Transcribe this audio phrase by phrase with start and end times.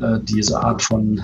[0.00, 1.22] äh, diese Art von äh,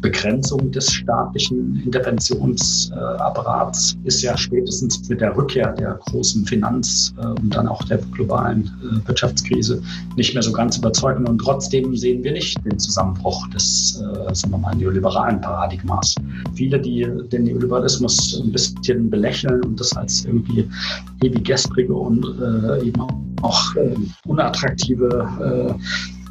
[0.00, 7.54] Begrenzung des staatlichen Interventionsapparats ist ja spätestens mit der Rückkehr der großen Finanz- äh, und
[7.54, 9.82] dann auch der globalen äh, Wirtschaftskrise
[10.16, 11.28] nicht mehr so ganz überzeugend.
[11.28, 14.02] Und trotzdem sehen wir nicht den Zusammenbruch des,
[14.32, 16.14] sagen wir mal, neoliberalen Paradigmas.
[16.54, 20.68] Viele, die den Neoliberalismus ein bisschen belächeln und das als irgendwie
[21.22, 22.24] ewig gestrige und
[22.82, 23.00] eben
[23.42, 23.74] auch
[24.26, 25.76] unattraktive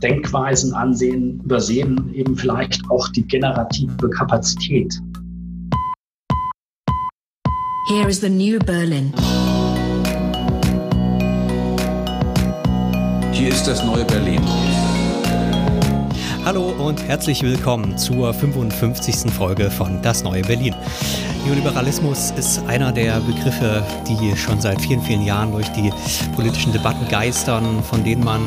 [0.03, 4.93] Denkweisen ansehen, übersehen eben vielleicht auch die generative Kapazität.
[7.87, 9.13] Here is the new Berlin.
[13.31, 14.41] Hier ist das neue Berlin.
[16.43, 19.31] Hallo und herzlich willkommen zur 55.
[19.31, 20.75] Folge von Das neue Berlin.
[21.45, 25.91] Neoliberalismus ist einer der Begriffe, die schon seit vielen, vielen Jahren durch die
[26.35, 28.41] politischen Debatten geistern, von denen man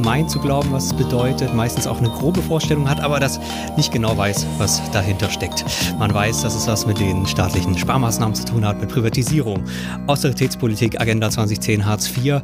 [0.00, 3.40] meint zu glauben, was es bedeutet, meistens auch eine grobe Vorstellung hat, aber das
[3.76, 5.64] nicht genau weiß, was dahinter steckt.
[5.98, 9.64] Man weiß, dass es was mit den staatlichen Sparmaßnahmen zu tun hat, mit Privatisierung,
[10.06, 12.40] Austeritätspolitik, Agenda 2010, Hartz IV.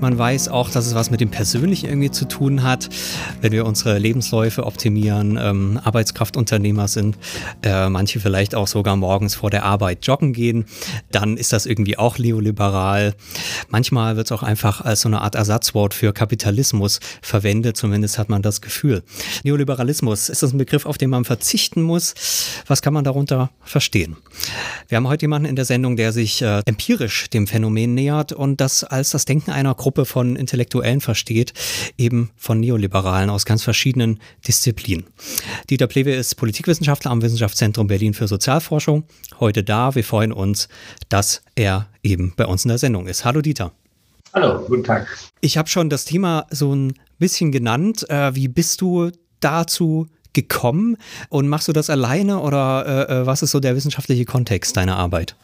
[0.00, 2.88] Man weiß auch, dass es was mit dem Persönlichen irgendwie zu tun hat,
[3.40, 7.18] wenn wir unsere Lebensläufe optimieren, ähm, Arbeitskraftunternehmer sind,
[7.62, 10.66] äh, manche vielleicht auch sogar morgens vor der Arbeit joggen gehen,
[11.10, 13.14] dann ist das irgendwie auch neoliberal.
[13.68, 18.28] Manchmal wird es auch einfach als so eine Art Ersatzwort für Kapitalismus verwendet, zumindest hat
[18.28, 19.02] man das Gefühl.
[19.44, 22.14] Neoliberalismus, ist das ein Begriff, auf den man verzichten muss?
[22.66, 24.16] Was kann man darunter verstehen?
[24.88, 28.60] Wir haben heute jemanden in der Sendung, der sich äh, empirisch dem Phänomen nähert und
[28.60, 31.52] das als das Denken einer Gruppe von Intellektuellen versteht,
[31.96, 35.04] eben von Neoliberalen aus ganz verschiedenen Disziplinen.
[35.70, 39.04] Dieter Plewe ist Politikwissenschaftler am Wissenschaftszentrum Berlin für Sozialforschung.
[39.40, 39.94] Heute da.
[39.94, 40.68] Wir freuen uns,
[41.08, 43.24] dass er eben bei uns in der Sendung ist.
[43.24, 43.72] Hallo Dieter.
[44.34, 45.06] Hallo, guten Tag.
[45.40, 48.08] Ich habe schon das Thema so ein bisschen genannt.
[48.10, 50.98] Äh, wie bist du dazu gekommen
[51.30, 54.96] und machst du das alleine oder äh, äh, was ist so der wissenschaftliche Kontext deiner
[54.96, 55.34] Arbeit?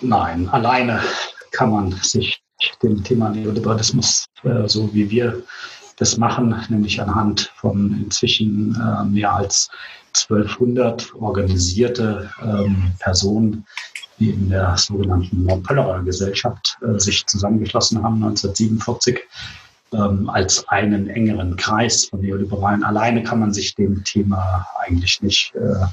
[0.00, 1.02] Nein, alleine
[1.50, 2.40] kann man sich
[2.82, 5.42] dem Thema Neoliberalismus, äh, so wie wir
[5.96, 9.68] das machen, nämlich anhand von inzwischen äh, mehr als
[10.14, 13.66] 1200 organisierte ähm, Personen
[14.18, 19.20] die in der sogenannten Montpellerer Gesellschaft äh, sich zusammengeschlossen haben 1947
[19.92, 22.82] ähm, als einen engeren Kreis von Neoliberalen.
[22.82, 25.86] Alleine kann man sich dem Thema eigentlich nicht äh,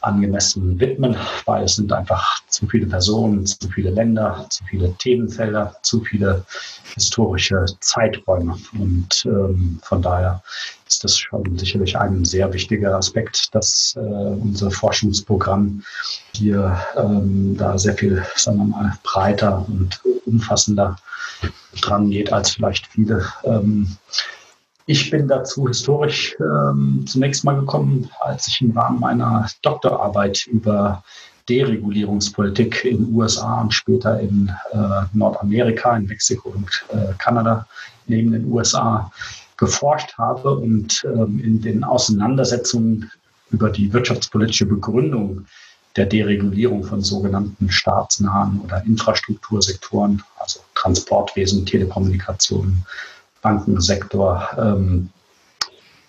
[0.00, 1.16] angemessen widmen,
[1.46, 6.44] weil es sind einfach zu viele Personen, zu viele Länder, zu viele Themenfelder, zu viele
[6.94, 8.56] historische Zeiträume.
[8.78, 10.42] Und ähm, von daher
[10.86, 15.82] ist das schon sicherlich ein sehr wichtiger Aspekt, dass äh, unser Forschungsprogramm
[16.32, 20.96] hier ähm, da sehr viel, sagen wir mal, breiter und umfassender
[21.80, 23.26] dran geht als vielleicht viele.
[23.44, 23.96] Ähm,
[24.86, 31.02] ich bin dazu historisch ähm, zunächst mal gekommen, als ich im Rahmen meiner Doktorarbeit über
[31.48, 34.78] Deregulierungspolitik in USA und später in äh,
[35.12, 37.66] Nordamerika, in Mexiko und äh, Kanada
[38.06, 39.10] neben den USA
[39.56, 43.10] geforscht habe und ähm, in den Auseinandersetzungen
[43.50, 45.46] über die wirtschaftspolitische Begründung
[45.96, 52.84] der Deregulierung von sogenannten staatsnahen oder Infrastruktursektoren, also Transportwesen, Telekommunikation,
[53.40, 54.46] Bankensektor.
[54.58, 55.10] Ähm,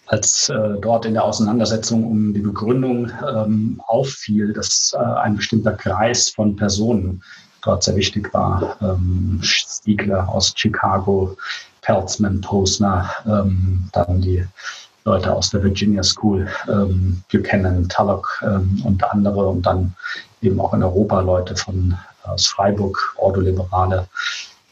[0.07, 5.73] als äh, dort in der Auseinandersetzung um die Begründung ähm, auffiel, dass äh, ein bestimmter
[5.73, 7.21] Kreis von Personen
[7.61, 8.77] dort sehr wichtig war.
[8.81, 11.35] Ähm, Stiegler aus Chicago,
[11.87, 14.45] Peltzman, Posner, ähm, dann die
[15.05, 19.95] Leute aus der Virginia School, ähm, Buchanan, Tullock ähm, und andere und dann
[20.41, 24.05] eben auch in Europa Leute von aus Freiburg, Ordoliberale,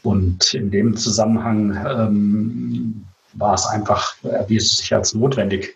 [0.02, 5.74] und in dem Zusammenhang ähm, war es einfach, erwies es sich als notwendig,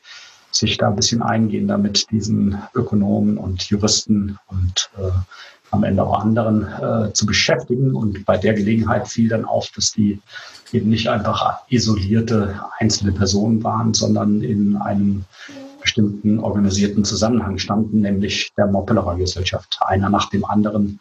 [0.52, 5.10] sich da ein bisschen eingehender mit diesen Ökonomen und Juristen und äh,
[5.70, 7.94] am Ende auch anderen äh, zu beschäftigen.
[7.94, 10.20] Und bei der Gelegenheit fiel dann auf, dass die
[10.72, 15.24] eben nicht einfach isolierte einzelne Personen waren, sondern in einem
[15.80, 19.78] bestimmten organisierten Zusammenhang standen, nämlich der Moppelerer Gesellschaft.
[19.86, 21.00] Einer nach dem anderen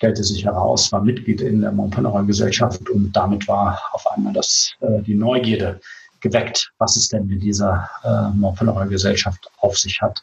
[0.00, 4.72] stellte sich heraus, war Mitglied in der Montpellerer Gesellschaft und damit war auf einmal das,
[4.80, 5.80] äh, die Neugierde
[6.20, 10.22] geweckt, was es denn mit dieser äh, Montpellerer Gesellschaft auf sich hat.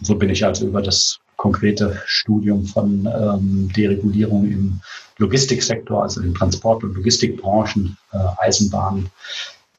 [0.00, 4.80] So bin ich also über das konkrete Studium von ähm, Deregulierung im
[5.18, 9.10] Logistiksektor, also in Transport- und Logistikbranchen, äh, Eisenbahnen,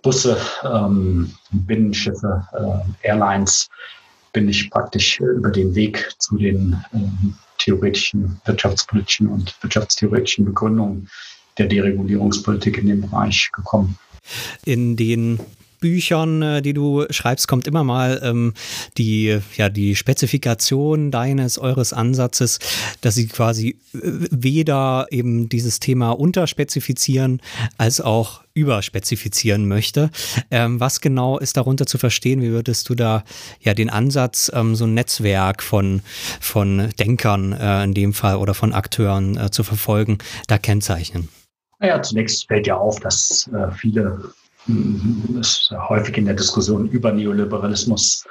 [0.02, 3.70] Busse, ähm, Binnenschiffe, äh, Airlines,
[4.34, 7.34] bin ich praktisch über den Weg zu den ähm,
[7.64, 11.10] wirtschaftstheoretischen, wirtschaftspolitischen und wirtschaftstheoretischen Begründungen
[11.58, 13.98] der Deregulierungspolitik in dem Bereich gekommen.
[14.66, 15.40] In den
[15.84, 18.54] Büchern, äh, die du schreibst, kommt immer mal ähm,
[18.98, 22.60] die, ja, die Spezifikation deines, eures Ansatzes,
[23.02, 24.00] dass sie quasi äh,
[24.32, 27.42] weder eben dieses Thema unterspezifizieren
[27.78, 30.10] als auch überspezifizieren möchte.
[30.52, 32.42] Ähm, was genau ist darunter zu verstehen?
[32.42, 33.26] Wie würdest du da
[33.60, 36.02] ja den Ansatz, ähm, so ein Netzwerk von,
[36.40, 41.28] von Denkern äh, in dem Fall oder von Akteuren äh, zu verfolgen, da kennzeichnen?
[41.80, 44.34] Naja, zunächst fällt ja auf, dass äh, viele
[45.40, 48.26] es häufig in der Diskussion über Neoliberalismus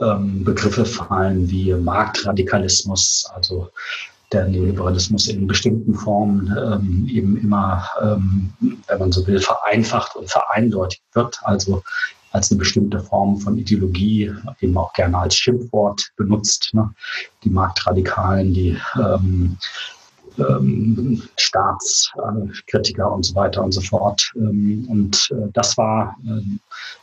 [0.00, 3.70] ähm, Begriffe fallen wie Marktradikalismus, also
[4.32, 10.30] der Neoliberalismus in bestimmten Formen ähm, eben immer, ähm, wenn man so will, vereinfacht und
[10.30, 11.82] vereindeutigt wird, also
[12.32, 16.70] als eine bestimmte Form von Ideologie, eben auch gerne als Schimpfwort benutzt.
[16.74, 16.92] Ne?
[17.42, 19.56] Die Marktradikalen, die ähm,
[20.38, 24.32] ähm, Staatskritiker und so weiter und so fort.
[24.36, 26.40] Ähm, und äh, das war, äh,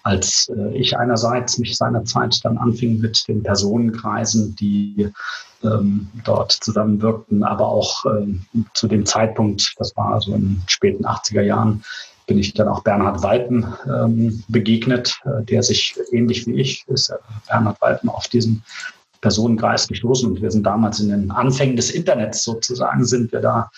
[0.03, 5.11] als äh, ich einerseits mich seinerzeit dann anfing mit den Personenkreisen, die
[5.63, 11.41] ähm, dort zusammenwirkten, aber auch ähm, zu dem Zeitpunkt, das war so in späten 80er
[11.41, 11.83] Jahren,
[12.27, 17.09] bin ich dann auch Bernhard Walten ähm, begegnet, äh, der sich ähnlich wie ich ist,
[17.09, 17.17] äh,
[17.47, 18.63] Bernhard Walten auf diesen
[19.25, 23.71] Personenkreis gestoßen und wir sind damals in den Anfängen des Internets sozusagen, sind wir da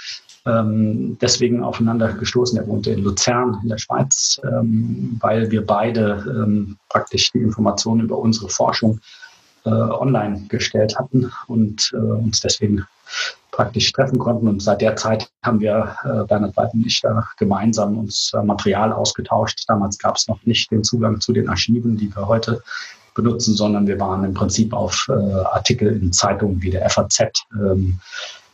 [0.46, 2.58] ähm, deswegen aufeinander gestoßen.
[2.58, 8.02] Er wohnte in Luzern in der Schweiz, ähm, weil wir beide ähm, praktisch die Informationen
[8.02, 9.00] über unsere Forschung
[9.66, 12.86] äh, online gestellt hatten und äh, uns deswegen
[13.52, 14.50] praktisch treffen konnten.
[14.50, 18.44] Und seit der Zeit haben wir, äh, Bernhard Weit und ich, da gemeinsam uns äh,
[18.44, 19.64] Material ausgetauscht.
[19.70, 22.62] Damals gab es noch nicht den Zugang zu den Archiven, die wir heute
[23.18, 27.20] benutzen, sondern wir waren im Prinzip auf äh, Artikel in Zeitungen wie der FAZ
[27.54, 28.00] ähm,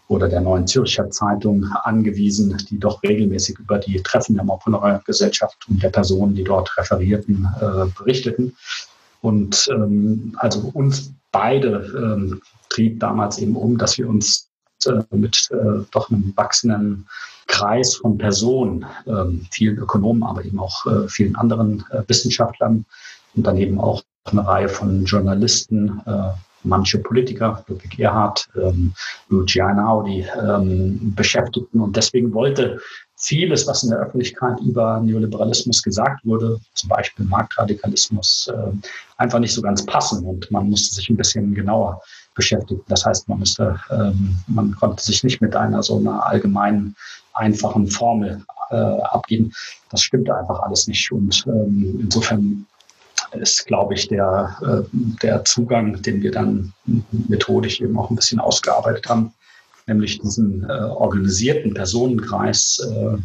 [0.07, 5.57] oder der Neuen Zürcher Zeitung angewiesen, die doch regelmäßig über die Treffen der Maupenerer Gesellschaft
[5.69, 8.55] und der Personen, die dort referierten, äh, berichteten.
[9.21, 14.49] Und ähm, also uns beide ähm, trieb damals eben um, dass wir uns
[14.85, 17.07] äh, mit äh, doch einem wachsenden
[17.47, 22.85] Kreis von Personen, ähm, vielen Ökonomen, aber eben auch äh, vielen anderen äh, Wissenschaftlern
[23.35, 26.29] und dann eben auch eine Reihe von Journalisten, äh,
[26.63, 28.93] manche Politiker, Ludwig Erhard, ähm,
[29.29, 31.81] Luigi Einaudi, ähm, beschäftigten.
[31.81, 32.79] Und deswegen wollte
[33.17, 38.71] vieles, was in der Öffentlichkeit über Neoliberalismus gesagt wurde, zum Beispiel Marktradikalismus, äh,
[39.17, 40.25] einfach nicht so ganz passen.
[40.25, 42.01] Und man musste sich ein bisschen genauer
[42.33, 42.81] beschäftigen.
[42.87, 46.95] Das heißt, man müsste, ähm, man konnte sich nicht mit einer so einer allgemeinen,
[47.33, 49.51] einfachen Formel äh, abgeben.
[49.89, 51.11] Das stimmte einfach alles nicht.
[51.11, 52.65] Und ähm, insofern
[53.35, 56.73] ist, glaube ich, der, äh, der Zugang, den wir dann
[57.11, 59.33] methodisch eben auch ein bisschen ausgearbeitet haben,
[59.87, 63.17] nämlich diesen äh, organisierten Personenkreis äh,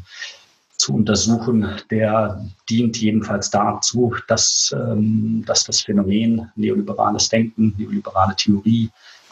[0.77, 8.91] zu untersuchen, der dient jedenfalls dazu, dass, ähm, dass das Phänomen neoliberales Denken, neoliberale Theorie,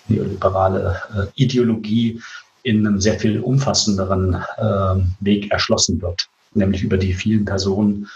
[0.08, 2.20] neoliberale Ideologie
[2.67, 8.08] in einem sehr viel umfassenderen äh, Weg erschlossen wird, nämlich über die vielen Personen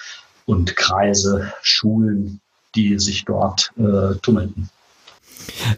[0.45, 2.41] und Kreise, Schulen,
[2.75, 4.70] die sich dort äh, tummelten.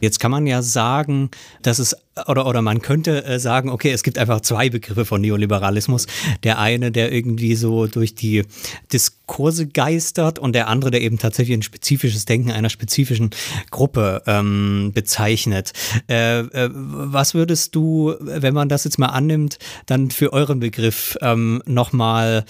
[0.00, 1.30] Jetzt kann man ja sagen,
[1.62, 5.20] dass es oder, oder man könnte äh, sagen, okay, es gibt einfach zwei Begriffe von
[5.20, 6.06] Neoliberalismus.
[6.42, 8.44] Der eine, der irgendwie so durch die
[8.92, 13.30] Diskurse geistert und der andere, der eben tatsächlich ein spezifisches Denken einer spezifischen
[13.70, 15.72] Gruppe ähm, bezeichnet.
[16.08, 21.16] Äh, äh, was würdest du, wenn man das jetzt mal annimmt, dann für euren Begriff
[21.22, 22.44] ähm, nochmal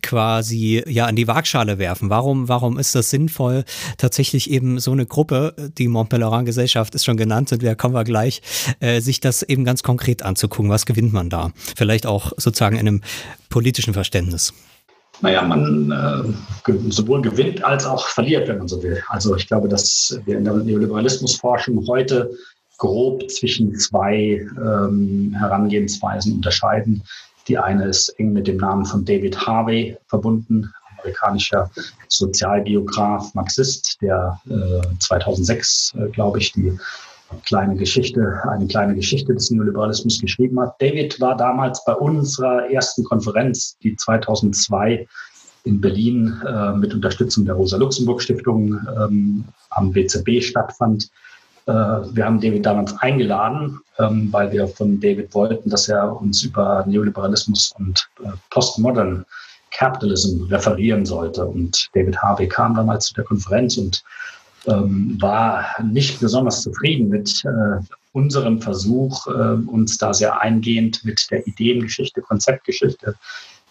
[0.00, 2.08] quasi ja an die Waagschale werfen?
[2.08, 3.64] Warum, warum ist das sinnvoll,
[3.96, 8.42] tatsächlich eben so eine Gruppe, die Montpellerin-Gesellschaft ist schon genannt, sind wir, kommen wir gleich,
[8.78, 10.70] äh, sich das eben ganz konkret anzugucken.
[10.70, 11.50] Was gewinnt man da?
[11.76, 13.00] Vielleicht auch sozusagen in einem
[13.48, 14.52] politischen Verständnis.
[15.20, 19.02] Naja, man äh, sowohl gewinnt als auch verliert, wenn man so will.
[19.08, 22.30] Also ich glaube, dass wir in der Neoliberalismusforschung heute
[22.76, 27.02] grob zwischen zwei ähm, Herangehensweisen unterscheiden.
[27.48, 31.70] Die eine ist eng mit dem Namen von David Harvey verbunden, amerikanischer
[32.08, 36.78] Sozialbiograf, Marxist, der äh, 2006, äh, glaube ich, die
[37.44, 40.80] kleine Geschichte, eine kleine Geschichte des Neoliberalismus geschrieben hat.
[40.80, 45.06] David war damals bei unserer ersten Konferenz, die 2002
[45.64, 51.10] in Berlin äh, mit Unterstützung der Rosa-Luxemburg-Stiftung ähm, am WZB stattfand.
[51.66, 56.42] Äh, wir haben David damals eingeladen, ähm, weil wir von David wollten, dass er uns
[56.42, 59.26] über Neoliberalismus und äh, Postmodern
[59.70, 61.44] Capitalism referieren sollte.
[61.44, 64.02] Und David Harvey kam damals zu der Konferenz und
[64.68, 67.80] ähm, war nicht besonders zufrieden mit äh,
[68.12, 69.30] unserem Versuch, äh,
[69.66, 73.14] uns da sehr eingehend mit der Ideengeschichte, Konzeptgeschichte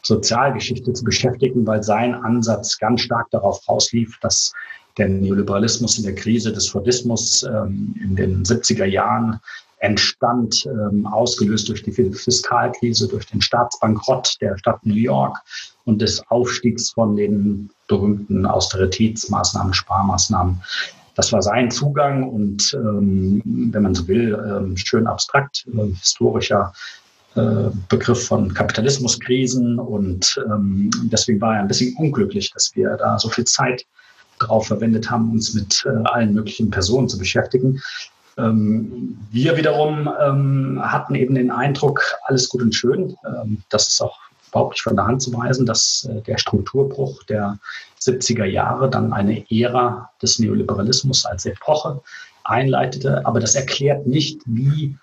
[0.07, 4.53] Sozialgeschichte zu beschäftigen, weil sein Ansatz ganz stark darauf rauslief, dass
[4.97, 9.39] der Neoliberalismus in der Krise des Fordismus ähm, in den 70er Jahren
[9.79, 15.37] entstand, ähm, ausgelöst durch die Fiskalkrise, durch den Staatsbankrott der Stadt New York
[15.85, 20.61] und des Aufstiegs von den berühmten Austeritätsmaßnahmen, Sparmaßnahmen.
[21.15, 26.73] Das war sein Zugang und, ähm, wenn man so will, ähm, schön abstrakt, äh, historischer
[27.35, 33.17] äh, Begriff von Kapitalismuskrisen und ähm, deswegen war er ein bisschen unglücklich, dass wir da
[33.17, 33.85] so viel Zeit
[34.39, 37.81] drauf verwendet haben, uns mit äh, allen möglichen Personen zu beschäftigen.
[38.37, 43.15] Ähm, wir wiederum ähm, hatten eben den Eindruck, alles gut und schön.
[43.25, 44.17] Ähm, das ist auch
[44.49, 47.59] überhaupt von der Hand zu weisen, dass äh, der Strukturbruch der
[48.01, 52.01] 70er Jahre dann eine Ära des Neoliberalismus als Epoche
[52.43, 53.25] einleitete.
[53.25, 54.95] Aber das erklärt nicht, wie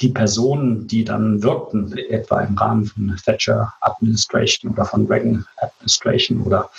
[0.00, 6.42] die Personen, die dann wirkten, etwa im Rahmen von Thatcher Administration oder von Reagan Administration
[6.42, 6.70] oder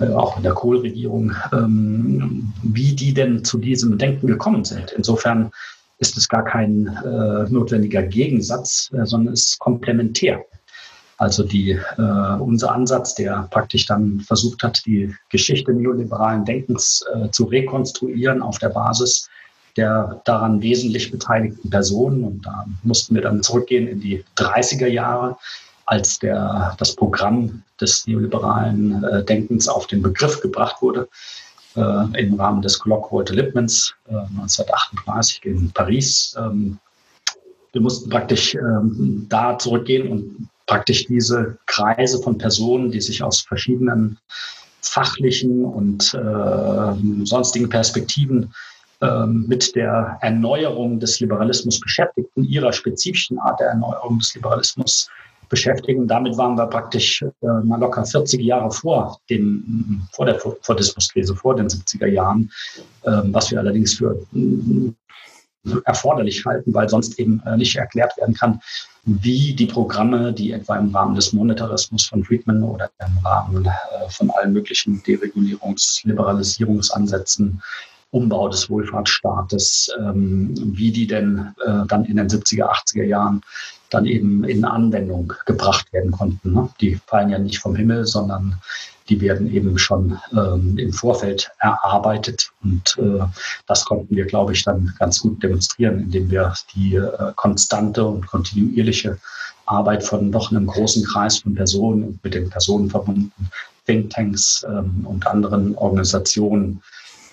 [0.00, 4.92] äh, auch in der Kohl-Regierung, ähm, wie die denn zu diesem Denken gekommen sind.
[4.92, 5.50] Insofern
[5.98, 10.44] ist es gar kein äh, notwendiger Gegensatz, sondern es ist komplementär.
[11.18, 17.30] Also die, äh, unser Ansatz, der praktisch dann versucht hat, die Geschichte neoliberalen Denkens äh,
[17.30, 19.28] zu rekonstruieren auf der Basis
[19.78, 22.24] der daran wesentlich beteiligten Personen.
[22.24, 25.36] Und da mussten wir dann zurückgehen in die 30er Jahre,
[25.86, 31.08] als der, das Programm des neoliberalen äh, Denkens auf den Begriff gebracht wurde,
[31.76, 36.36] äh, im Rahmen des Colloque Lippmanns äh, 1938 in Paris.
[36.36, 36.78] Ähm,
[37.72, 43.40] wir mussten praktisch ähm, da zurückgehen und praktisch diese Kreise von Personen, die sich aus
[43.40, 44.18] verschiedenen
[44.82, 48.54] fachlichen und äh, sonstigen Perspektiven
[49.00, 55.08] ähm, mit der Erneuerung des Liberalismus beschäftigten, ihrer spezifischen Art der Erneuerung des Liberalismus
[55.48, 56.06] beschäftigen.
[56.06, 61.56] Damit waren wir praktisch äh, mal locker 40 Jahre vor, dem, vor der Fordismuskrise, vor
[61.56, 62.50] den 70er Jahren,
[63.02, 64.92] äh, was wir allerdings für äh,
[65.84, 68.60] erforderlich halten, weil sonst eben äh, nicht erklärt werden kann,
[69.08, 74.10] wie die Programme, die etwa im Rahmen des Monetarismus von Friedman oder im Rahmen äh,
[74.10, 77.62] von allen möglichen Deregulierungs-, Liberalisierungsansätzen
[78.10, 83.42] Umbau des Wohlfahrtsstaates, ähm, wie die denn äh, dann in den 70er, 80er Jahren
[83.90, 86.52] dann eben in Anwendung gebracht werden konnten.
[86.52, 86.68] Ne?
[86.80, 88.60] Die fallen ja nicht vom Himmel, sondern
[89.08, 92.50] die werden eben schon ähm, im Vorfeld erarbeitet.
[92.62, 93.24] Und äh,
[93.66, 98.26] das konnten wir, glaube ich, dann ganz gut demonstrieren, indem wir die äh, konstante und
[98.26, 99.18] kontinuierliche
[99.66, 103.32] Arbeit von doch einem großen Kreis von Personen und mit den Personen verbundenen
[103.86, 106.82] Thinktanks ähm, und anderen Organisationen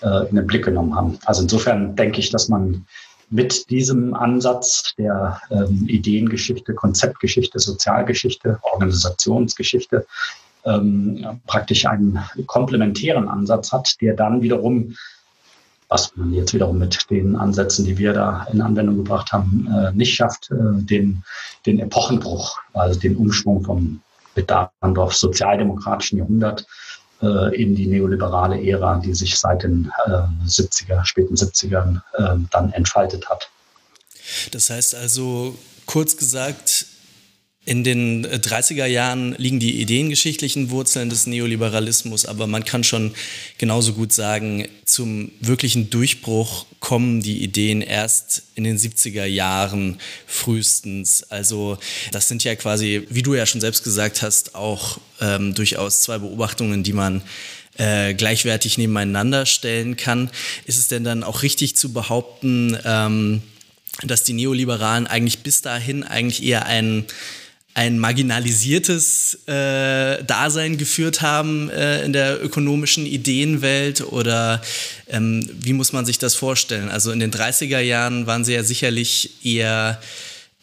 [0.02, 1.18] äh, in den Blick genommen haben.
[1.24, 2.86] Also insofern denke ich, dass man
[3.28, 10.06] mit diesem Ansatz der ähm, Ideengeschichte, Konzeptgeschichte, Sozialgeschichte, Organisationsgeschichte
[10.66, 14.96] ähm, praktisch einen komplementären Ansatz hat, der dann wiederum,
[15.88, 19.92] was man jetzt wiederum mit den Ansätzen, die wir da in Anwendung gebracht haben, äh,
[19.92, 21.22] nicht schafft, äh, den,
[21.64, 24.00] den Epochenbruch, also den Umschwung vom
[24.34, 26.66] Bedarfendorf sozialdemokratischen Jahrhundert
[27.22, 30.10] äh, in die neoliberale Ära, die sich seit den äh,
[30.46, 33.48] 70er, späten 70ern äh, dann entfaltet hat.
[34.52, 35.56] Das heißt also,
[35.86, 36.86] kurz gesagt,
[37.66, 43.12] in den 30er äh, Jahren liegen die ideengeschichtlichen Wurzeln des Neoliberalismus, aber man kann schon
[43.58, 51.24] genauso gut sagen, zum wirklichen Durchbruch kommen die Ideen erst in den 70er Jahren frühestens.
[51.24, 51.76] Also
[52.12, 56.18] das sind ja quasi, wie du ja schon selbst gesagt hast, auch ähm, durchaus zwei
[56.18, 57.20] Beobachtungen, die man
[57.78, 60.30] äh, gleichwertig nebeneinander stellen kann.
[60.66, 63.42] Ist es denn dann auch richtig zu behaupten, ähm,
[64.04, 67.06] dass die Neoliberalen eigentlich bis dahin eigentlich eher ein
[67.76, 74.62] ein marginalisiertes äh, Dasein geführt haben äh, in der ökonomischen Ideenwelt oder
[75.08, 76.88] ähm, wie muss man sich das vorstellen?
[76.88, 80.00] Also in den 30er Jahren waren sie ja sicherlich eher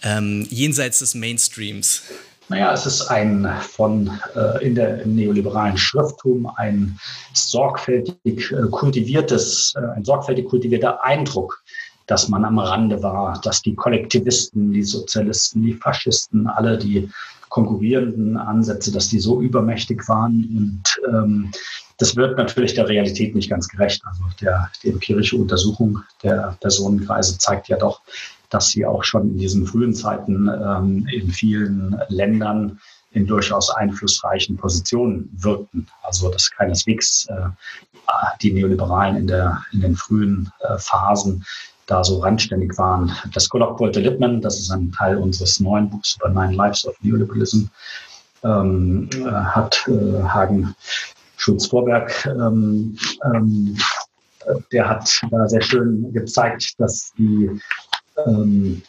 [0.02, 2.02] ähm, jenseits des Mainstreams.
[2.50, 6.98] Naja, es ist ein von äh, in der im neoliberalen Schrifttum ein
[7.34, 11.64] sorgfältig äh, kultiviertes, äh, ein sorgfältig kultivierter Eindruck
[12.08, 17.10] dass man am Rande war, dass die Kollektivisten, die Sozialisten, die Faschisten, alle die
[17.50, 20.44] konkurrierenden Ansätze, dass die so übermächtig waren.
[20.58, 20.84] Und
[21.14, 21.52] ähm,
[22.00, 24.02] das wird natürlich der Realität nicht ganz gerecht.
[24.06, 28.02] Also der, die empirische Untersuchung der Personenkreise zeigt ja doch,
[28.50, 32.80] dass sie auch schon in diesen frühen Zeiten ähm, in vielen Ländern
[33.12, 35.88] in durchaus einflussreichen Positionen wirkten.
[36.02, 37.50] Also dass keineswegs äh,
[38.42, 41.46] die Neoliberalen in, der, in den frühen äh, Phasen
[41.86, 43.12] da so randständig waren.
[43.34, 46.96] Das Kolloq wollte Lippmann, das ist ein Teil unseres neuen Buchs über Nine Lives of
[47.02, 47.66] Neoliberalism,
[48.44, 50.76] ähm, hat äh, Hagen
[51.38, 52.98] Schulz-Vorberg, ähm,
[53.34, 53.78] ähm,
[54.72, 57.50] der hat da sehr schön gezeigt, dass die
[58.26, 58.82] ähm,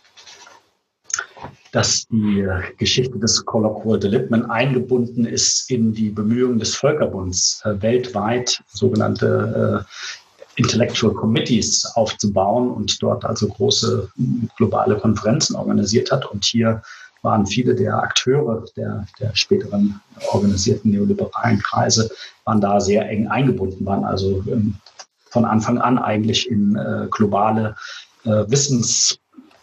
[1.74, 2.46] dass die
[2.78, 10.23] Geschichte des Colloquial Development eingebunden ist in die Bemühungen des Völkerbunds, äh, weltweit sogenannte äh,
[10.56, 14.08] Intellectual Committees aufzubauen und dort also große
[14.56, 16.26] globale Konferenzen organisiert hat.
[16.26, 16.82] Und hier
[17.22, 20.00] waren viele der Akteure der, der späteren
[20.32, 22.10] organisierten neoliberalen Kreise,
[22.44, 24.76] waren da sehr eng eingebunden, waren also ähm,
[25.30, 27.74] von Anfang an eigentlich in äh, globale
[28.24, 29.18] äh, Wissens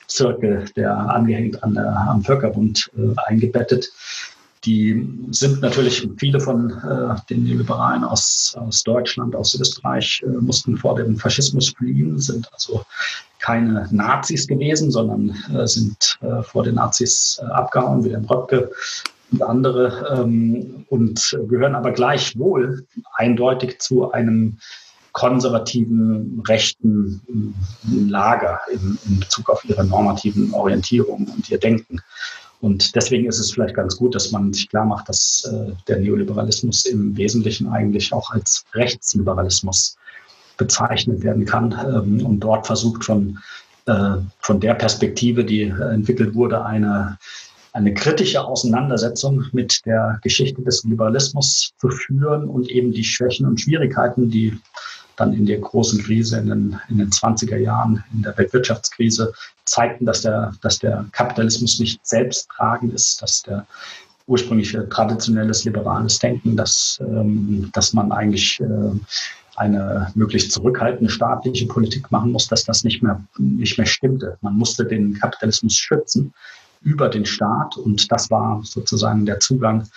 [0.08, 3.90] Zirkel, der angehängt an der, am Völkerbund äh, eingebettet.
[4.64, 10.78] Die sind natürlich viele von äh, den Neoliberalen aus, aus Deutschland, aus Österreich, äh, mussten
[10.78, 12.86] vor dem Faschismus fliehen, sind also
[13.40, 18.72] keine Nazis gewesen, sondern äh, sind äh, vor den Nazis äh, abgehauen, wie der Röpke
[19.32, 24.58] und andere, ähm, und gehören aber gleichwohl eindeutig zu einem
[25.14, 27.22] konservativen rechten
[28.08, 32.02] Lager in, in Bezug auf ihre normativen Orientierung und ihr Denken.
[32.62, 36.00] Und deswegen ist es vielleicht ganz gut, dass man sich klar macht, dass äh, der
[36.00, 39.98] Neoliberalismus im Wesentlichen eigentlich auch als Rechtsliberalismus
[40.58, 43.40] bezeichnet werden kann ähm, und dort versucht von,
[43.88, 47.18] äh, von der Perspektive, die äh, entwickelt wurde, eine,
[47.74, 53.60] eine kritische Auseinandersetzung mit der Geschichte des Liberalismus zu führen und eben die Schwächen und
[53.60, 54.56] Schwierigkeiten, die
[55.16, 59.34] dann in der großen Krise in den, in den 20er Jahren, in der Weltwirtschaftskrise,
[59.72, 63.66] zeigten, dass der, dass der Kapitalismus nicht selbsttragend ist, dass der
[64.28, 68.66] ursprüngliche traditionelles liberales Denken, dass, ähm, dass man eigentlich äh,
[69.56, 74.38] eine möglichst zurückhaltende staatliche Politik machen muss, dass das nicht mehr, nicht mehr stimmte.
[74.42, 76.34] Man musste den Kapitalismus schützen
[76.82, 79.88] über den Staat und das war sozusagen der Zugang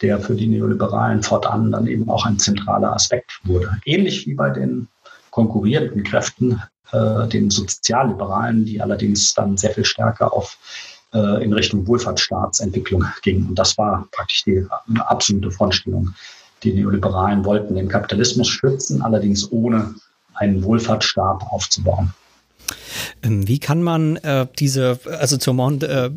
[0.00, 3.78] der für die Neoliberalen fortan dann eben auch ein zentraler Aspekt wurde.
[3.84, 4.88] Ähnlich wie bei den
[5.30, 6.60] konkurrierenden Kräften,
[6.92, 10.56] äh, den Sozialliberalen, die allerdings dann sehr viel stärker auf
[11.12, 13.48] äh, in Richtung Wohlfahrtsstaatsentwicklung gingen.
[13.48, 14.66] Und das war praktisch die
[15.00, 16.14] absolute Frontstellung.
[16.62, 19.94] Die Neoliberalen wollten den Kapitalismus schützen, allerdings ohne
[20.34, 22.12] einen Wohlfahrtsstaat aufzubauen.
[23.22, 26.10] Ähm, wie kann man äh, diese, also zur Mont äh,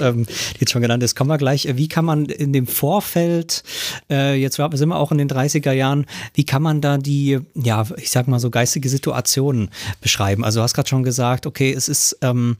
[0.00, 3.62] ähm, die jetzt schon genannt ist, kommen wir gleich, wie kann man in dem Vorfeld,
[4.10, 7.86] äh, jetzt sind wir auch in den 30er Jahren, wie kann man da die, ja,
[7.96, 10.44] ich sag mal so geistige Situationen beschreiben?
[10.44, 12.56] Also du hast gerade schon gesagt, okay, es ist ähm,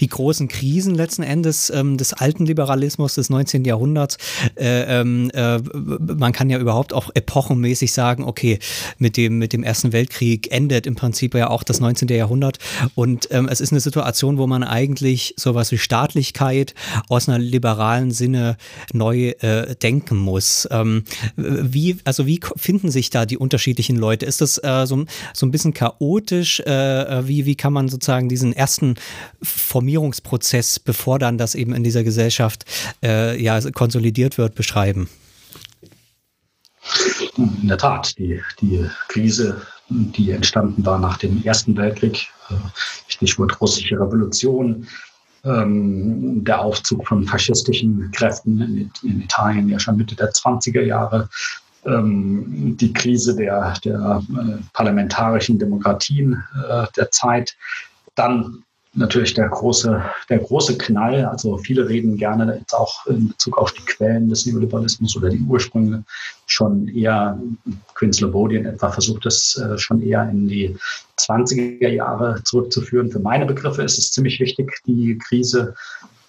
[0.00, 3.64] die großen Krisen letzten Endes ähm, des alten Liberalismus des 19.
[3.64, 4.18] Jahrhunderts.
[4.56, 8.58] Äh, ähm, äh, man kann ja überhaupt auch epochenmäßig sagen, okay,
[8.98, 12.08] mit dem, mit dem Ersten Weltkrieg endet im Prinzip ja auch das 19.
[12.16, 12.58] Jahrhundert.
[12.94, 16.74] Und ähm, es ist eine Situation, wo man eigentlich sowas wie Staatlichkeit
[17.08, 18.56] aus einer liberalen Sinne
[18.92, 20.68] neu äh, denken muss.
[20.70, 21.04] Ähm,
[21.36, 24.26] wie, also wie finden sich da die unterschiedlichen Leute?
[24.26, 26.60] Ist das äh, so, so ein bisschen chaotisch?
[26.60, 28.96] Äh, wie, wie kann man sozusagen diesen ersten
[29.42, 32.64] Formierungsprozess, bevor dann das eben in dieser Gesellschaft
[33.02, 35.08] äh, ja, konsolidiert wird, beschreiben?
[37.36, 42.54] In der Tat, die, die Krise die entstanden war nach dem Ersten Weltkrieg, äh,
[43.08, 44.86] Stichwort russische Revolution,
[45.44, 51.28] ähm, der Aufzug von faschistischen Kräften in, in, Italien ja schon Mitte der 20er Jahre,
[51.84, 57.56] ähm, die Krise der, der äh, parlamentarischen Demokratien äh, der Zeit,
[58.16, 58.64] dann
[58.96, 61.24] natürlich der große, der große Knall.
[61.24, 65.40] Also viele reden gerne jetzt auch in Bezug auf die Quellen des Neoliberalismus oder die
[65.40, 66.04] Ursprünge
[66.46, 67.38] schon eher,
[68.12, 70.76] Slobodian etwa versucht es äh, schon eher in die
[71.18, 73.10] 20er Jahre zurückzuführen.
[73.10, 75.74] Für meine Begriffe ist es ziemlich wichtig, die Krise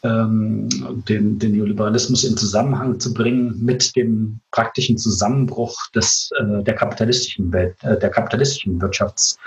[0.04, 0.70] ähm,
[1.08, 7.52] den, den Neoliberalismus in Zusammenhang zu bringen mit dem praktischen Zusammenbruch des, äh, der kapitalistischen
[7.52, 9.38] Welt, äh, der kapitalistischen Wirtschafts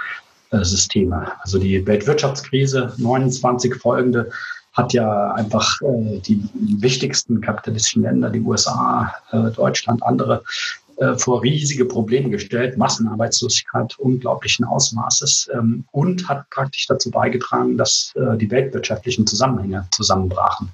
[0.52, 1.32] Systeme.
[1.40, 4.30] Also die Weltwirtschaftskrise 29 folgende
[4.72, 10.42] hat ja einfach äh, die wichtigsten kapitalistischen Länder, die USA, äh, Deutschland, andere,
[10.96, 18.12] äh, vor riesige Probleme gestellt, Massenarbeitslosigkeit unglaublichen Ausmaßes ähm, und hat praktisch dazu beigetragen, dass
[18.36, 20.68] die weltwirtschaftlichen Zusammenhänge zusammenbrachen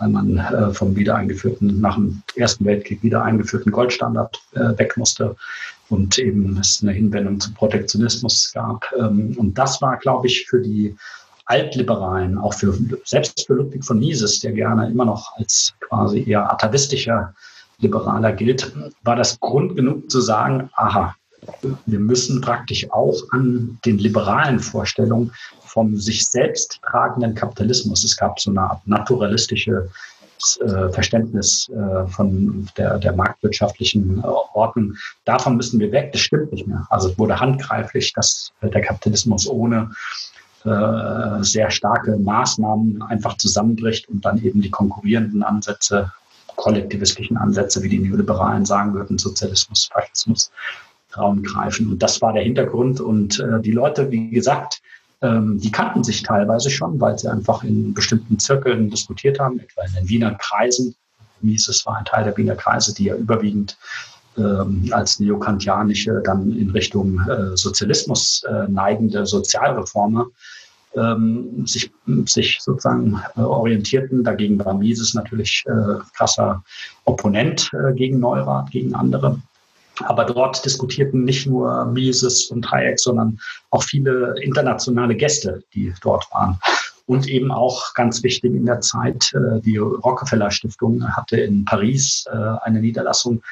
[0.00, 5.36] man äh, vom wiedereingeführten, nach dem Ersten Weltkrieg wieder eingeführten Goldstandard äh, weg musste
[5.88, 8.84] und eben es eine Hinwendung zum Protektionismus gab.
[8.98, 10.96] Ähm, und das war, glaube ich, für die
[11.46, 16.50] Altliberalen, auch für selbst für Ludwig von Mises, der gerne immer noch als quasi eher
[16.50, 17.34] atavistischer
[17.78, 21.14] Liberaler gilt, war das Grund genug zu sagen, aha,
[21.84, 25.32] wir müssen praktisch auch an den liberalen Vorstellungen
[25.74, 29.90] vom sich selbst tragenden Kapitalismus, es gab so eine Art naturalistische
[30.60, 34.94] äh, Verständnis äh, von der, der marktwirtschaftlichen äh, Ordnung.
[35.24, 36.12] Davon müssen wir weg.
[36.12, 36.86] Das stimmt nicht mehr.
[36.90, 39.90] Also es wurde handgreiflich, dass der Kapitalismus ohne
[41.40, 46.10] sehr starke Maßnahmen einfach zusammenbricht und dann eben die konkurrierenden Ansätze,
[46.56, 50.50] kollektivistischen Ansätze, wie die Neoliberalen sagen würden, Sozialismus, Faschismus,
[51.18, 51.90] Raum greifen.
[51.90, 52.98] Und das war der Hintergrund.
[52.98, 54.80] Und die Leute, wie gesagt,
[55.24, 59.82] ähm, die kannten sich teilweise schon, weil sie einfach in bestimmten Zirkeln diskutiert haben, etwa
[59.84, 60.94] in den Wiener Kreisen.
[61.40, 63.78] Mises war ein Teil der Wiener Kreise, die ja überwiegend
[64.36, 70.26] ähm, als neokantianische, dann in Richtung äh, Sozialismus äh, neigende Sozialreformer
[70.96, 71.90] ähm, sich,
[72.26, 74.24] sich sozusagen äh, orientierten.
[74.24, 76.62] Dagegen war Mises natürlich äh, krasser
[77.04, 79.40] Opponent äh, gegen Neurath, gegen andere.
[80.00, 83.38] Aber dort diskutierten nicht nur Mises und Hayek, sondern
[83.70, 86.58] auch viele internationale Gäste, die dort waren.
[87.06, 92.24] Und eben auch ganz wichtig in der Zeit, äh, die Rockefeller Stiftung hatte in Paris
[92.32, 93.42] äh, eine Niederlassung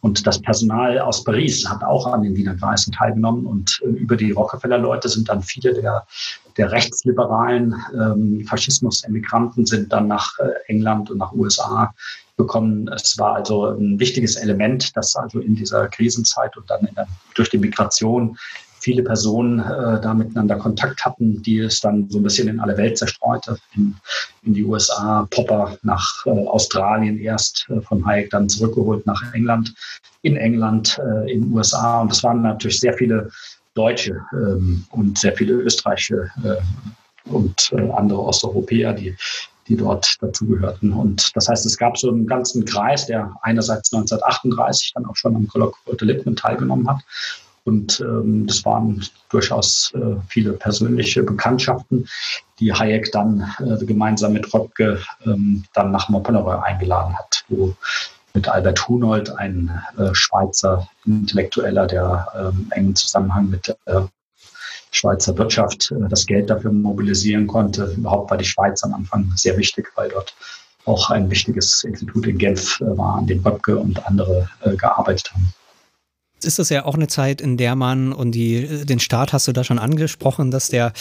[0.00, 4.16] und das Personal aus Paris hat auch an den Wiener Kreisen teilgenommen und äh, über
[4.16, 6.06] die Rockefeller-Leute sind dann viele der,
[6.56, 10.32] der rechtsliberalen ähm, Faschismus-Emigranten sind dann nach
[10.68, 11.92] England und nach USA
[12.36, 12.88] bekommen.
[12.88, 17.50] Es war also ein wichtiges Element, dass also in dieser Krisenzeit und dann der, durch
[17.50, 18.36] die Migration
[18.84, 22.76] viele Personen äh, da miteinander Kontakt hatten, die es dann so ein bisschen in alle
[22.76, 23.56] Welt zerstreute.
[23.74, 23.96] In,
[24.42, 29.74] in die USA, Popper nach äh, Australien erst, äh, von Hayek dann zurückgeholt nach England,
[30.20, 32.02] in England, äh, in den USA.
[32.02, 33.30] Und das waren natürlich sehr viele
[33.72, 39.16] Deutsche ähm, und sehr viele Österreichische äh, und äh, andere Osteuropäer, die
[39.66, 40.92] die dort dazugehörten.
[40.92, 45.34] Und das heißt, es gab so einen ganzen Kreis, der einerseits 1938 dann auch schon
[45.34, 47.00] am Kolloquium Lippmann teilgenommen hat.
[47.64, 52.06] Und ähm, das waren durchaus äh, viele persönliche Bekanntschaften,
[52.60, 57.74] die Hayek dann äh, gemeinsam mit Röpke ähm, dann nach Montpellier eingeladen hat, wo
[58.34, 64.00] mit Albert Hunold, ein äh, Schweizer Intellektueller, der ähm, engen Zusammenhang mit äh,
[64.90, 67.94] Schweizer Wirtschaft äh, das Geld dafür mobilisieren konnte.
[67.96, 70.34] Überhaupt war die Schweiz am Anfang sehr wichtig, weil dort
[70.84, 75.32] auch ein wichtiges Institut in Genf äh, war, an dem Röpke und andere äh, gearbeitet
[75.32, 75.54] haben
[76.44, 79.52] ist das ja auch eine Zeit, in der man, und die, den Staat hast du
[79.52, 80.92] da schon angesprochen, dass der,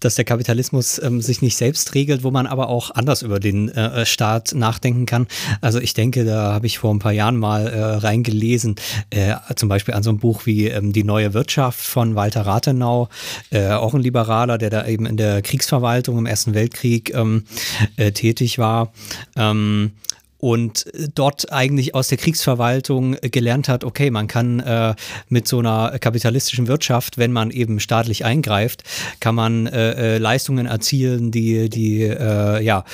[0.00, 3.68] dass der Kapitalismus ähm, sich nicht selbst regelt, wo man aber auch anders über den
[3.68, 5.26] äh, Staat nachdenken kann.
[5.60, 8.76] Also ich denke, da habe ich vor ein paar Jahren mal äh, reingelesen,
[9.10, 13.08] äh, zum Beispiel an so einem Buch wie ähm, Die neue Wirtschaft von Walter Rathenau,
[13.50, 17.44] äh, auch ein Liberaler, der da eben in der Kriegsverwaltung im Ersten Weltkrieg ähm,
[17.96, 18.92] äh, tätig war.
[20.38, 24.94] Und äh, dort eigentlich aus der Kriegsverwaltung äh, gelernt hat, okay, man kann äh,
[25.28, 28.82] mit so einer kapitalistischen Wirtschaft, wenn man eben staatlich eingreift,
[29.20, 32.84] kann man äh, äh Leistungen erzielen, die, die äh, ja,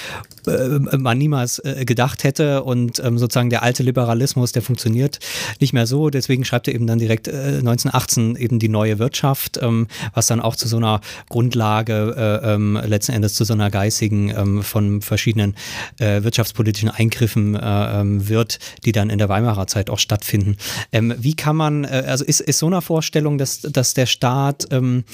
[0.45, 5.21] man niemals gedacht hätte und ähm, sozusagen der alte Liberalismus, der funktioniert
[5.61, 6.11] nicht mehr so.
[6.11, 10.57] Deswegen schreibt er eben dann direkt 1918 eben die neue Wirtschaft, ähm, was dann auch
[10.57, 15.55] zu so einer Grundlage ähm, letzten Endes zu so einer geistigen ähm, von verschiedenen
[15.99, 20.57] wirtschaftspolitischen Eingriffen Betrieben äh, ähm, wird, die dann in der Weimarer Zeit auch stattfinden.
[20.93, 24.67] Ähm, wie kann man, äh, also ist, ist so eine Vorstellung, dass, dass der Staat
[24.71, 25.05] ähm,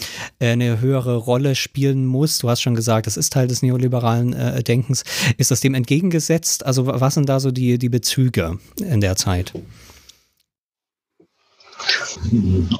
[0.41, 2.39] eine höhere Rolle spielen muss?
[2.39, 5.05] Du hast schon gesagt, das ist Teil des neoliberalen äh, Denkens.
[5.37, 6.67] Ist das dem entgegengesetzt?
[6.67, 9.53] Also was sind da so die, die Bezüge in der Zeit?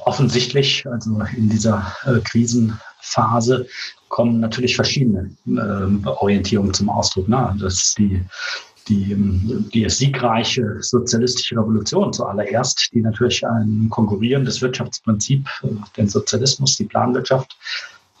[0.05, 3.67] Offensichtlich, also in dieser äh, Krisenphase
[4.09, 7.29] kommen natürlich verschiedene äh, Orientierungen zum Ausdruck.
[7.29, 7.55] Ne?
[7.59, 8.21] Das ist die
[8.89, 9.15] die,
[9.73, 17.55] die siegreiche sozialistische Revolution zuallererst, die natürlich ein konkurrierendes Wirtschaftsprinzip, äh, den Sozialismus, die Planwirtschaft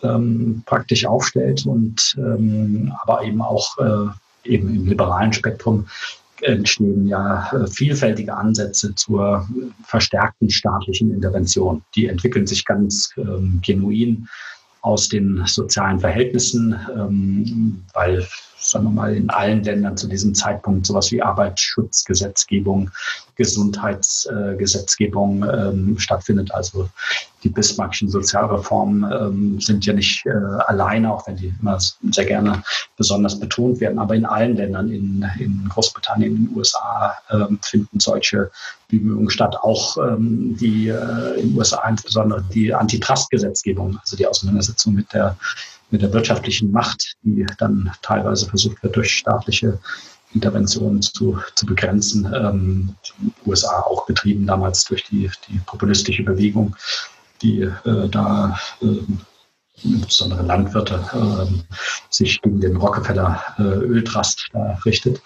[0.03, 5.85] ähm, praktisch aufstellt und ähm, aber eben auch äh, eben im liberalen Spektrum
[6.41, 9.47] entstehen ja äh, vielfältige Ansätze zur
[9.83, 11.81] verstärkten staatlichen Intervention.
[11.95, 14.27] Die entwickeln sich ganz ähm, genuin
[14.81, 18.25] aus den sozialen Verhältnissen, ähm, weil
[18.59, 22.91] sagen wir mal, in allen Ländern zu diesem Zeitpunkt sowas wie Arbeitsschutzgesetzgebung,
[23.35, 26.53] Gesundheitsgesetzgebung ähm, stattfindet.
[26.53, 26.89] Also
[27.43, 30.31] die Bismarckschen Sozialreformen ähm, sind ja nicht äh,
[30.67, 32.61] alleine, auch wenn die immer sehr gerne
[32.97, 33.97] besonders betont werden.
[33.97, 38.51] Aber in allen Ländern, in, in Großbritannien, in den USA, ähm, finden solche
[38.89, 39.55] Bemühungen statt.
[39.61, 45.37] Auch ähm, die äh, in den USA insbesondere die Antitrust-Gesetzgebung, also die Auseinandersetzung mit der
[45.91, 49.79] mit der wirtschaftlichen Macht, die dann teilweise versucht wird, durch staatliche
[50.33, 52.31] Interventionen zu, zu begrenzen.
[52.33, 52.95] Ähm,
[53.45, 56.75] USA auch getrieben damals durch die, die populistische Bewegung,
[57.41, 58.99] die äh, da äh,
[59.83, 61.63] insbesondere Landwirte, ähm,
[62.09, 65.21] sich gegen den Rockefeller äh, Öltrust da richtet.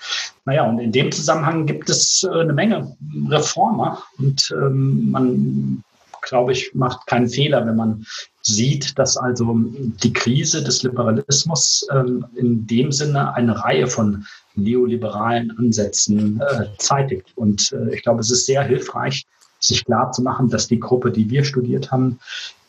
[0.45, 2.95] Naja, und in dem Zusammenhang gibt es äh, eine Menge
[3.29, 5.83] Reformer und ähm, man,
[6.21, 8.05] glaube ich, macht keinen Fehler, wenn man
[8.43, 9.55] sieht, dass also
[10.03, 14.25] die Krise des Liberalismus ähm, in dem Sinne eine Reihe von
[14.55, 17.31] neoliberalen Ansätzen äh, zeitigt.
[17.35, 19.25] Und äh, ich glaube, es ist sehr hilfreich,
[19.59, 22.19] sich klar zu machen, dass die Gruppe, die wir studiert haben,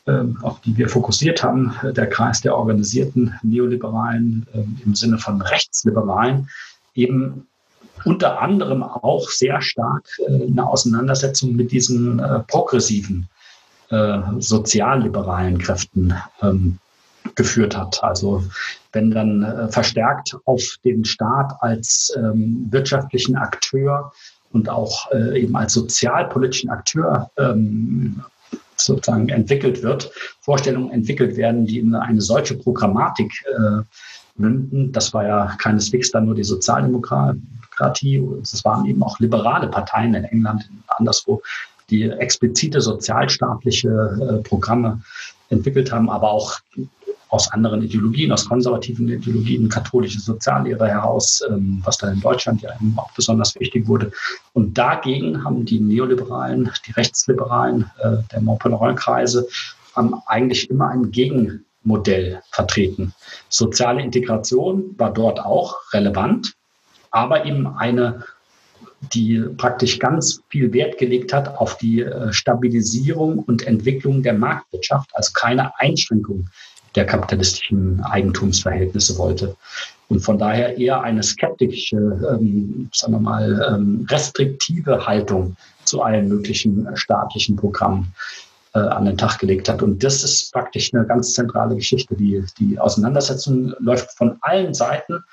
[0.07, 5.43] ähm, auf die wir fokussiert haben, der Kreis der organisierten Neoliberalen ähm, im Sinne von
[5.43, 6.49] Rechtsliberalen,
[6.95, 7.49] eben
[8.05, 13.29] unter anderem auch sehr stark äh, eine Auseinandersetzung mit diesen äh, progressiven
[13.91, 16.79] äh, sozialliberalen Kräften ähm,
[17.35, 18.03] geführt hat.
[18.03, 18.45] Also
[18.93, 24.13] wenn dann verstärkt auf den Staat als wirtschaftlichen Akteur
[24.53, 27.31] und auch eben als sozialpolitischen Akteur
[28.77, 33.83] sozusagen entwickelt wird, Vorstellungen entwickelt werden, die in eine solche Programmatik äh,
[34.37, 34.93] münden.
[34.93, 40.25] Das war ja keineswegs dann nur die Sozialdemokratie, es waren eben auch liberale Parteien in
[40.25, 41.43] England, anderswo,
[41.91, 45.03] die explizite sozialstaatliche äh, Programme
[45.51, 46.59] entwickelt haben, aber auch
[47.35, 52.71] aus anderen Ideologien, aus konservativen Ideologien, katholische Soziallehre heraus, ähm, was dann in Deutschland ja
[52.97, 54.13] auch besonders wichtig wurde.
[54.53, 59.49] Und dagegen haben die Neoliberalen, die Rechtsliberalen äh, der Montpellier-Kreise
[60.27, 63.15] eigentlich immer ein Gegenmodell vertreten.
[63.49, 66.55] Soziale Integration war dort auch relevant,
[67.11, 68.25] aber eben eine
[69.13, 75.11] die praktisch ganz viel Wert gelegt hat auf die äh, Stabilisierung und Entwicklung der Marktwirtschaft,
[75.15, 76.49] also keine Einschränkung
[76.95, 79.57] der kapitalistischen Eigentumsverhältnisse wollte.
[80.09, 86.29] Und von daher eher eine skeptische, ähm, sagen wir mal, ähm, restriktive Haltung zu allen
[86.29, 88.13] möglichen staatlichen Programmen
[88.75, 89.83] äh, an den Tag gelegt hat.
[89.83, 92.15] Und das ist praktisch eine ganz zentrale Geschichte.
[92.17, 95.25] Die, die Auseinandersetzung läuft von allen Seiten.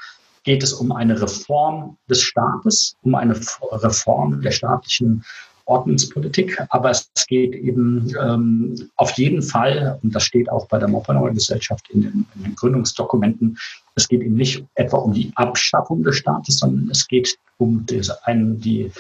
[0.44, 5.24] Geht es um eine Reform des Staates, um eine Reform der staatlichen
[5.66, 10.88] Ordnungspolitik, aber es geht eben ähm, auf jeden Fall, und das steht auch bei der
[10.88, 13.58] Moppenauer Gesellschaft in den, in den, Gründungsdokumenten,
[13.96, 18.18] es geht eben nicht etwa um die Abschaffung des Staates, sondern es geht um diese,
[18.26, 18.92] ein, die,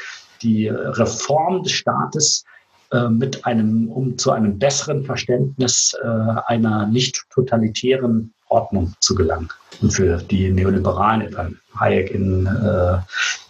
[0.42, 2.46] die Reform des Staates
[2.92, 9.50] äh, mit einem, um zu einem besseren Verständnis äh, einer nicht totalitären Ordnung zu gelangen.
[9.82, 13.00] Und für die Neoliberalen, etwa Hayek in äh,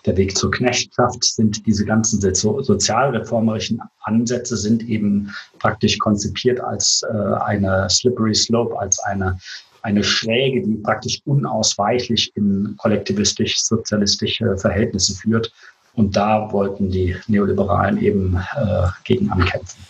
[0.06, 7.04] Der Weg zur Knechtschaft, sind diese ganzen so sozialreformerischen Ansätze sind eben praktisch konzipiert als
[7.04, 9.38] äh, eine slippery slope, als eine
[9.84, 15.52] eine Schräge, die praktisch unausweichlich in kollektivistisch-sozialistische Verhältnisse führt.
[15.94, 19.82] Und da wollten die Neoliberalen eben äh, gegen ankämpfen.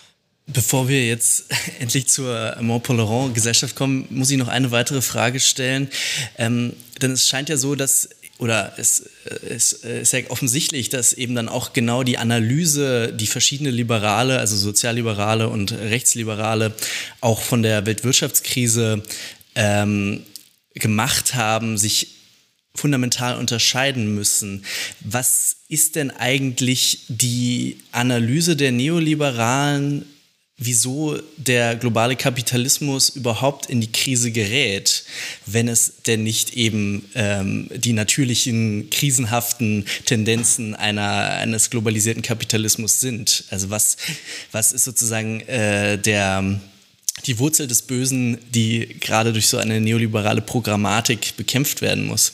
[0.48, 1.46] Bevor wir jetzt
[1.80, 5.90] endlich zur Mont-Pelerin-Gesellschaft kommen, muss ich noch eine weitere Frage stellen.
[6.38, 8.10] Ähm, denn es scheint ja so, dass
[8.42, 9.08] oder es,
[9.48, 14.58] es, ist ja offensichtlich, dass eben dann auch genau die Analyse, die verschiedene Liberale, also
[14.58, 16.74] Sozialliberale und Rechtsliberale,
[17.20, 19.04] auch von der Weltwirtschaftskrise
[19.54, 20.24] ähm,
[20.74, 22.16] gemacht haben, sich
[22.74, 24.66] fundamental unterscheiden müssen.
[25.02, 30.06] Was ist denn eigentlich die Analyse der Neoliberalen
[30.62, 35.04] wieso der globale Kapitalismus überhaupt in die Krise gerät,
[35.48, 43.44] wenn es denn nicht eben ähm, die natürlichen krisenhaften Tendenzen einer, eines globalisierten Kapitalismus sind.
[43.50, 43.98] Also was,
[44.52, 46.62] was ist sozusagen äh, der,
[47.26, 52.34] die Wurzel des Bösen, die gerade durch so eine neoliberale Programmatik bekämpft werden muss?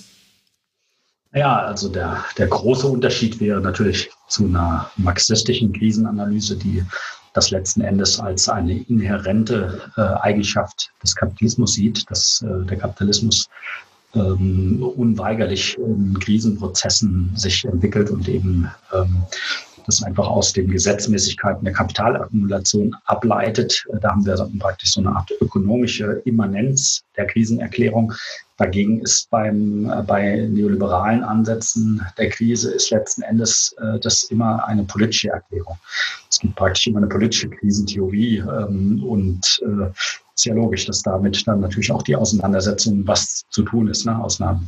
[1.33, 6.83] Ja, also der, der große Unterschied wäre natürlich zu einer marxistischen Krisenanalyse, die
[7.37, 13.47] das letzten Endes als eine inhärente äh, Eigenschaft des Kapitalismus sieht, dass äh, der Kapitalismus
[14.15, 19.23] ähm, unweigerlich in Krisenprozessen sich entwickelt und eben ähm,
[19.87, 23.85] das einfach aus den Gesetzmäßigkeiten der Kapitalakkumulation ableitet.
[24.01, 28.13] Da haben wir praktisch so eine Art ökonomische Immanenz der Krisenerklärung,
[28.57, 34.67] Dagegen ist beim, äh, bei neoliberalen Ansätzen der Krise ist letzten Endes äh, das immer
[34.67, 35.77] eine politische Erklärung.
[36.29, 39.91] Es gibt praktisch immer eine politische Krisentheorie ähm, und äh,
[40.39, 44.39] ja logisch, dass damit dann natürlich auch die Auseinandersetzung, was zu tun ist, ne, aus,
[44.39, 44.61] einer,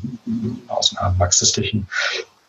[0.67, 1.87] aus einer marxistischen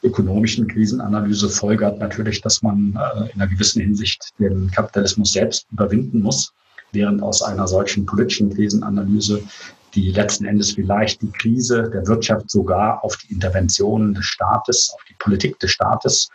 [0.02, 6.22] ökonomischen Krisenanalyse folgert natürlich, dass man äh, in einer gewissen Hinsicht den Kapitalismus selbst überwinden
[6.22, 6.52] muss,
[6.92, 9.42] während aus einer solchen politischen Krisenanalyse
[9.94, 15.00] die letzten Endes vielleicht die Krise der Wirtschaft sogar auf die Interventionen des Staates, auf
[15.08, 16.28] die Politik des Staates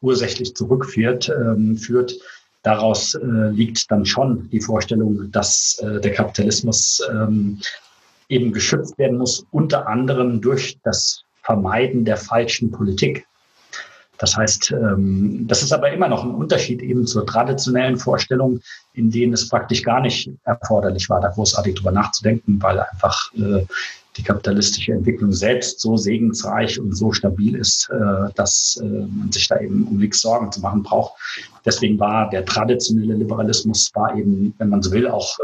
[0.00, 2.14] ursächlich zurückführt, ähm, führt,
[2.62, 7.58] daraus äh, liegt dann schon die Vorstellung, dass äh, der Kapitalismus ähm,
[8.28, 13.26] eben geschützt werden muss, unter anderem durch das Vermeiden der falschen Politik.
[14.18, 18.60] Das heißt, ähm, das ist aber immer noch ein Unterschied eben zur traditionellen Vorstellung,
[18.92, 23.66] in denen es praktisch gar nicht erforderlich war, da großartig drüber nachzudenken, weil einfach äh,
[24.16, 29.46] die kapitalistische Entwicklung selbst so segensreich und so stabil ist, äh, dass äh, man sich
[29.48, 31.14] da eben um nichts Sorgen zu machen braucht.
[31.64, 35.38] Deswegen war der traditionelle Liberalismus war eben, wenn man so will, auch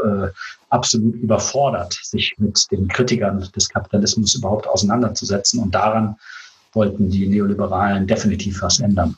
[0.69, 6.15] absolut überfordert, sich mit den Kritikern des Kapitalismus überhaupt auseinanderzusetzen und daran
[6.73, 9.15] wollten die Neoliberalen definitiv was ändern.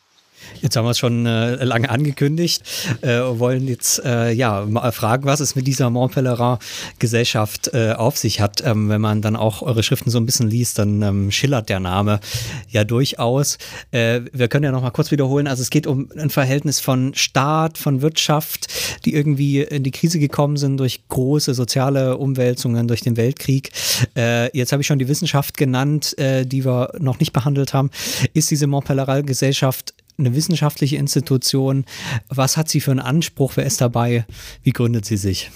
[0.62, 2.63] Jetzt haben wir es schon äh, lange angekündigt,
[3.02, 8.41] äh, wollen jetzt äh, ja mal fragen, was es mit dieser Montpellerin-Gesellschaft äh, auf sich
[8.41, 8.62] hat.
[8.65, 11.80] Ähm, wenn man dann auch eure Schriften so ein bisschen liest, dann ähm, schillert der
[11.80, 12.19] Name
[12.67, 13.58] ja durchaus.
[13.91, 15.47] Äh, wir können ja noch mal kurz wiederholen.
[15.47, 18.67] Also es geht um ein Verhältnis von Staat, von Wirtschaft,
[19.06, 23.71] die irgendwie in die Krise gekommen sind durch große soziale Umwälzungen, durch den Weltkrieg.
[24.15, 27.91] Äh, jetzt habe ich schon die Wissenschaft genannt, die wir noch nicht behandelt haben.
[28.34, 31.86] Ist diese Montpellerin-Gesellschaft eine wissenschaftliche Institution.
[32.28, 33.54] Was hat sie für einen Anspruch?
[33.56, 34.26] Wer ist dabei?
[34.64, 35.52] Wie gründet sie sich?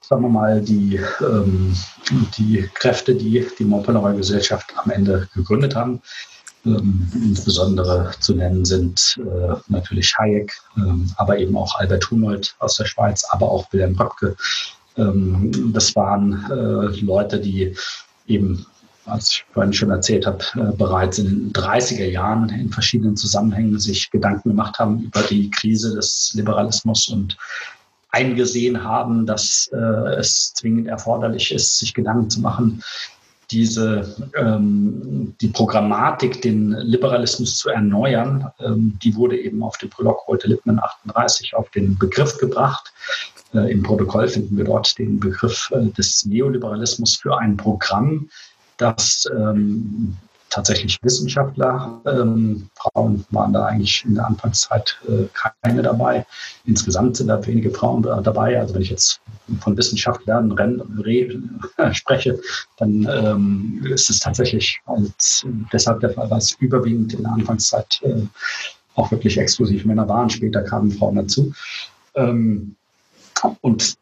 [0.00, 1.76] Sagen wir mal, die, ähm,
[2.38, 6.00] die Kräfte, die die Montpellerin Gesellschaft am Ende gegründet haben,
[6.64, 12.76] ähm, insbesondere zu nennen sind äh, natürlich Hayek, ähm, aber eben auch Albert Hunold aus
[12.76, 14.34] der Schweiz, aber auch Wilhelm Röpke.
[14.96, 17.76] Ähm, das waren äh, Leute, die
[18.26, 18.66] eben
[19.08, 23.78] als ich vorhin schon erzählt habe, äh, bereits in den 30er Jahren in verschiedenen Zusammenhängen
[23.78, 27.36] sich Gedanken gemacht haben über die Krise des Liberalismus und
[28.10, 29.76] eingesehen haben, dass äh,
[30.18, 32.82] es zwingend erforderlich ist, sich Gedanken zu machen,
[33.50, 40.26] diese ähm, die Programmatik, den Liberalismus zu erneuern, ähm, die wurde eben auf dem Prolog
[40.26, 42.92] heute Lippmann 38 auf den Begriff gebracht.
[43.54, 48.28] Äh, Im Protokoll finden wir dort den Begriff des Neoliberalismus für ein Programm,
[48.78, 50.16] dass ähm,
[50.50, 55.24] tatsächlich Wissenschaftler, ähm, Frauen waren da eigentlich in der Anfangszeit äh,
[55.62, 56.26] keine dabei.
[56.64, 58.58] Insgesamt sind da wenige Frauen dabei.
[58.58, 59.20] Also wenn ich jetzt
[59.60, 60.56] von Wissenschaftlern
[61.76, 62.40] äh, spreche,
[62.78, 68.22] dann ähm, ist es tatsächlich als, deshalb der Fall, dass überwiegend in der Anfangszeit äh,
[68.94, 70.30] auch wirklich exklusiv Männer waren.
[70.30, 71.52] Später kamen Frauen dazu.
[72.14, 72.74] Ähm,
[73.60, 73.96] und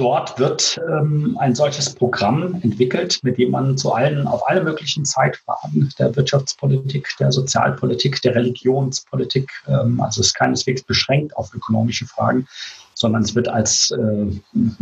[0.00, 5.04] Dort wird ähm, ein solches Programm entwickelt, mit dem man zu allen, auf alle möglichen
[5.04, 12.06] Zeitfragen der Wirtschaftspolitik, der Sozialpolitik, der Religionspolitik, ähm, also es ist keineswegs beschränkt auf ökonomische
[12.06, 12.46] Fragen,
[12.94, 14.26] sondern es wird als, äh,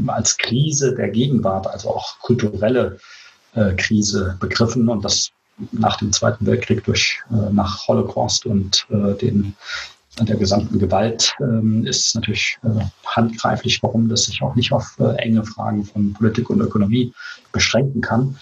[0.07, 2.99] als Krise der Gegenwart, also auch kulturelle
[3.55, 5.31] äh, Krise begriffen und das
[5.73, 9.57] nach dem Zweiten Weltkrieg durch äh, nach Holocaust und äh, den
[10.21, 15.15] der gesamten Gewalt ähm, ist natürlich äh, handgreiflich, warum das sich auch nicht auf äh,
[15.17, 17.13] enge Fragen von Politik und Ökonomie
[17.53, 18.37] beschränken kann.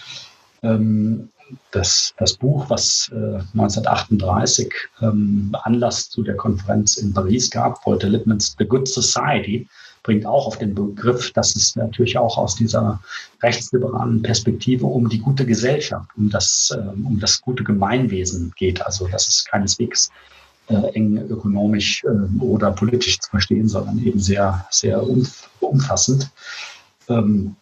[0.63, 1.29] Ähm,
[1.71, 8.09] das, das Buch, was äh, 1938 ähm, Anlass zu der Konferenz in Paris gab, Walter
[8.09, 9.67] Lippmanns The Good Society,
[10.03, 12.99] bringt auch auf den Begriff, dass es natürlich auch aus dieser
[13.41, 18.85] rechtsliberalen Perspektive um die gute Gesellschaft, um das, ähm, um das gute Gemeinwesen geht.
[18.85, 20.09] Also dass es keineswegs
[20.67, 26.29] eng ökonomisch äh, oder politisch zu verstehen, sondern eben sehr, sehr umf umfassend.
[27.09, 27.55] Ähm,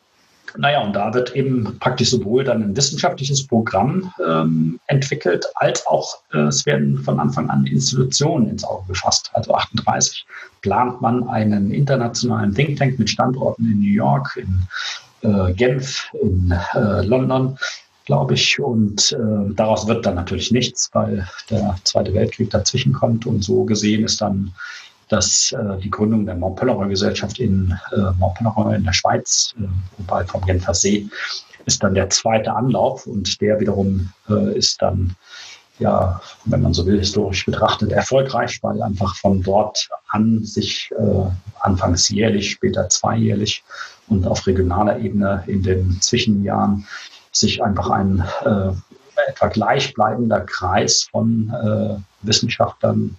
[0.58, 6.20] naja, und da wird eben praktisch sowohl dann ein wissenschaftliches Programm ähm, entwickelt, als auch
[6.32, 9.32] äh, es werden von Anfang an Institutionen ins Auge gefasst.
[9.34, 10.26] Also 38
[10.62, 16.54] plant man einen internationalen Think Tank mit Standorten in New York, in äh, Genf, in
[16.76, 17.58] äh, London,
[18.06, 18.60] glaube ich.
[18.60, 23.26] Und äh, daraus wird dann natürlich nichts, weil der Zweite Weltkrieg dazwischen kommt.
[23.26, 24.54] Und so gesehen ist dann
[25.10, 30.26] dass äh, die Gründung der Montpellerin Gesellschaft in äh, Montpellerin in der Schweiz, äh, wobei
[30.26, 31.08] vom Genfer See,
[31.66, 35.16] ist dann der zweite Anlauf und der wiederum äh, ist dann,
[35.78, 41.26] ja, wenn man so will, historisch betrachtet erfolgreich, weil einfach von dort an sich äh,
[41.60, 43.64] anfangs jährlich, später zweijährlich
[44.08, 46.86] und auf regionaler Ebene in den Zwischenjahren
[47.34, 48.72] sich einfach ein äh,
[49.30, 53.18] etwa gleichbleibender Kreis von äh, Wissenschaftlern,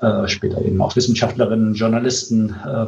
[0.00, 2.86] äh, später eben auch Wissenschaftlerinnen, Journalisten, äh,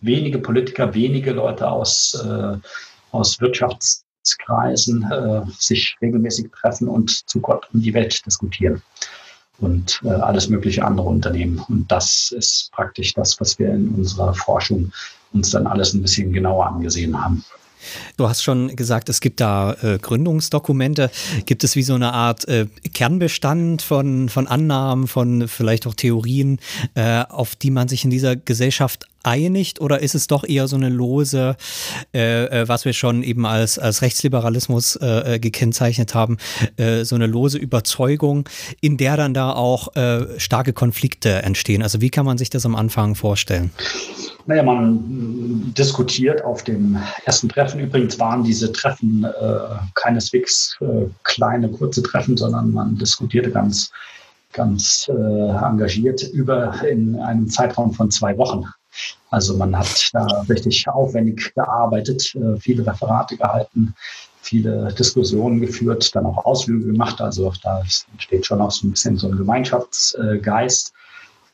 [0.00, 2.56] wenige Politiker, wenige Leute aus, äh,
[3.12, 8.82] aus Wirtschaftskreisen äh, sich regelmäßig treffen und zu Gott und die Welt diskutieren
[9.58, 11.58] und äh, alles mögliche andere Unternehmen.
[11.68, 14.92] Und das ist praktisch das, was wir in unserer Forschung
[15.32, 17.44] uns dann alles ein bisschen genauer angesehen haben.
[18.16, 21.10] Du hast schon gesagt, es gibt da äh, Gründungsdokumente.
[21.44, 26.58] Gibt es wie so eine Art äh, Kernbestand von, von Annahmen, von vielleicht auch Theorien,
[26.94, 29.80] äh, auf die man sich in dieser Gesellschaft einigt?
[29.80, 31.56] Oder ist es doch eher so eine lose,
[32.14, 36.38] äh, äh, was wir schon eben als, als Rechtsliberalismus äh, gekennzeichnet haben,
[37.02, 38.48] so eine lose Überzeugung,
[38.80, 39.88] in der dann da auch
[40.38, 41.82] starke Konflikte entstehen?
[41.82, 43.70] Also wie kann man sich das am Anfang vorstellen?
[44.46, 47.80] Naja, man diskutiert auf dem ersten Treffen.
[47.80, 49.58] Übrigens waren diese Treffen äh,
[49.94, 53.90] keineswegs äh, kleine, kurze Treffen, sondern man diskutierte ganz,
[54.52, 58.64] ganz äh, engagiert über in einem Zeitraum von zwei Wochen.
[59.30, 63.94] Also man hat da richtig aufwendig gearbeitet, äh, viele Referate gehalten,
[64.42, 67.20] viele Diskussionen geführt, dann auch Ausflüge gemacht.
[67.20, 67.82] Also da
[68.18, 70.92] steht schon auch so ein bisschen so ein Gemeinschaftsgeist.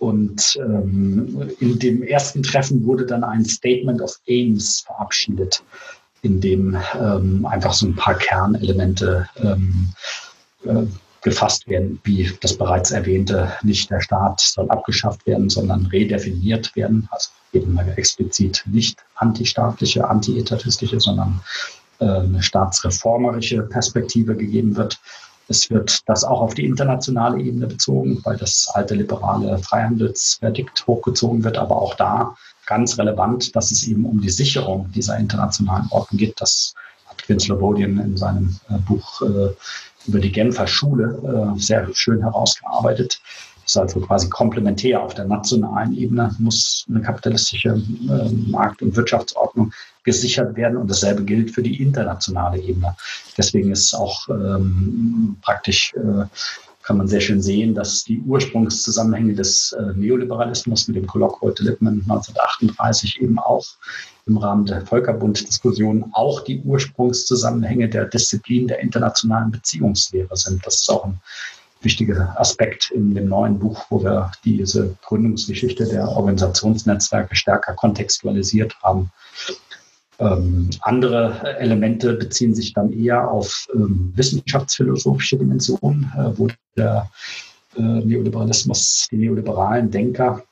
[0.03, 5.63] Und ähm, in dem ersten Treffen wurde dann ein Statement of Aims verabschiedet,
[6.23, 9.93] in dem ähm, einfach so ein paar Kernelemente ähm,
[10.65, 10.87] äh,
[11.23, 17.09] gefasst werden, wie das bereits erwähnte, nicht der Staat soll abgeschafft werden, sondern redefiniert werden,
[17.13, 21.41] also eben explizit nicht antistaatliche, antietatistische, sondern
[22.01, 24.99] äh, eine staatsreformerische Perspektive gegeben wird.
[25.49, 31.45] Es wird das auch auf die internationale Ebene bezogen, weil das alte liberale Freihandelsverdikt hochgezogen
[31.45, 32.35] wird, aber auch da
[32.67, 36.41] ganz relevant, dass es eben um die Sicherung dieser internationalen Ordnung geht.
[36.41, 36.75] Das
[37.07, 39.51] hat Vince Lobodian in seinem äh, Buch äh,
[40.07, 43.21] über die Genfer Schule äh, sehr schön herausgearbeitet.
[43.73, 45.03] Ist also quasi komplementär.
[45.03, 49.73] Auf der nationalen Ebene muss eine kapitalistische äh, Markt- und Wirtschaftsordnung
[50.05, 52.95] gesichert werden und dasselbe gilt für die internationale Ebene.
[53.39, 56.27] Deswegen ist auch ähm, praktisch, äh,
[56.83, 61.63] kann man sehr schön sehen, dass die Ursprungszusammenhänge des äh, Neoliberalismus mit dem Kolloq heute
[61.63, 63.65] Lippmann 1938 eben auch
[64.27, 70.67] im Rahmen der Völkerbund-Diskussion auch die Ursprungszusammenhänge der Disziplin der internationalen Beziehungslehre sind.
[70.67, 71.19] Das ist auch ein
[71.85, 79.11] wichtiger Aspekt in dem neuen Buch, wo wir diese Gründungsgeschichte der Organisationsnetzwerke stärker kontextualisiert haben.
[80.19, 87.11] Ähm, andere Elemente beziehen sich dann eher auf ähm, wissenschaftsphilosophische Dimensionen, äh, wo der
[87.77, 90.43] äh, Neoliberalismus, die neoliberalen Denker,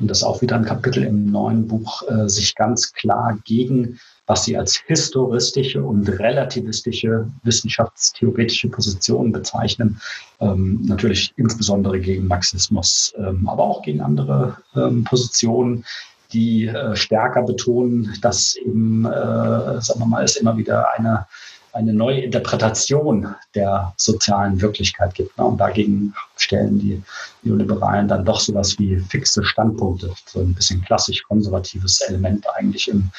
[0.00, 4.44] und das auch wieder ein Kapitel im neuen Buch, äh, sich ganz klar gegen was
[4.44, 10.00] sie als historistische und relativistische wissenschaftstheoretische Positionen bezeichnen.
[10.40, 15.84] Ähm, natürlich insbesondere gegen Marxismus, ähm, aber auch gegen andere ähm, Positionen,
[16.32, 21.26] die äh, stärker betonen, dass eben, äh, sagen wir mal, es immer wieder eine
[21.74, 25.36] eine neue Interpretation der sozialen Wirklichkeit gibt.
[25.36, 25.44] Ne?
[25.44, 27.02] Und dagegen stellen die
[27.42, 33.10] Neoliberalen dann doch sowas wie fixe Standpunkte, so ein bisschen klassisch-konservatives Element eigentlich im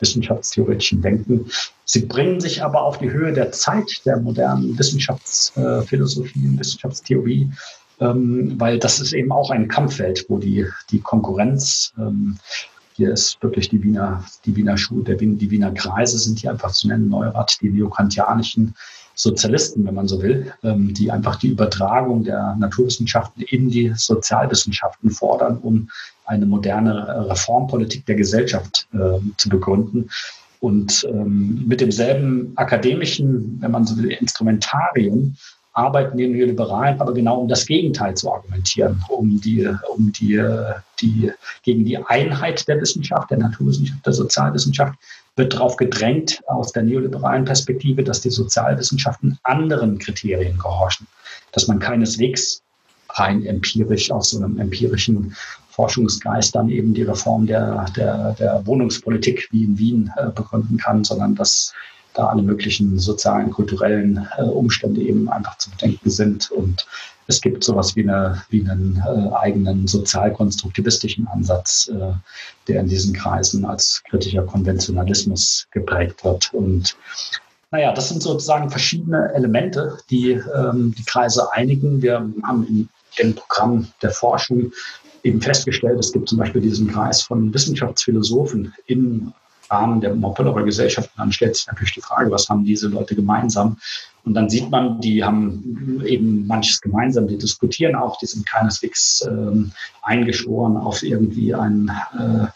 [0.00, 1.50] wissenschaftstheoretischen Denken.
[1.84, 7.50] Sie bringen sich aber auf die Höhe der Zeit der modernen Wissenschaftsphilosophie und Wissenschaftstheorie,
[8.00, 12.38] ähm, weil das ist eben auch ein Kampffeld, wo die, die Konkurrenz ähm,
[12.96, 16.70] hier ist wirklich die Wiener, die Wiener Schule, der, die Wiener Kreise sind hier einfach
[16.70, 18.74] zu nennen, Neurath, die neokantianischen
[19.14, 25.10] Sozialisten, wenn man so will, ähm, die einfach die Übertragung der Naturwissenschaften in die Sozialwissenschaften
[25.10, 25.88] fordern, um
[26.26, 30.10] eine moderne Reformpolitik der Gesellschaft äh, zu begründen.
[30.60, 35.36] Und ähm, mit demselben akademischen, wenn man so will, Instrumentarium
[35.74, 40.42] arbeiten die Neoliberalen aber genau um das Gegenteil zu argumentieren, um die, um die,
[41.00, 44.94] die, gegen die Einheit der Wissenschaft, der Naturwissenschaft, der Sozialwissenschaft
[45.36, 51.08] wird darauf gedrängt aus der neoliberalen Perspektive, dass die Sozialwissenschaften anderen Kriterien gehorchen,
[51.52, 52.62] dass man keineswegs
[53.10, 55.34] rein empirisch aus so einem empirischen
[55.70, 61.02] Forschungsgeist dann eben die Reform der, der, der Wohnungspolitik wie in Wien äh, begründen kann,
[61.02, 61.72] sondern dass
[62.14, 66.50] da alle möglichen sozialen, kulturellen äh, Umstände eben einfach zu bedenken sind.
[66.50, 66.86] Und
[67.26, 72.12] es gibt sowas wie, eine, wie einen äh, eigenen sozialkonstruktivistischen Ansatz, äh,
[72.68, 76.52] der in diesen Kreisen als kritischer Konventionalismus geprägt wird.
[76.54, 76.96] Und
[77.70, 82.02] naja, das sind sozusagen verschiedene Elemente, die ähm, die Kreise einigen.
[82.02, 82.88] Wir haben in
[83.18, 84.72] dem Programm der Forschung
[85.24, 89.32] eben festgestellt, es gibt zum Beispiel diesen Kreis von Wissenschaftsphilosophen in
[89.70, 91.10] Rahmen der Moppelower Gesellschaft.
[91.14, 93.76] Und dann stellt sich natürlich die Frage, was haben diese Leute gemeinsam?
[94.24, 99.26] Und dann sieht man, die haben eben manches gemeinsam, die diskutieren auch, die sind keineswegs
[99.28, 102.46] ähm, eingeschworen auf irgendwie ein, äh,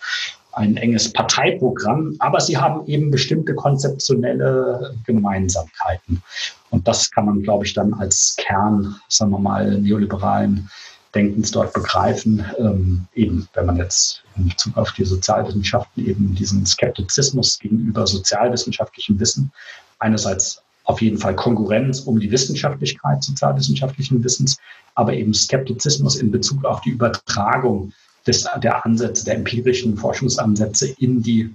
[0.53, 6.23] ein enges Parteiprogramm, aber sie haben eben bestimmte konzeptionelle Gemeinsamkeiten.
[6.71, 10.71] Und das kann man, glaube ich, dann als Kern, sagen wir mal, neoliberalen
[11.15, 12.45] Denkens dort begreifen.
[12.59, 19.19] Ähm, eben, wenn man jetzt in Bezug auf die Sozialwissenschaften eben diesen Skeptizismus gegenüber sozialwissenschaftlichem
[19.19, 19.53] Wissen
[19.99, 24.57] einerseits auf jeden Fall Konkurrenz um die Wissenschaftlichkeit sozialwissenschaftlichen Wissens,
[24.95, 27.93] aber eben Skeptizismus in Bezug auf die Übertragung
[28.27, 31.55] des, der Ansätze, der empirischen Forschungsansätze in die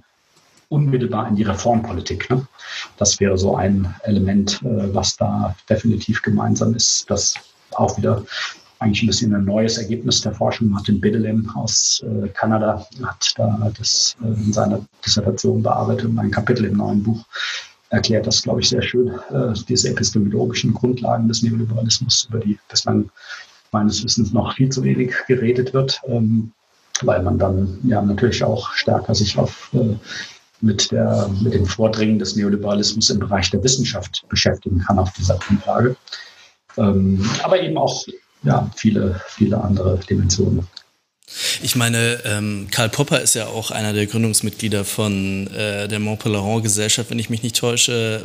[0.68, 2.30] unmittelbar in die Reformpolitik.
[2.30, 2.46] Ne?
[2.96, 7.34] Das wäre so ein Element, äh, was da definitiv gemeinsam ist, das
[7.72, 8.24] auch wieder
[8.84, 10.68] eigentlich ein bisschen ein neues Ergebnis der Forschung.
[10.68, 16.30] Martin Bidelem aus äh, Kanada hat da das äh, in seiner Dissertation bearbeitet und ein
[16.30, 17.24] Kapitel im neuen Buch
[17.90, 23.10] erklärt das, glaube ich, sehr schön, äh, diese epistemologischen Grundlagen des Neoliberalismus, über die bislang
[23.72, 26.52] meines Wissens noch viel zu wenig geredet wird, ähm,
[27.02, 29.96] weil man dann ja natürlich auch stärker sich auf äh,
[30.60, 35.36] mit, der, mit dem Vordringen des Neoliberalismus im Bereich der Wissenschaft beschäftigen kann auf dieser
[35.38, 35.96] Grundlage.
[36.76, 38.04] Ähm, aber eben auch
[38.44, 40.66] ja, viele, viele andere Dimensionen.
[41.62, 47.10] Ich meine, ähm, Karl Popper ist ja auch einer der Gründungsmitglieder von äh, der Montpellerin-Gesellschaft,
[47.10, 48.24] wenn ich mich nicht täusche,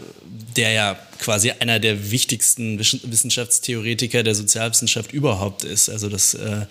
[0.55, 5.89] der ja quasi einer der wichtigsten Wissenschaftstheoretiker der Sozialwissenschaft überhaupt ist.
[5.89, 6.65] Also das äh,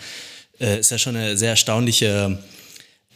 [0.61, 2.39] äh, ist ja schon eine sehr erstaunliche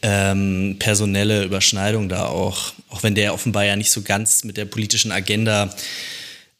[0.01, 4.65] ähm, personelle Überschneidung da auch, auch wenn der offenbar ja nicht so ganz mit der
[4.65, 5.73] politischen Agenda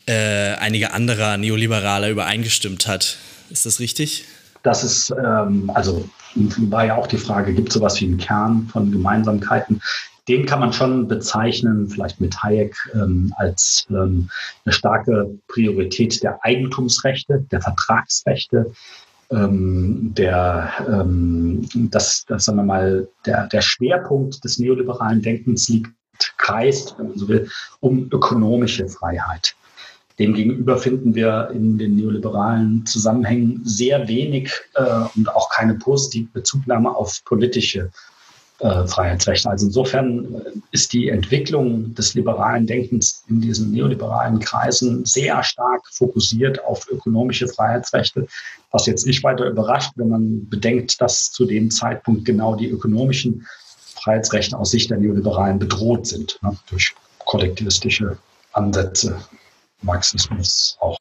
[0.06, 3.18] äh, einiger anderer Neoliberaler übereingestimmt hat.
[3.50, 4.26] Ist das richtig?
[4.64, 8.68] Das ist, ähm, also war ja auch die Frage, gibt es sowas wie einen Kern
[8.72, 9.82] von Gemeinsamkeiten?
[10.30, 14.30] Den kann man schon bezeichnen, vielleicht mit Hayek, ähm, als ähm,
[14.64, 18.72] eine starke Priorität der Eigentumsrechte, der Vertragsrechte,
[19.32, 25.92] ähm, der, ähm, das, das, sagen wir mal, der, der Schwerpunkt des neoliberalen Denkens liegt,
[26.38, 27.50] kreist, wenn man so will,
[27.82, 29.56] um ökonomische Freiheit.
[30.20, 34.84] Demgegenüber finden wir in den neoliberalen Zusammenhängen sehr wenig äh,
[35.16, 37.90] und auch keine positive Bezugnahme auf politische
[38.60, 39.50] äh, Freiheitsrechte.
[39.50, 45.82] Also insofern äh, ist die Entwicklung des liberalen Denkens in diesen neoliberalen Kreisen sehr stark
[45.92, 48.28] fokussiert auf ökonomische Freiheitsrechte,
[48.70, 53.48] was jetzt nicht weiter überrascht, wenn man bedenkt, dass zu dem Zeitpunkt genau die ökonomischen
[54.04, 56.94] Freiheitsrechte aus Sicht der Neoliberalen bedroht sind ne, durch
[57.26, 58.18] kollektivistische
[58.52, 59.18] Ansätze
[59.84, 60.98] Marxismus, auch,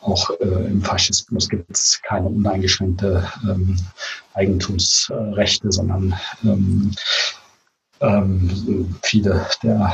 [0.00, 3.78] auch äh, im Faschismus gibt es keine uneingeschränkte ähm,
[4.34, 6.14] Eigentumsrechte, sondern
[6.44, 6.92] ähm,
[8.00, 9.92] ähm, viele der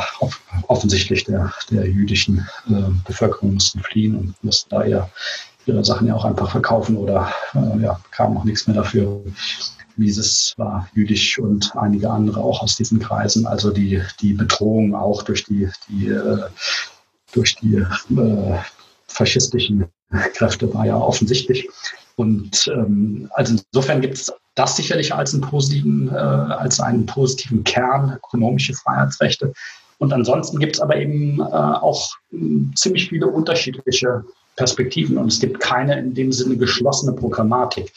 [0.69, 5.09] offensichtlich der, der jüdischen äh, Bevölkerung mussten fliehen und mussten da ja
[5.67, 9.23] ihre Sachen ja auch einfach verkaufen oder äh, ja, kam auch nichts mehr dafür.
[9.97, 13.47] Mises war jüdisch und einige andere auch aus diesen Kreisen.
[13.47, 16.45] Also die, die Bedrohung auch durch die, die äh,
[17.33, 18.59] durch die äh,
[19.07, 19.87] faschistischen
[20.35, 21.69] Kräfte war ja offensichtlich.
[22.17, 27.63] Und ähm, also insofern gibt es das sicherlich als einen positiven, äh, als einen positiven
[27.65, 29.53] Kern ökonomische Freiheitsrechte.
[29.99, 32.37] Und ansonsten gibt es aber eben äh, auch äh,
[32.75, 34.25] ziemlich viele unterschiedliche
[34.57, 37.93] Perspektiven und es gibt keine in dem Sinne geschlossene Programmatik.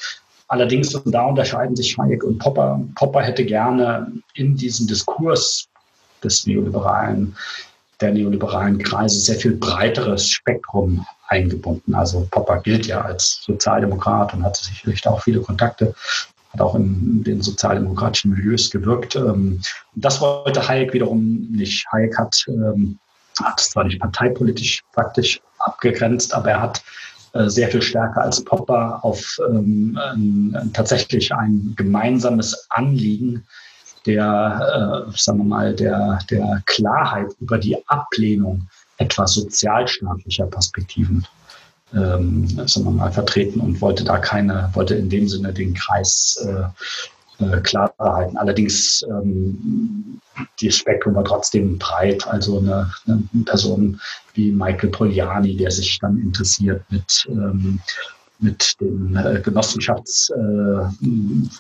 [0.47, 2.79] Allerdings, und da unterscheiden sich Hayek und Popper.
[2.95, 5.67] Popper hätte gerne in diesen Diskurs
[6.23, 7.35] des neoliberalen
[8.01, 11.95] der neoliberalen Kreise sehr viel breiteres Spektrum eingebunden.
[11.95, 15.93] Also Popper gilt ja als Sozialdemokrat und hat sicherlich auch viele Kontakte,
[16.51, 19.15] hat auch in den sozialdemokratischen Milieus gewirkt.
[19.15, 19.61] Ähm,
[19.95, 21.85] das wollte Hayek wiederum nicht.
[21.91, 22.99] Hayek hat, ähm,
[23.41, 26.83] hat zwar nicht parteipolitisch praktisch abgegrenzt, aber er hat
[27.33, 29.97] äh, sehr viel stärker als Popper auf ähm,
[30.73, 33.45] tatsächlich ein gemeinsames Anliegen
[34.05, 41.25] der, äh, sagen wir mal, der, der Klarheit über die Ablehnung etwa sozialstaatlicher Perspektiven
[41.93, 46.45] ähm, sagen wir mal, vertreten und wollte da keine, wollte in dem Sinne den Kreis
[46.47, 48.37] äh, äh, klar halten.
[48.37, 50.19] Allerdings ähm,
[50.61, 52.25] das Spektrum war trotzdem breit.
[52.27, 53.99] Also eine, eine, Person
[54.33, 57.79] wie Michael Poliani, der sich dann interessiert mit ähm,
[58.41, 61.05] mit dem äh, Genossenschafts, äh,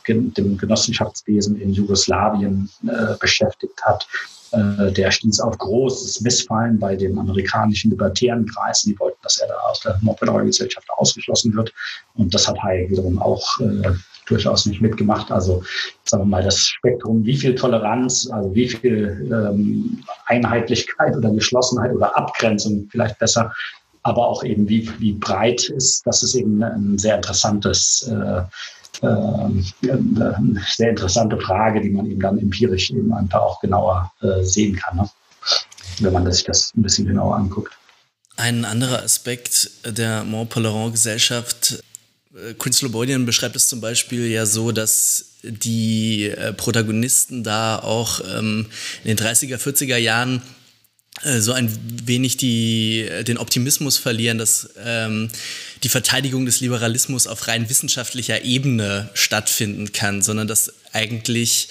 [0.07, 4.07] dem Genossenschaftswesen in Jugoslawien äh, beschäftigt hat.
[4.53, 8.91] Der stieß auf großes Missfallen bei den amerikanischen libertären Kreisen.
[8.91, 11.73] Die wollten, dass er da aus der Mordbedeutung-Gesellschaft ausgeschlossen wird.
[12.15, 13.93] Und das hat Hayek wiederum auch äh,
[14.25, 15.31] durchaus nicht mitgemacht.
[15.31, 15.63] Also
[16.03, 21.93] sagen wir mal, das Spektrum, wie viel Toleranz, also wie viel ähm, Einheitlichkeit oder Geschlossenheit
[21.93, 23.53] oder Abgrenzung vielleicht besser
[24.03, 28.41] aber auch eben wie, wie breit ist, das ist eben ein sehr interessantes, äh,
[29.01, 34.43] äh, eine sehr interessante Frage, die man eben dann empirisch eben einfach auch genauer äh,
[34.43, 35.09] sehen kann, ne?
[35.99, 37.73] wenn man sich das ein bisschen genauer anguckt.
[38.37, 41.83] Ein anderer Aspekt der Montpellerin-Gesellschaft
[42.57, 48.67] Quinn Slobodian beschreibt es zum Beispiel ja so, dass die äh, Protagonisten da auch ähm,
[49.03, 50.41] in den 30er, 40er Jahren äh,
[51.23, 51.69] so ein
[52.05, 55.29] wenig die, den Optimismus verlieren, dass ähm,
[55.83, 61.69] die Verteidigung des Liberalismus auf rein wissenschaftlicher Ebene stattfinden kann, sondern dass eigentlich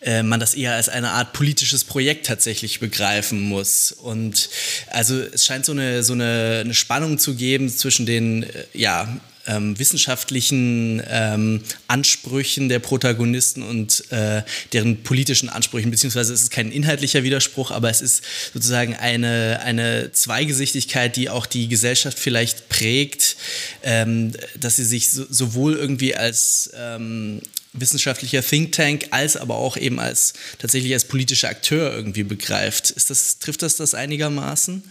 [0.00, 3.92] äh, man das eher als eine Art politisches Projekt tatsächlich begreifen muss.
[3.92, 4.48] Und
[4.88, 9.20] also es scheint so eine, so eine, eine Spannung zu geben zwischen den, äh, ja,
[9.46, 16.70] ähm, wissenschaftlichen ähm, Ansprüchen der Protagonisten und äh, deren politischen Ansprüchen, beziehungsweise es ist kein
[16.70, 18.22] inhaltlicher Widerspruch, aber es ist
[18.52, 23.36] sozusagen eine, eine Zweigesichtigkeit, die auch die Gesellschaft vielleicht prägt,
[23.82, 27.40] ähm, dass sie sich so, sowohl irgendwie als ähm,
[27.72, 32.90] wissenschaftlicher Think Tank als aber auch eben als tatsächlich als politischer Akteur irgendwie begreift.
[32.90, 34.82] Ist das, trifft das das einigermaßen?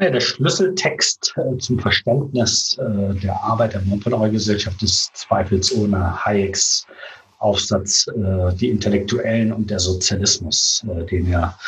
[0.00, 6.86] Ja, der Schlüsseltext äh, zum Verständnis äh, der Arbeit der Montpellier-Gesellschaft ist zweifelsohne Hayeks
[7.38, 11.58] Aufsatz äh, Die Intellektuellen und der Sozialismus, den er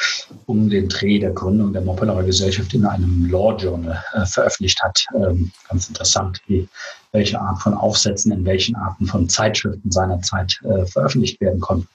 [0.46, 5.04] um den Dreh der Gründung der Montpellier Gesellschaft in einem Law Journal veröffentlicht hat.
[5.14, 6.66] Ähm, ganz interessant, wie,
[7.12, 11.88] welche Art von Aufsätzen in welchen Arten von Zeitschriften seinerzeit veröffentlicht werden konnten.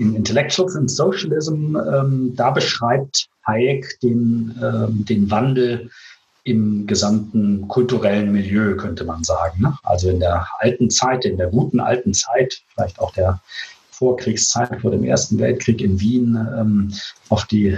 [0.00, 5.90] In Intellectuals and Socialism, ähm, da beschreibt Hayek den, ähm, den Wandel
[6.44, 9.60] im gesamten kulturellen Milieu, könnte man sagen.
[9.60, 9.76] Ne?
[9.82, 13.42] Also in der alten Zeit, in der guten alten Zeit, vielleicht auch der
[13.90, 16.94] Vorkriegszeit vor dem Ersten Weltkrieg in Wien, ähm,
[17.28, 17.76] auf die,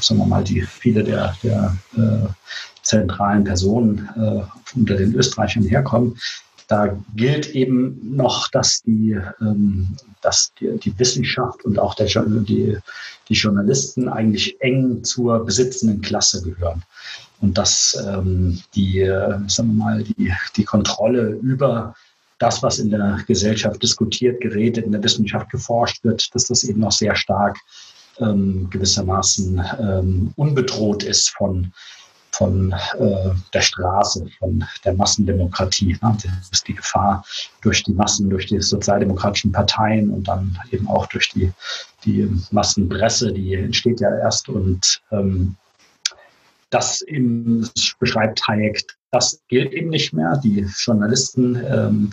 [0.00, 2.26] sagen wir mal, die viele der, der äh,
[2.82, 4.42] zentralen Personen äh,
[4.76, 6.18] unter den Österreichern herkommen,
[6.70, 9.88] da gilt eben noch, dass die, ähm,
[10.22, 12.78] dass die, die, Wissenschaft und auch der, die,
[13.28, 16.82] die Journalisten eigentlich eng zur besitzenden Klasse gehören.
[17.40, 19.04] Und dass ähm, die,
[19.46, 21.94] sagen wir mal, die, die Kontrolle über
[22.38, 26.80] das, was in der Gesellschaft diskutiert, geredet, in der Wissenschaft geforscht wird, dass das eben
[26.80, 27.58] noch sehr stark
[28.18, 31.72] ähm, gewissermaßen ähm, unbedroht ist von
[32.32, 35.98] von äh, der Straße, von der Massendemokratie.
[36.00, 36.16] Ne?
[36.22, 37.24] Das ist die Gefahr
[37.62, 41.52] durch die Massen, durch die sozialdemokratischen Parteien und dann eben auch durch die,
[42.04, 44.48] die Massenpresse, die entsteht ja erst.
[44.48, 45.56] Und ähm,
[46.70, 47.68] das eben
[47.98, 50.40] beschreibt Hayek, das gilt eben nicht mehr.
[50.42, 52.12] Die Journalisten ähm,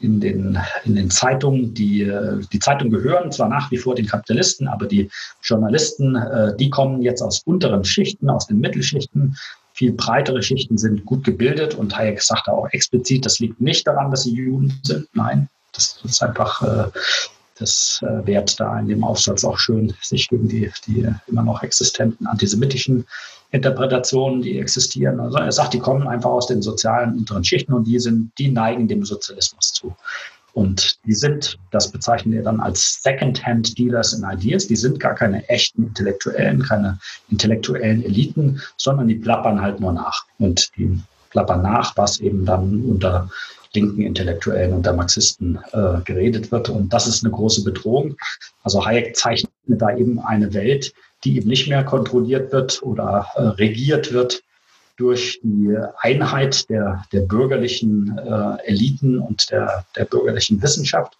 [0.00, 2.10] in, den, in den Zeitungen, die,
[2.52, 5.10] die Zeitungen gehören zwar nach wie vor den Kapitalisten, aber die
[5.42, 9.36] Journalisten, äh, die kommen jetzt aus unteren Schichten, aus den Mittelschichten.
[9.72, 14.10] Viel breitere Schichten sind gut gebildet und Hayek sagte auch explizit, das liegt nicht daran,
[14.10, 15.08] dass sie Juden sind.
[15.14, 16.90] Nein, das ist einfach äh,
[17.58, 21.62] das äh, wehrt da in dem Aufsatz auch schön sich gegen die, die immer noch
[21.62, 23.06] existenten antisemitischen
[23.56, 25.20] Interpretationen, die existieren.
[25.20, 28.50] Also er sagt, die kommen einfach aus den sozialen unteren Schichten und die sind, die
[28.50, 29.94] neigen dem Sozialismus zu.
[30.56, 35.46] Und die sind, das bezeichnen wir dann als Second-Hand-Dealers in Ideas, die sind gar keine
[35.50, 36.98] echten Intellektuellen, keine
[37.28, 40.24] intellektuellen Eliten, sondern die plappern halt nur nach.
[40.38, 40.98] Und die
[41.28, 43.28] plappern nach, was eben dann unter
[43.74, 46.70] linken Intellektuellen und der Marxisten äh, geredet wird.
[46.70, 48.16] Und das ist eine große Bedrohung.
[48.62, 50.94] Also Hayek zeichnet da eben eine Welt,
[51.26, 54.42] die eben nicht mehr kontrolliert wird oder äh, regiert wird
[54.96, 61.18] durch die Einheit der, der bürgerlichen äh, Eliten und der, der bürgerlichen Wissenschaft,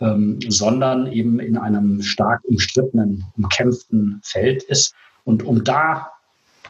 [0.00, 4.94] ähm, sondern eben in einem stark umstrittenen, umkämpften Feld ist.
[5.24, 6.10] Und um da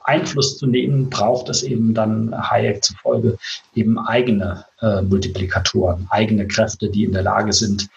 [0.05, 3.39] Einfluss zu nehmen, braucht es eben dann Hayek zufolge
[3.75, 7.89] eben eigene äh, Multiplikatoren, eigene Kräfte, die in der Lage sind,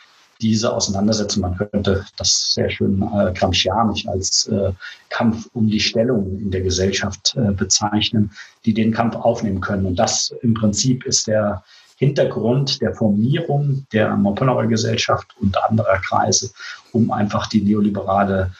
[0.41, 4.71] diese Auseinandersetzung, man könnte das sehr schön äh, gramscianisch als äh,
[5.09, 8.31] Kampf um die Stellung in der Gesellschaft äh, bezeichnen,
[8.65, 9.85] die den Kampf aufnehmen können.
[9.85, 11.63] Und das im Prinzip ist der
[11.97, 16.51] Hintergrund der Formierung der Montpellier Gesellschaft und anderer Kreise,
[16.91, 18.51] um einfach die neoliberale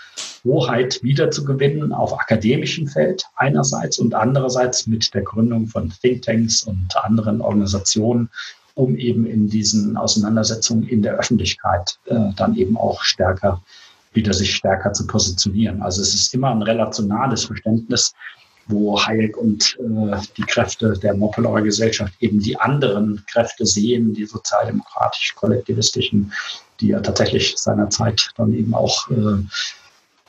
[0.45, 7.41] Hoheit wiederzugewinnen auf akademischem Feld einerseits und andererseits mit der Gründung von Thinktanks und anderen
[7.41, 8.29] Organisationen,
[8.75, 13.61] um eben in diesen Auseinandersetzungen in der Öffentlichkeit äh, dann eben auch stärker
[14.13, 15.81] wieder sich stärker zu positionieren.
[15.81, 18.13] Also es ist immer ein relationales Verständnis
[18.67, 24.25] wo Hayek und äh, die Kräfte der Moppelauer Gesellschaft eben die anderen Kräfte sehen, die
[24.25, 26.33] sozialdemokratisch-kollektivistischen,
[26.79, 29.43] die ja tatsächlich seinerzeit dann eben auch äh,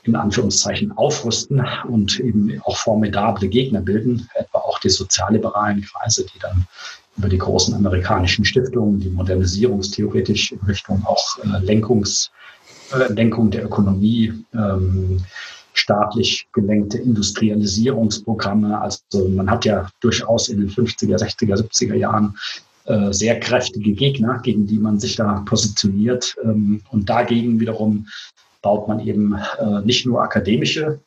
[0.03, 6.39] in Anführungszeichen aufrüsten und eben auch formidable Gegner bilden, etwa auch die sozialliberalen Kreise, die
[6.39, 6.67] dann
[7.17, 12.31] über die großen amerikanischen Stiftungen, die modernisierungstheoretisch in Richtung auch äh, Lenkungs,
[12.93, 15.21] äh, Lenkung der Ökonomie ähm,
[15.73, 18.79] staatlich gelenkte Industrialisierungsprogramme.
[18.79, 22.35] Also man hat ja durchaus in den 50er, 60er, 70er Jahren
[22.85, 26.35] äh, sehr kräftige Gegner, gegen die man sich da positioniert.
[26.43, 28.07] Ähm, und dagegen wiederum
[28.61, 30.99] baut man eben äh, nicht nur akademische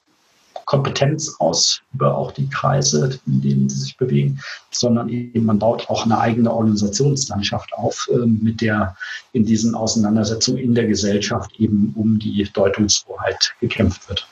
[0.71, 4.39] Kompetenz aus über auch die Kreise, in denen sie sich bewegen,
[4.71, 8.97] sondern eben man baut auch eine eigene Organisationslandschaft auf, äh, mit der
[9.33, 14.29] in diesen Auseinandersetzungen in der Gesellschaft eben um die Deutungshoheit gekämpft wird.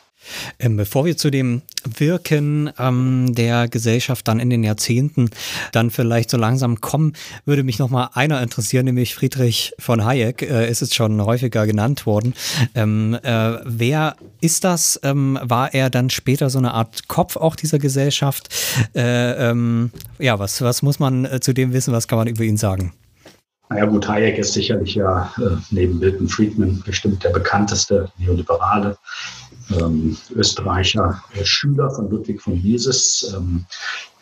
[0.58, 5.30] Ähm, bevor wir zu dem Wirken ähm, der Gesellschaft dann in den Jahrzehnten
[5.72, 7.14] dann vielleicht so langsam kommen,
[7.44, 10.42] würde mich noch mal einer interessieren, nämlich Friedrich von Hayek.
[10.42, 12.34] Äh, ist es schon häufiger genannt worden.
[12.74, 15.00] Ähm, äh, wer ist das?
[15.02, 18.48] Ähm, war er dann später so eine Art Kopf auch dieser Gesellschaft?
[18.94, 21.92] Äh, ähm, ja, was, was muss man äh, zu dem wissen?
[21.92, 22.92] Was kann man über ihn sagen?
[23.70, 28.96] Naja gut, Hayek ist sicherlich ja äh, neben Milton Friedman bestimmt der bekannteste Neoliberale
[29.70, 33.64] ähm, Österreicher äh, Schüler von Ludwig von Mises, ähm,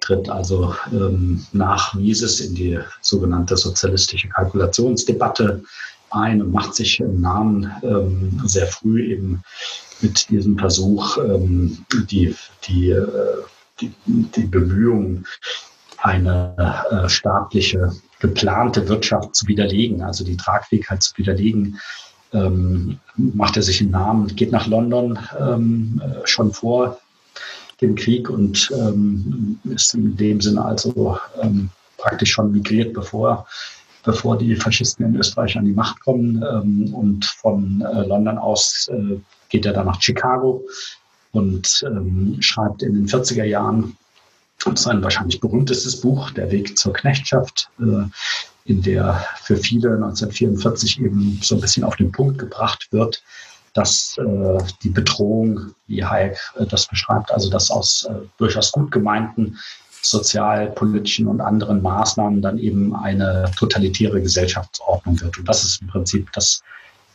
[0.01, 5.63] tritt also ähm, nach Mises in die sogenannte sozialistische Kalkulationsdebatte
[6.11, 9.43] ein und macht sich einen Namen ähm, sehr früh eben
[10.01, 12.35] mit diesem Versuch, ähm, die,
[12.69, 13.07] die, äh,
[13.81, 15.27] die, die Bemühungen,
[15.99, 16.55] eine
[16.91, 21.79] äh, staatliche geplante Wirtschaft zu widerlegen, also die Tragfähigkeit zu widerlegen,
[22.33, 26.99] ähm, macht er sich einen Namen, geht nach London ähm, äh, schon vor
[27.81, 33.47] dem Krieg und ähm, ist in dem Sinne also ähm, praktisch schon migriert, bevor,
[34.05, 36.43] bevor die Faschisten in Österreich an die Macht kommen.
[36.43, 39.19] Ähm, und von äh, London aus äh,
[39.49, 40.63] geht er dann nach Chicago
[41.33, 43.97] und ähm, schreibt in den 40er Jahren
[44.75, 48.05] sein wahrscheinlich berühmtestes Buch, Der Weg zur Knechtschaft, äh,
[48.65, 53.23] in der für viele 1944 eben so ein bisschen auf den Punkt gebracht wird,
[53.75, 58.91] dass äh, die Bedrohung, wie Hayek äh, das beschreibt, also dass aus äh, durchaus gut
[58.91, 59.59] gemeinten
[60.03, 65.39] sozialpolitischen und anderen Maßnahmen dann eben eine totalitäre Gesellschaftsordnung wird.
[65.39, 66.63] Und das ist im Prinzip das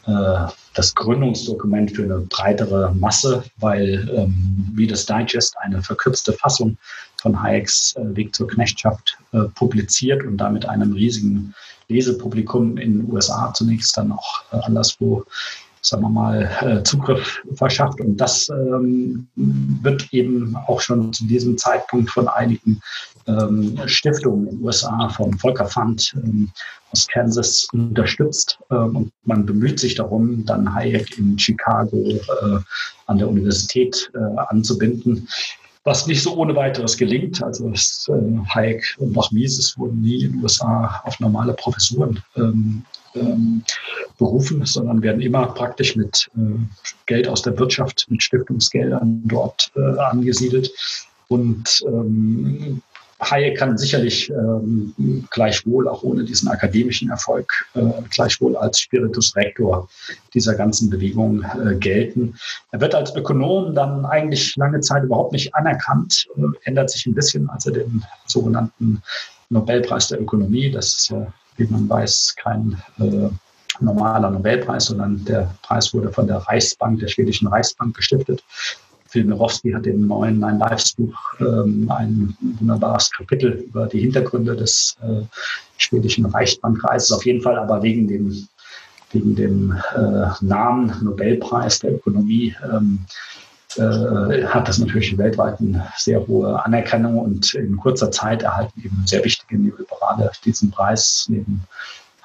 [0.06, 6.78] äh, das Gründungsdokument für eine breitere Masse, weil ähm, wie das Digest eine verkürzte Fassung
[7.22, 11.53] von Hayeks äh, Weg zur Knechtschaft äh, publiziert und damit einem riesigen
[11.88, 15.24] Lesepublikum in den USA zunächst dann auch äh, anderswo
[15.84, 17.99] sagen wir mal, Zugriff verschafft.
[18.01, 22.80] Und das ähm, wird eben auch schon zu diesem Zeitpunkt von einigen
[23.26, 26.51] ähm, Stiftungen in den USA, vom Volker Fund ähm,
[26.91, 28.59] aus Kansas unterstützt.
[28.69, 32.59] Ähm, und man bemüht sich darum, dann Hayek in Chicago äh,
[33.07, 34.19] an der Universität äh,
[34.49, 35.28] anzubinden
[35.84, 37.41] was nicht so ohne weiteres gelingt.
[37.43, 42.21] Also es, äh, Hayek und auch Mises wurden nie in den USA auf normale Professuren
[42.36, 42.84] ähm,
[43.15, 43.63] ähm,
[44.17, 46.59] berufen, sondern werden immer praktisch mit äh,
[47.07, 50.71] Geld aus der Wirtschaft, mit Stiftungsgeldern dort äh, angesiedelt.
[51.27, 52.82] Und ähm,
[53.22, 54.93] Hayek kann sicherlich ähm,
[55.30, 59.88] gleichwohl, auch ohne diesen akademischen Erfolg, äh, gleichwohl als Spiritus Rector
[60.34, 62.36] dieser ganzen Bewegung äh, gelten.
[62.72, 67.13] Er wird als Ökonom dann eigentlich lange Zeit überhaupt nicht anerkannt, äh, ändert sich ein
[67.13, 69.03] bisschen, als er den sogenannten
[69.49, 73.30] Nobelpreis der Ökonomie, das ist ja, wie man weiß, kein äh,
[73.80, 78.43] normaler Nobelpreis, sondern der Preis wurde von der Reichsbank, der schwedischen Reichsbank gestiftet.
[79.12, 84.55] Phil Mirowski hat im neuen Nine Lives Buch ähm, ein wunderbares Kapitel über die Hintergründe
[84.55, 85.24] des äh,
[85.78, 87.12] schwedischen Reichsbankreises.
[87.12, 88.47] Auf jeden Fall aber wegen dem,
[89.12, 92.99] wegen dem äh, Namen Nobelpreis der Ökonomie ähm,
[93.76, 99.03] äh, hat das natürlich weltweit eine sehr hohe Anerkennung und in kurzer Zeit erhalten eben
[99.05, 101.64] sehr wichtige Neoliberale diesen Preis neben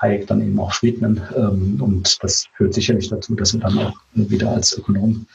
[0.01, 1.21] Hayek dann eben auch Friedman.
[1.37, 5.27] Ähm, und das führt sicherlich dazu, dass er dann auch wieder als Ökonom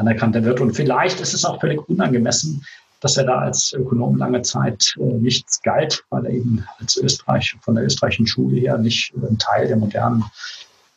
[0.00, 0.60] anerkannter wird.
[0.60, 2.64] Und vielleicht ist es auch völlig unangemessen,
[3.00, 7.56] dass er da als Ökonom lange Zeit äh, nichts galt, weil er eben als Österreich,
[7.62, 10.24] von der österreichischen Schule her nicht ein Teil der modernen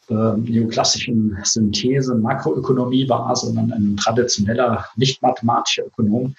[0.10, 6.36] äh, neoklassischen Synthese Makroökonomie war, sondern ein traditioneller, nicht mathematischer Ökonom,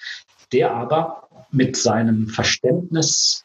[0.51, 3.43] der aber mit seinem Verständnis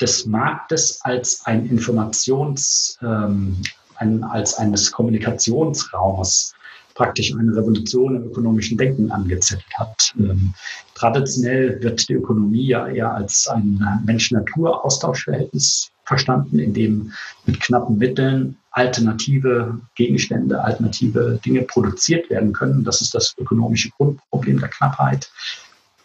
[0.00, 3.56] des Marktes als ein Informations, ähm,
[3.96, 6.54] ein, als eines Kommunikationsraumes
[6.96, 10.14] praktisch eine Revolution im ökonomischen Denken angezettelt hat.
[10.18, 10.54] Ähm,
[10.94, 17.12] traditionell wird die Ökonomie ja eher als ein Mensch-Natur-Austauschverhältnis verstanden, in dem
[17.44, 22.84] mit knappen Mitteln alternative Gegenstände, alternative Dinge produziert werden können.
[22.84, 25.30] Das ist das ökonomische Grundproblem der Knappheit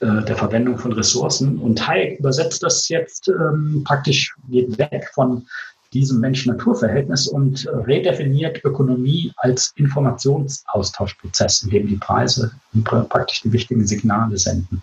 [0.02, 1.58] äh, der Verwendung von Ressourcen.
[1.60, 5.48] Und Hayek übersetzt das jetzt ähm, praktisch, geht weg von
[5.94, 12.52] diesem Mensch-Natur-Verhältnis und redefiniert Ökonomie als Informationsaustauschprozess, in dem die Preise
[12.84, 14.82] praktisch die wichtigen Signale senden.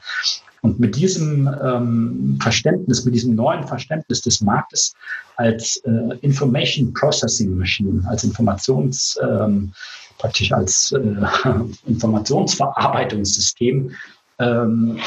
[0.61, 4.93] Und mit diesem ähm, Verständnis, mit diesem neuen Verständnis des Marktes
[5.37, 9.73] als äh, Information Processing Machine, als Informations, ähm,
[10.19, 11.15] praktisch als äh,
[11.87, 13.93] Informationsverarbeitungssystem,
[14.41, 14.99] ähm,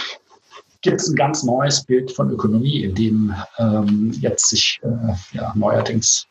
[0.81, 5.53] gibt es ein ganz neues Bild von Ökonomie, in dem ähm, jetzt sich äh, ja,
[5.55, 6.27] neuerdings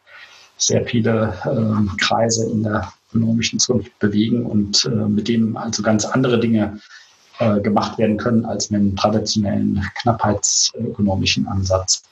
[0.56, 6.04] sehr viele ähm, Kreise in der ökonomischen Zunft bewegen und äh, mit dem also ganz
[6.04, 6.78] andere Dinge
[7.38, 12.02] äh, gemacht werden können als mit einem traditionellen knappheitsökonomischen Ansatz.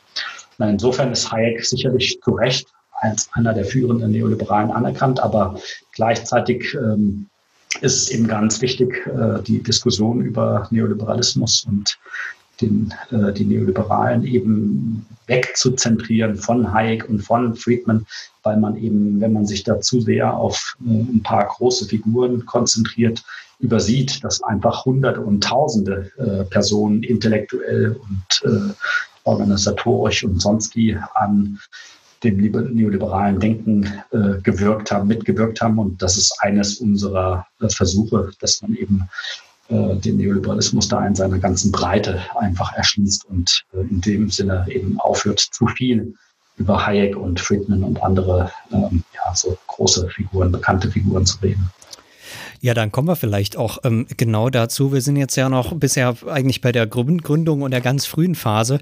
[0.58, 2.68] Na, insofern ist Hayek sicherlich zu Recht
[3.00, 5.60] als einer der führenden Neoliberalen anerkannt, aber
[5.92, 7.28] gleichzeitig ähm,
[7.80, 11.98] ist eben ganz wichtig äh, die Diskussion über Neoliberalismus und
[12.60, 18.06] den, äh, die Neoliberalen eben wegzuzentrieren von Hayek und von Friedman,
[18.42, 22.44] weil man eben, wenn man sich da zu sehr auf äh, ein paar große Figuren
[22.46, 23.22] konzentriert,
[23.60, 26.12] übersieht, dass einfach Hunderte und Tausende
[26.48, 28.78] Personen intellektuell und
[29.24, 31.58] organisatorisch und sonst wie an
[32.24, 35.78] dem neoliberalen Denken äh, gewirkt haben, mitgewirkt haben.
[35.78, 39.08] Und das ist eines unserer äh, Versuche, dass man eben
[39.68, 44.66] äh, den Neoliberalismus da in seiner ganzen Breite einfach erschließt und äh, in dem Sinne
[44.68, 46.14] eben aufhört, zu viel
[46.56, 51.70] über Hayek und Friedman und andere ähm, ja, so große Figuren, bekannte Figuren zu reden.
[52.60, 54.92] Ja, dann kommen wir vielleicht auch ähm, genau dazu.
[54.92, 58.80] Wir sind jetzt ja noch bisher eigentlich bei der Gründung und der ganz frühen Phase.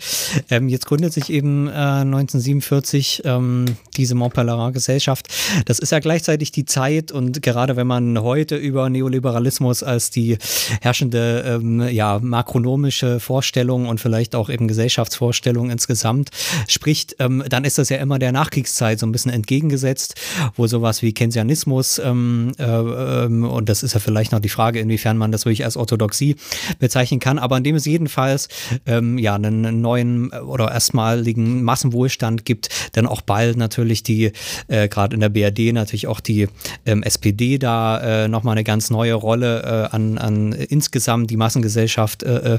[0.50, 3.66] Ähm, jetzt gründet sich eben äh, 1947 ähm,
[3.96, 5.28] diese Montpellerin-Gesellschaft.
[5.66, 10.38] Das ist ja gleichzeitig die Zeit und gerade wenn man heute über Neoliberalismus als die
[10.80, 16.30] herrschende ähm, ja, makronomische Vorstellung und vielleicht auch eben Gesellschaftsvorstellung insgesamt
[16.66, 20.14] spricht, ähm, dann ist das ja immer der Nachkriegszeit so ein bisschen entgegengesetzt,
[20.54, 24.78] wo sowas wie Keynesianismus ähm, äh, und und das ist ja vielleicht noch die Frage,
[24.78, 26.36] inwiefern man das wirklich als Orthodoxie
[26.78, 28.48] bezeichnen kann, aber indem es jedenfalls
[28.86, 34.30] ähm, ja einen neuen oder erstmaligen Massenwohlstand gibt, dann auch bald natürlich die,
[34.68, 36.46] äh, gerade in der BRD natürlich auch die
[36.84, 42.22] ähm, SPD da äh, nochmal eine ganz neue Rolle äh, an, an insgesamt die Massengesellschaft
[42.22, 42.58] äh, äh,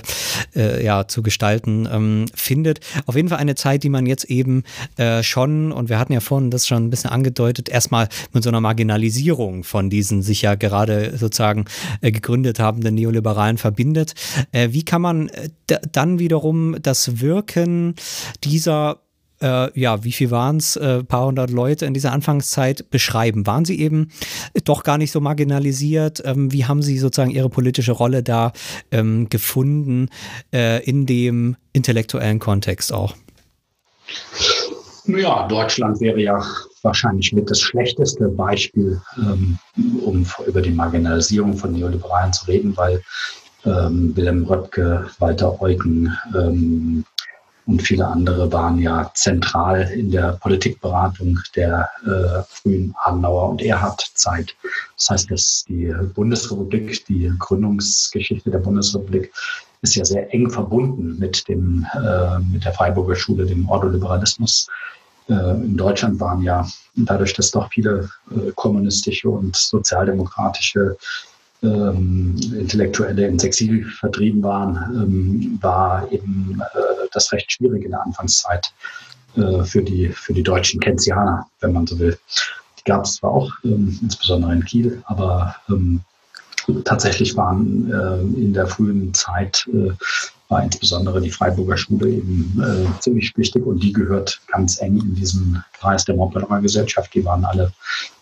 [0.57, 2.81] äh, ja, zu gestalten ähm, findet.
[3.05, 4.63] Auf jeden Fall eine Zeit, die man jetzt eben
[4.97, 8.49] äh, schon, und wir hatten ja vorhin das schon ein bisschen angedeutet, erstmal mit so
[8.49, 11.65] einer Marginalisierung von diesen sich ja gerade sozusagen
[12.01, 14.13] äh, gegründet haben, den Neoliberalen verbindet.
[14.51, 15.49] Äh, wie kann man äh,
[15.91, 17.95] dann wiederum das Wirken
[18.43, 18.99] dieser
[19.41, 23.45] äh, ja, wie viel waren es, äh, paar hundert Leute in dieser Anfangszeit beschreiben?
[23.45, 24.09] Waren sie eben
[24.63, 26.23] doch gar nicht so marginalisiert?
[26.25, 28.51] Ähm, wie haben sie sozusagen ihre politische Rolle da
[28.91, 30.09] ähm, gefunden
[30.53, 33.15] äh, in dem intellektuellen Kontext auch?
[35.05, 36.43] Ja, Deutschland wäre ja
[36.83, 39.57] wahrscheinlich mit das schlechteste Beispiel, ähm,
[40.03, 43.01] um über die Marginalisierung von Neoliberalen zu reden, weil
[43.65, 47.05] ähm, Wilhelm Röpke, Walter Eugen ähm,
[47.67, 54.55] und viele andere waren ja zentral in der Politikberatung der äh, frühen Adenauer- und Erhard-Zeit.
[54.95, 59.33] Das heißt, dass die Bundesrepublik, die Gründungsgeschichte der Bundesrepublik
[59.81, 64.67] ist ja sehr eng verbunden mit dem äh, mit der Freiburger Schule, dem Ordoliberalismus
[65.29, 66.65] in Deutschland waren ja
[66.95, 70.97] dadurch, dass doch viele äh, kommunistische und sozialdemokratische
[71.63, 78.03] ähm, Intellektuelle ins Exil vertrieben waren, ähm, war eben äh, das recht schwierig in der
[78.03, 78.71] Anfangszeit
[79.35, 82.17] äh, für, die, für die deutschen Keynesianer, wenn man so will.
[82.79, 86.01] Die gab es zwar auch, ähm, insbesondere in Kiel, aber ähm,
[86.85, 89.91] tatsächlich waren äh, in der frühen Zeit äh,
[90.49, 95.15] war insbesondere die Freiburger Schule eben äh, ziemlich wichtig und die gehört ganz eng in
[95.15, 97.13] diesem Kreis der Montpellerer Gesellschaft.
[97.13, 97.71] Die waren alle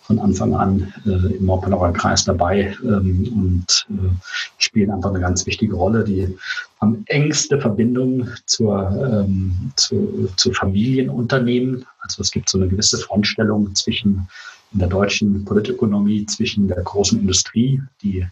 [0.01, 4.09] von Anfang an äh, im Montpellerer Kreis dabei ähm, und äh,
[4.57, 6.03] spielen einfach eine ganz wichtige Rolle.
[6.03, 6.35] Die
[6.79, 11.85] haben engste Verbindung zur, ähm, zu, zu Familienunternehmen.
[11.99, 14.27] Also es gibt so eine gewisse Frontstellung zwischen
[14.73, 18.27] in der deutschen Politökonomie zwischen der großen Industrie, die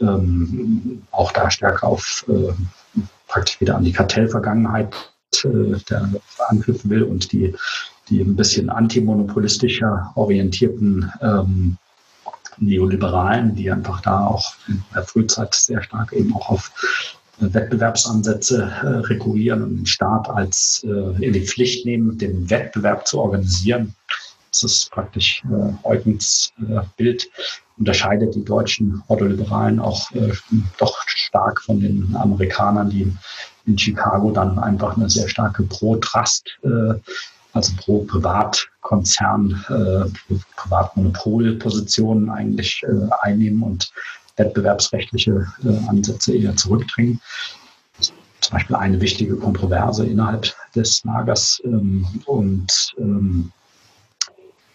[0.00, 2.52] ähm, auch da stärker auf äh,
[3.26, 4.94] praktisch wieder an die Kartellvergangenheit
[5.44, 6.10] äh, der
[6.48, 7.54] anknüpfen will und die,
[8.08, 11.76] die ein bisschen antimonopolistischer orientierten ähm,
[12.58, 16.70] Neoliberalen, die einfach da auch in der Frühzeit sehr stark eben auch auf
[17.40, 23.06] äh, Wettbewerbsansätze äh, rekurrieren und den Staat als äh, in die Pflicht nehmen, den Wettbewerb
[23.06, 23.94] zu organisieren.
[24.54, 27.28] Das ist praktisch äh, Eugens äh, Bild
[27.76, 30.32] unterscheidet die deutschen Ordoliberalen auch äh,
[30.78, 33.12] doch stark von den Amerikanern, die
[33.66, 36.94] in Chicago dann einfach eine sehr starke Pro-Trust, äh,
[37.52, 43.90] also Pro-Privatkonzern, äh, Privatmonopolpositionen eigentlich äh, einnehmen und
[44.36, 47.20] wettbewerbsrechtliche äh, Ansätze eher zurückdrängen.
[47.98, 51.60] zum Beispiel eine wichtige Kontroverse innerhalb des Lagers.
[51.64, 53.50] Ähm, und ähm,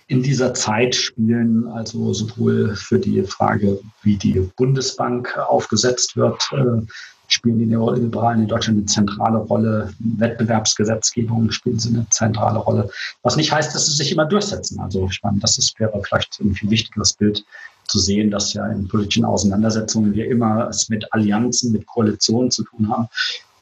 [0.10, 6.82] in dieser Zeit spielen also sowohl für die Frage, wie die Bundesbank aufgesetzt wird, äh,
[7.28, 9.94] spielen die Neoliberalen in Deutschland eine zentrale Rolle.
[10.00, 12.90] Wettbewerbsgesetzgebung spielen sie eine zentrale Rolle.
[13.22, 14.80] Was nicht heißt, dass sie sich immer durchsetzen.
[14.80, 17.46] Also ich meine, das ist, wäre vielleicht ein viel wichtigeres Bild
[17.88, 22.64] zu sehen, dass ja in politischen Auseinandersetzungen wir immer es mit Allianzen, mit Koalitionen zu
[22.64, 23.08] tun haben.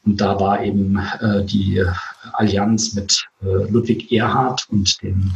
[0.06, 1.84] Und da war eben äh, die
[2.32, 5.30] Allianz mit äh, Ludwig Erhard und den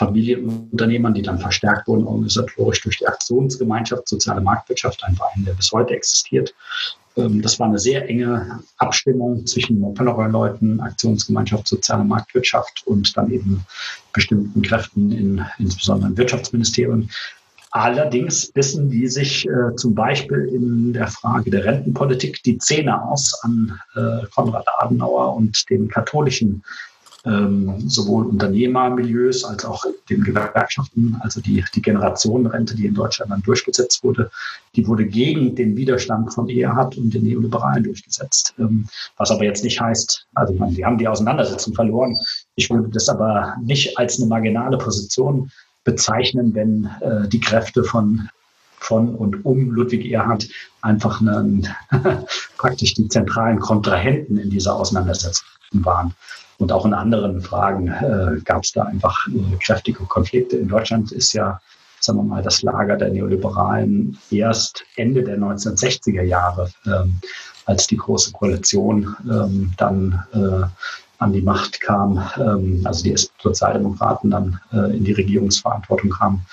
[0.00, 5.70] Familienunternehmern, die dann verstärkt wurden organisatorisch durch die Aktionsgemeinschaft Soziale Marktwirtschaft, ein Verein, der bis
[5.72, 6.54] heute existiert.
[7.16, 13.66] Ähm, das war eine sehr enge Abstimmung zwischen Montpellerin-Leuten, Aktionsgemeinschaft Soziale Marktwirtschaft und dann eben
[14.14, 17.10] bestimmten Kräften in insbesondere im Wirtschaftsministerium.
[17.72, 23.38] Allerdings bissen die sich äh, zum Beispiel in der Frage der Rentenpolitik die Zähne aus
[23.42, 26.64] an äh, Konrad Adenauer und den katholischen
[27.24, 33.42] ähm, sowohl Unternehmermilieus als auch den Gewerkschaften, also die, die Generationenrente, die in Deutschland dann
[33.42, 34.30] durchgesetzt wurde,
[34.74, 38.54] die wurde gegen den Widerstand von Erhard und den Neoliberalen durchgesetzt.
[38.58, 42.16] Ähm, was aber jetzt nicht heißt, also ich meine, die haben die Auseinandersetzung verloren.
[42.54, 45.50] Ich würde das aber nicht als eine marginale Position
[45.84, 48.28] bezeichnen, wenn äh, die Kräfte von
[48.80, 50.48] von und um Ludwig Erhard
[50.80, 51.68] einfach einen,
[52.56, 56.14] praktisch die zentralen Kontrahenten in dieser Auseinandersetzung waren.
[56.60, 60.58] Und auch in anderen Fragen äh, gab es da einfach äh, kräftige Konflikte.
[60.58, 61.58] In Deutschland ist ja,
[62.00, 67.16] sagen wir mal, das Lager der Neoliberalen erst Ende der 1960er Jahre, ähm,
[67.64, 70.66] als die Große Koalition ähm, dann äh,
[71.18, 76.44] an die Macht kam, ähm, also die Sozialdemokraten dann äh, in die Regierungsverantwortung kamen.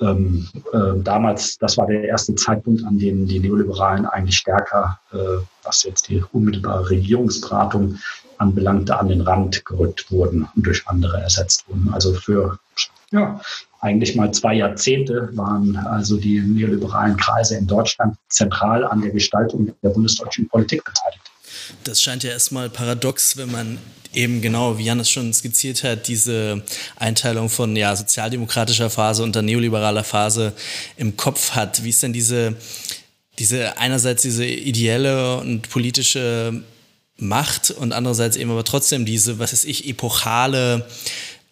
[0.00, 5.42] Ähm, äh, damals, das war der erste Zeitpunkt, an dem die Neoliberalen eigentlich stärker, äh,
[5.64, 7.98] was jetzt die unmittelbare Regierungsberatung
[8.38, 11.92] anbelangte, an den Rand gerückt wurden und durch andere ersetzt wurden.
[11.92, 12.58] Also für
[13.10, 13.40] ja,
[13.80, 19.72] eigentlich mal zwei Jahrzehnte waren also die neoliberalen Kreise in Deutschland zentral an der Gestaltung
[19.82, 21.22] der bundesdeutschen Politik beteiligt.
[21.84, 23.78] Das scheint ja erstmal paradox, wenn man
[24.12, 26.62] eben genau, wie Janis schon skizziert hat, diese
[26.96, 30.54] Einteilung von ja, sozialdemokratischer Phase und der neoliberaler Phase
[30.96, 31.84] im Kopf hat.
[31.84, 32.56] Wie ist denn diese,
[33.38, 36.62] diese einerseits diese ideelle und politische
[37.18, 40.86] Macht und andererseits eben aber trotzdem diese, was weiß ich, epochale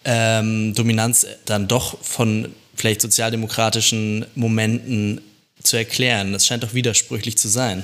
[0.05, 5.21] ähm, Dominanz dann doch von vielleicht sozialdemokratischen Momenten
[5.63, 6.33] zu erklären.
[6.33, 7.83] Das scheint doch widersprüchlich zu sein.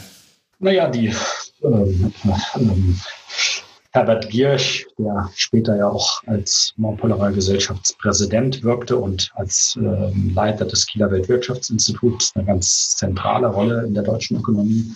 [0.60, 1.12] Naja, die
[1.64, 2.12] ähm,
[2.54, 3.00] ähm,
[3.90, 10.86] Herbert Giersch, der später ja auch als Montpellerer Gesellschaftspräsident wirkte und als ähm, Leiter des
[10.86, 14.92] Kieler Weltwirtschaftsinstituts eine ganz zentrale Rolle in der deutschen Ökonomie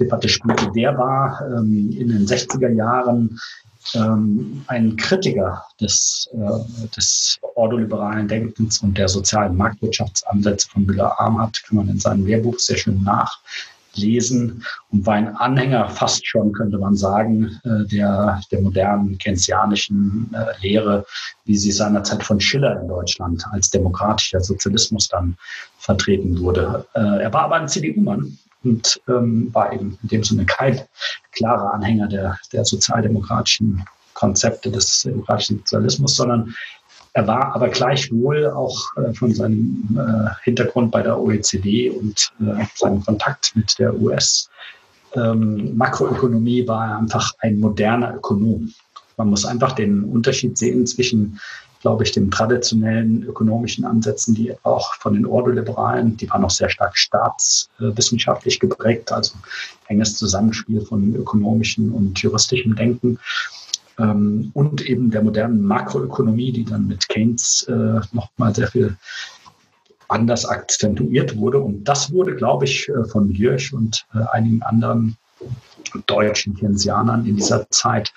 [0.00, 3.38] Debatte spielte, der war ähm, in den 60er Jahren
[3.94, 11.76] ähm, ein Kritiker des, äh, des ordoliberalen Denkens und der sozialen Marktwirtschaftsansätze von Müller-Armhardt, kann
[11.76, 16.94] man in seinem Lehrbuch sehr schön nachlesen und war ein Anhänger fast schon, könnte man
[16.94, 21.06] sagen, äh, der, der modernen keynesianischen äh, Lehre,
[21.44, 25.36] wie sie seinerzeit von Schiller in Deutschland als demokratischer Sozialismus dann
[25.78, 26.86] vertreten wurde.
[26.94, 30.80] Äh, er war aber ein CDU-Mann und ähm, war eben in dem Sinne kein
[31.32, 33.84] klarer Anhänger der, der sozialdemokratischen
[34.14, 36.54] Konzepte des demokratischen Sozialismus, sondern
[37.12, 42.64] er war aber gleichwohl auch äh, von seinem äh, Hintergrund bei der OECD und äh,
[42.74, 44.48] seinem Kontakt mit der US
[45.14, 48.72] ähm, Makroökonomie war er einfach ein moderner Ökonom.
[49.16, 51.40] Man muss einfach den Unterschied sehen zwischen
[51.80, 56.68] glaube ich, den traditionellen ökonomischen Ansätzen, die auch von den Ordoliberalen, die waren noch sehr
[56.68, 59.34] stark staatswissenschaftlich geprägt, also
[59.88, 63.18] enges Zusammenspiel von ökonomischem und juristischem Denken
[63.98, 68.96] ähm, und eben der modernen Makroökonomie, die dann mit Keynes äh, nochmal sehr viel
[70.08, 71.60] anders akzentuiert wurde.
[71.60, 75.16] Und das wurde, glaube ich, äh, von Giersch und äh, einigen anderen
[76.06, 78.12] deutschen Keynesianern in dieser Zeit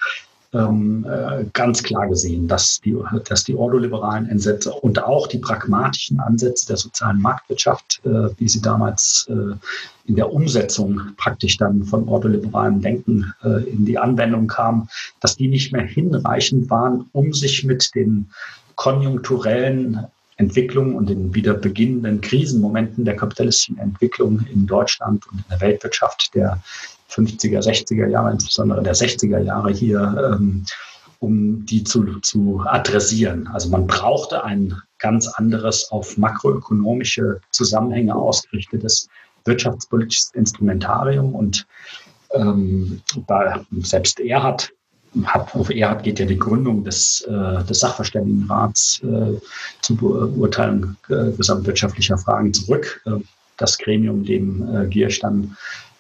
[0.54, 2.96] ähm, äh, ganz klar gesehen, dass die,
[3.28, 8.62] dass die ordoliberalen Ansätze und auch die pragmatischen Ansätze der sozialen Marktwirtschaft, äh, wie sie
[8.62, 9.56] damals äh,
[10.06, 14.90] in der Umsetzung praktisch dann von ordoliberalem Denken äh, in die Anwendung kamen,
[15.22, 18.30] dass die nicht mehr hinreichend waren, um sich mit den
[18.76, 20.06] konjunkturellen
[20.38, 26.32] Entwicklungen und den wieder beginnenden Krisenmomenten der kapitalistischen Entwicklung in Deutschland und in der Weltwirtschaft
[26.34, 26.60] der
[27.16, 30.66] 50er, 60er Jahre, insbesondere der 60er Jahre hier, ähm,
[31.20, 33.48] um die zu, zu adressieren.
[33.48, 39.08] Also man brauchte ein ganz anderes auf makroökonomische Zusammenhänge ausgerichtetes
[39.46, 41.66] wirtschaftspolitisches Instrumentarium und
[42.34, 44.72] ähm, da selbst Erhard
[45.26, 49.40] hat, auf Erhard geht ja die Gründung des, äh, des Sachverständigenrats äh,
[49.82, 53.02] zur Beurteilung äh, gesamtwirtschaftlicher Fragen zurück.
[53.06, 53.18] Äh,
[53.58, 55.56] das Gremium, dem äh, Giersch dann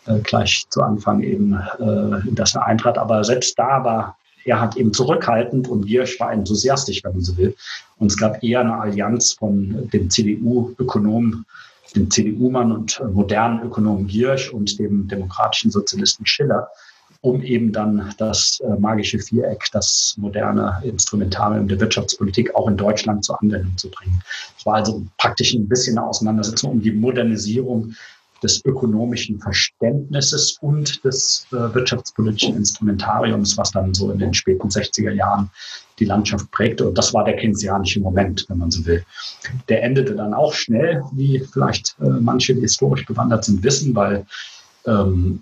[0.05, 2.97] äh, gleich zu Anfang eben äh, in das er eintrat.
[2.97, 7.55] Aber selbst da war Erhard eben zurückhaltend und Giersch war enthusiastisch, wenn man so will.
[7.97, 11.45] Und es gab eher eine Allianz von dem CDU-Ökonom,
[11.95, 16.67] dem CDU-Mann und modernen Ökonom Giersch und dem demokratischen Sozialisten Schiller,
[17.21, 23.23] um eben dann das äh, magische Viereck, das moderne Instrumentarium der Wirtschaftspolitik auch in Deutschland
[23.23, 24.21] zur Anwendung zu bringen.
[24.57, 27.95] Es war also praktisch ein bisschen eine Auseinandersetzung um die Modernisierung
[28.43, 35.11] des ökonomischen Verständnisses und des äh, wirtschaftspolitischen Instrumentariums, was dann so in den späten 60er
[35.11, 35.49] Jahren
[35.99, 36.87] die Landschaft prägte.
[36.87, 39.03] Und das war der keynesianische Moment, wenn man so will.
[39.69, 44.25] Der endete dann auch schnell, wie vielleicht äh, manche, die historisch bewandert sind, wissen, weil
[44.85, 45.41] ähm,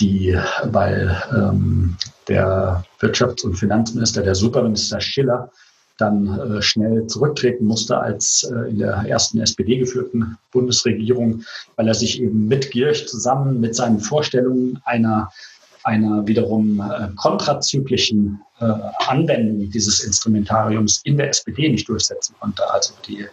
[0.00, 1.96] die, weil ähm,
[2.26, 5.50] der Wirtschafts- und Finanzminister, der Superminister Schiller,
[5.98, 11.44] dann äh, schnell zurücktreten musste als äh, in der ersten SPD geführten Bundesregierung,
[11.76, 15.30] weil er sich eben mit Gierch zusammen mit seinen Vorstellungen einer
[15.84, 18.40] einer wiederum äh, kontrazyklischen
[19.06, 22.68] Anwendung dieses Instrumentariums in der SPD nicht durchsetzen konnte.
[22.68, 23.24] Also die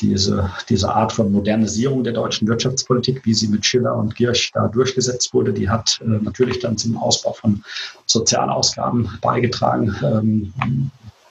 [0.00, 4.68] diese, diese Art von Modernisierung der deutschen Wirtschaftspolitik, wie sie mit Schiller und Giersch da
[4.68, 7.64] durchgesetzt wurde, die hat natürlich dann zum Ausbau von
[8.04, 10.52] Sozialausgaben beigetragen, ähm,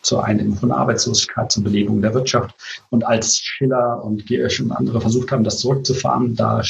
[0.05, 2.55] zur Eindämmung von Arbeitslosigkeit, zur Belebung der Wirtschaft.
[2.91, 6.61] Und als Schiller und Giersch und andere versucht haben, das zurückzufahren, da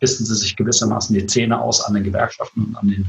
[0.00, 3.06] bissen sie sich gewissermaßen die Zähne aus an den Gewerkschaften und an den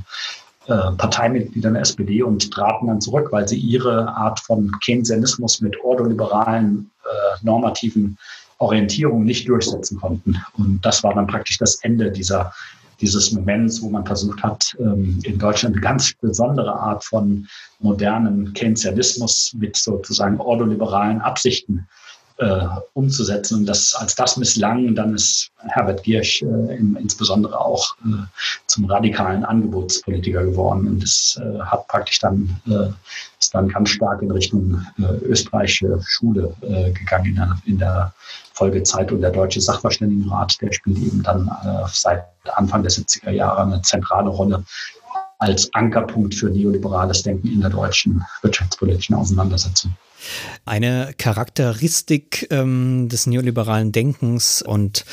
[0.67, 5.78] äh, Parteimitgliedern der SPD und traten dann zurück, weil sie ihre Art von Keynesianismus mit
[5.84, 8.17] ordoliberalen äh, normativen
[8.57, 10.41] Orientierungen nicht durchsetzen konnten.
[10.57, 12.53] Und das war dann praktisch das Ende dieser,
[13.01, 17.47] dieses Moments, wo man versucht hat, ähm, in Deutschland eine ganz besondere Art von
[17.79, 21.87] modernem Keynesianismus mit sozusagen ordoliberalen Absichten
[22.38, 23.59] äh, umzusetzen.
[23.59, 28.25] Und das, als das misslang, dann ist Herbert Giersch äh, im, insbesondere auch äh,
[28.67, 30.88] zum radikalen Angebotspolitiker geworden.
[30.88, 32.89] Und es äh, hat praktisch dann, äh,
[33.39, 36.53] ist dann ganz stark in Richtung äh, österreichische Schule
[36.93, 38.13] gegangen in der, in der
[38.53, 39.11] Folgezeit.
[39.11, 41.49] Und der Deutsche Sachverständigenrat, der spielt eben dann
[41.91, 42.25] seit
[42.55, 44.63] Anfang der 70er Jahre eine zentrale Rolle
[45.39, 49.95] als Ankerpunkt für neoliberales Denken in der deutschen wirtschaftspolitischen Auseinandersetzung.
[50.65, 55.05] Eine Charakteristik ähm, des neoliberalen Denkens und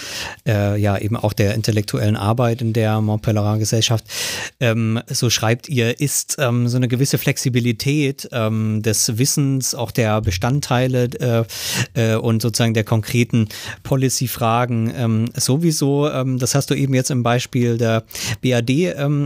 [0.47, 4.05] äh, ja eben auch der intellektuellen Arbeit in der Montpellerin Gesellschaft,
[4.61, 10.21] ähm, so schreibt ihr, ist ähm, so eine gewisse Flexibilität ähm, des Wissens, auch der
[10.21, 11.47] Bestandteile
[11.95, 13.49] äh, äh, und sozusagen der konkreten
[13.83, 16.09] Policy-Fragen ähm, sowieso.
[16.11, 18.05] Ähm, das hast du eben jetzt im Beispiel der
[18.43, 18.71] BAD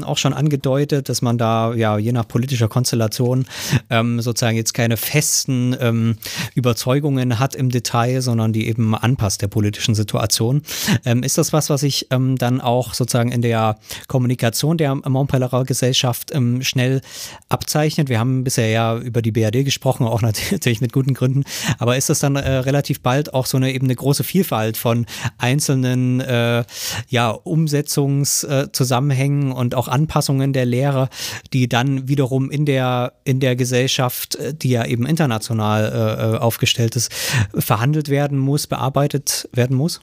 [0.05, 3.47] auch schon angedeutet, dass man da ja je nach politischer Konstellation
[3.91, 6.17] sozusagen jetzt keine festen ähm,
[6.55, 10.63] Überzeugungen hat im Detail, sondern die eben anpasst der politischen Situation.
[11.05, 15.65] Ähm, ist das was, was sich ähm, dann auch sozusagen in der Kommunikation der Montpellerer
[15.65, 17.01] Gesellschaft ähm, schnell
[17.49, 18.09] abzeichnet?
[18.09, 21.45] Wir haben bisher ja über die BRD gesprochen, auch natürlich mit guten Gründen,
[21.79, 25.07] aber ist das dann äh, relativ bald auch so eine eben eine große Vielfalt von
[25.39, 26.65] einzelnen äh,
[27.09, 31.09] ja, Umsetzungszusammenhängen und auch Anpassungen der Lehre,
[31.53, 36.39] die dann wiederum in der, in der Gesellschaft, äh, die ja eben international international äh,
[36.39, 37.13] aufgestellt ist,
[37.55, 40.01] verhandelt werden muss, bearbeitet werden muss?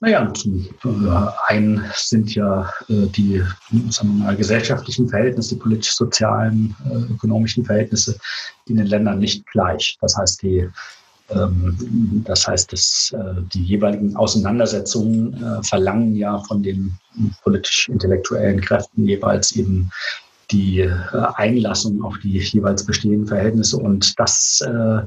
[0.00, 3.42] Naja, zum äh, einen sind ja äh, die
[3.90, 8.18] sagen wir mal, gesellschaftlichen Verhältnisse, die politisch-sozialen, äh, ökonomischen Verhältnisse
[8.66, 9.96] in den Ländern nicht gleich.
[10.00, 10.68] Das heißt, die
[11.28, 16.94] ähm, das heißt, dass äh, die jeweiligen Auseinandersetzungen äh, verlangen ja von den
[17.42, 19.90] politisch-intellektuellen Kräften jeweils eben
[20.50, 20.92] die äh,
[21.34, 23.78] Einlassung auf die jeweils bestehenden Verhältnisse.
[23.78, 25.02] Und das äh,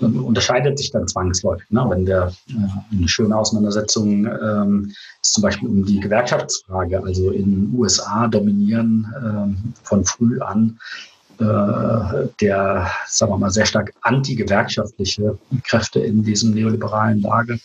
[0.00, 1.68] unterscheidet sich dann zwangsläufig.
[1.70, 1.84] Ne?
[1.88, 4.92] Wenn der äh, eine schöne Auseinandersetzung ähm,
[5.22, 7.02] ist zum Beispiel um die Gewerkschaftsfrage.
[7.02, 10.78] Also in den USA dominieren ähm, von früh an
[11.40, 17.58] äh, der, sagen wir mal, sehr stark antigewerkschaftliche Kräfte in diesem neoliberalen Lage.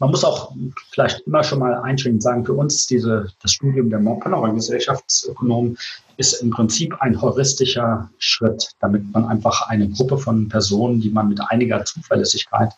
[0.00, 0.52] Man muss auch
[0.92, 5.76] vielleicht immer schon mal einschränkend sagen, für uns diese, das Studium der Montpellerin Gesellschaftsökonomen
[6.18, 11.28] ist im Prinzip ein heuristischer Schritt, damit man einfach eine Gruppe von Personen, die man
[11.28, 12.72] mit einiger Zuverlässigkeit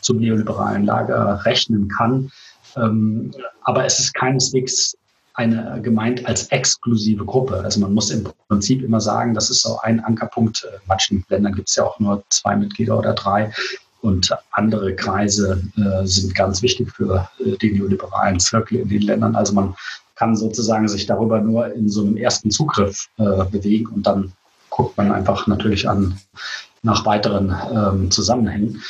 [0.00, 2.30] zum neoliberalen Lager rechnen kann.
[2.76, 3.32] Ähm,
[3.62, 4.96] aber es ist keineswegs
[5.34, 7.56] eine gemeint als exklusive Gruppe.
[7.56, 10.64] Also man muss im Prinzip immer sagen, das ist so ein Ankerpunkt.
[10.64, 13.52] In manchen Ländern gibt es ja auch nur zwei Mitglieder oder drei.
[14.04, 19.34] Und andere Kreise äh, sind ganz wichtig für äh, den neoliberalen Zirkel in den Ländern.
[19.34, 19.74] Also man
[20.16, 24.34] kann sozusagen sich darüber nur in so einem ersten Zugriff äh, bewegen und dann
[24.68, 26.18] guckt man einfach natürlich an
[26.82, 28.82] nach weiteren ähm, Zusammenhängen,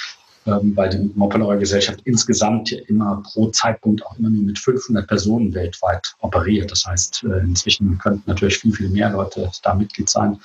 [0.47, 5.55] ähm, weil die Moppelauer Gesellschaft insgesamt immer pro Zeitpunkt auch immer nur mit 500 Personen
[5.55, 6.73] weltweit operiert.
[6.73, 10.41] Das heißt, äh, inzwischen könnten natürlich viel, viel mehr Leute da Mitglied sein.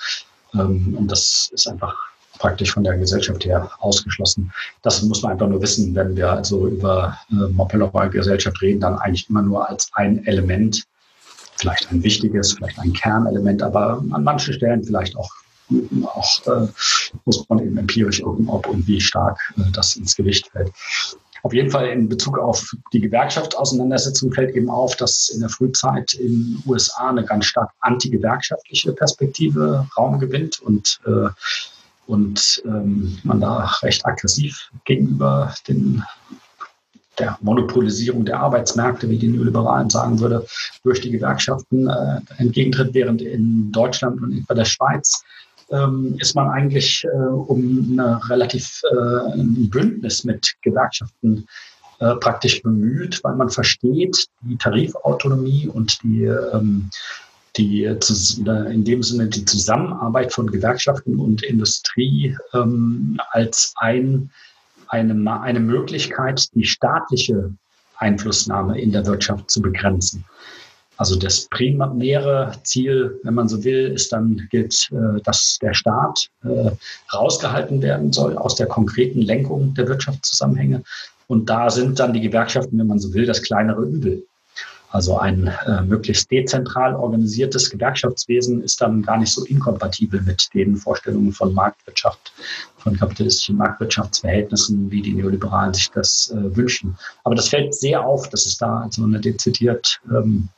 [0.53, 2.08] Ähm, und das ist einfach
[2.39, 4.51] praktisch von der Gesellschaft her ausgeschlossen.
[4.81, 8.97] Das muss man einfach nur wissen, wenn wir also über äh, Moppelauer Gesellschaft reden, dann
[8.97, 10.83] eigentlich immer nur als ein Element,
[11.57, 15.29] vielleicht ein wichtiges, vielleicht ein Kernelement, aber an manchen Stellen vielleicht auch
[16.03, 16.67] auch äh,
[17.25, 20.71] muss man eben empirisch gucken, ob und wie stark äh, das ins Gewicht fällt.
[21.43, 26.13] Auf jeden Fall in Bezug auf die Gewerkschaftsauseinandersetzung fällt eben auf, dass in der Frühzeit
[26.15, 31.29] in den USA eine ganz stark antigewerkschaftliche Perspektive Raum gewinnt und äh,
[32.09, 36.03] und ähm, man da recht aggressiv gegenüber den,
[37.19, 40.43] der Monopolisierung der Arbeitsmärkte, wie die Neoliberalen sagen würde,
[40.83, 45.23] durch die Gewerkschaften äh, entgegentritt, während in Deutschland und etwa der Schweiz
[45.69, 51.45] ähm, ist man eigentlich äh, um eine relativ äh, ein Bündnis mit Gewerkschaften
[51.99, 56.89] äh, praktisch bemüht, weil man versteht die Tarifautonomie und die ähm,
[57.57, 64.29] die in dem Sinne die Zusammenarbeit von Gewerkschaften und Industrie ähm, als ein,
[64.87, 67.53] eine, eine Möglichkeit, die staatliche
[67.97, 70.23] Einflussnahme in der Wirtschaft zu begrenzen.
[70.99, 76.27] Also das primäre Ziel, wenn man so will, ist dann gilt, äh, dass der Staat
[76.43, 76.71] äh,
[77.13, 80.83] rausgehalten werden soll aus der konkreten Lenkung der Wirtschaftszusammenhänge.
[81.27, 84.25] Und da sind dann die Gewerkschaften, wenn man so will, das kleinere Übel.
[84.91, 90.75] Also ein äh, möglichst dezentral organisiertes Gewerkschaftswesen ist dann gar nicht so inkompatibel mit den
[90.77, 92.33] Vorstellungen von Marktwirtschaft,
[92.77, 96.97] von kapitalistischen Marktwirtschaftsverhältnissen, wie die Neoliberalen sich das äh, wünschen.
[97.23, 100.49] Aber das fällt sehr auf, dass es da also eine dezidiert ähm,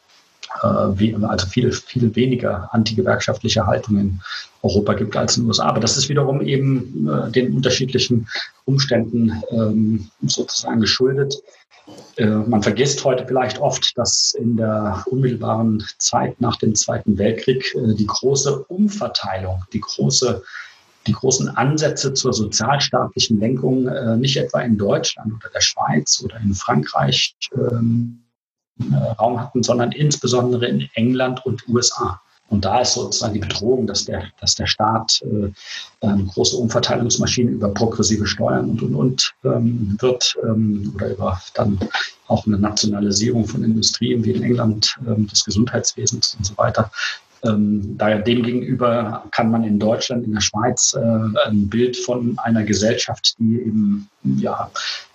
[0.62, 4.22] äh, also viel, viel weniger antigewerkschaftliche Haltung in
[4.62, 5.66] Europa gibt als in den USA.
[5.66, 8.28] Aber das ist wiederum eben äh, den unterschiedlichen
[8.66, 11.36] Umständen ähm, sozusagen geschuldet.
[12.18, 17.76] Äh, man vergisst heute vielleicht oft, dass in der unmittelbaren Zeit nach dem Zweiten Weltkrieg
[17.76, 20.44] die große Umverteilung, die große
[21.08, 26.40] die großen Ansätze zur sozialstaatlichen Lenkung äh, nicht etwa in Deutschland oder der Schweiz oder
[26.40, 28.21] in Frankreich ähm,
[29.20, 32.20] Raum hatten, sondern insbesondere in England und USA.
[32.52, 35.52] Und da ist sozusagen die Bedrohung, dass der, dass der Staat äh,
[36.02, 41.80] ähm, große Umverteilungsmaschinen über progressive Steuern und, und, und ähm, wird ähm, oder über dann
[42.28, 46.92] auch eine Nationalisierung von Industrien wie in England ähm, des Gesundheitswesens und so weiter.
[47.44, 52.64] Ähm, daher demgegenüber kann man in Deutschland, in der Schweiz äh, ein Bild von einer
[52.64, 54.70] Gesellschaft, die eben ja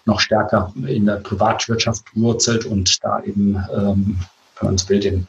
[0.07, 4.19] noch stärker in der Privatwirtschaft wurzelt und da eben, ähm,
[4.59, 5.27] wenn man es will, den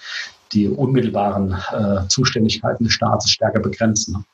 [0.54, 4.26] die unmittelbaren äh, Zuständigkeiten des Staates stärker begrenzen.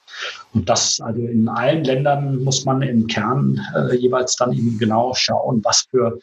[0.54, 5.14] Und das also in allen Ländern muss man im Kern äh, jeweils dann eben genau
[5.16, 6.20] schauen, was für,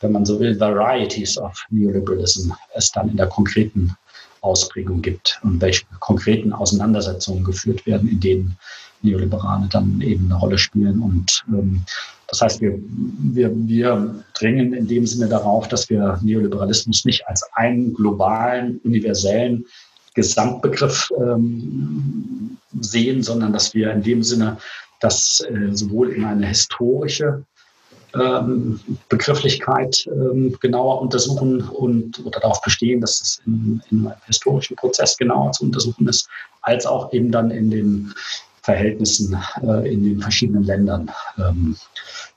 [0.00, 3.94] wenn man so will, Varieties of Neoliberalism es dann in der konkreten
[4.44, 8.56] Ausprägung gibt und welche konkreten Auseinandersetzungen geführt werden, in denen
[9.02, 11.00] Neoliberale dann eben eine Rolle spielen.
[11.00, 11.82] Und ähm,
[12.28, 17.42] das heißt, wir, wir, wir dringen in dem Sinne darauf, dass wir Neoliberalismus nicht als
[17.54, 19.66] einen globalen, universellen
[20.14, 24.58] Gesamtbegriff ähm, sehen, sondern dass wir in dem Sinne
[25.00, 27.44] das äh, sowohl in eine historische
[29.08, 35.16] Begrifflichkeit ähm, genauer untersuchen und oder darauf bestehen, dass es in, in einem historischen Prozess
[35.16, 36.28] genauer zu untersuchen ist,
[36.62, 38.14] als auch eben dann in den
[38.62, 41.10] Verhältnissen äh, in den verschiedenen Ländern.
[41.38, 41.76] Ähm,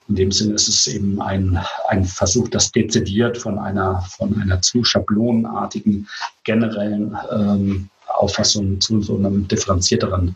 [0.09, 1.59] in dem Sinne ist es eben ein,
[1.89, 6.07] ein Versuch, das dezidiert von einer, von einer zu schablonenartigen
[6.43, 10.35] generellen ähm, Auffassung zu so einem differenzierteren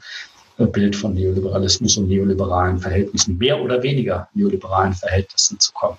[0.58, 5.98] Bild von Neoliberalismus und neoliberalen Verhältnissen, mehr oder weniger neoliberalen Verhältnissen zu kommen.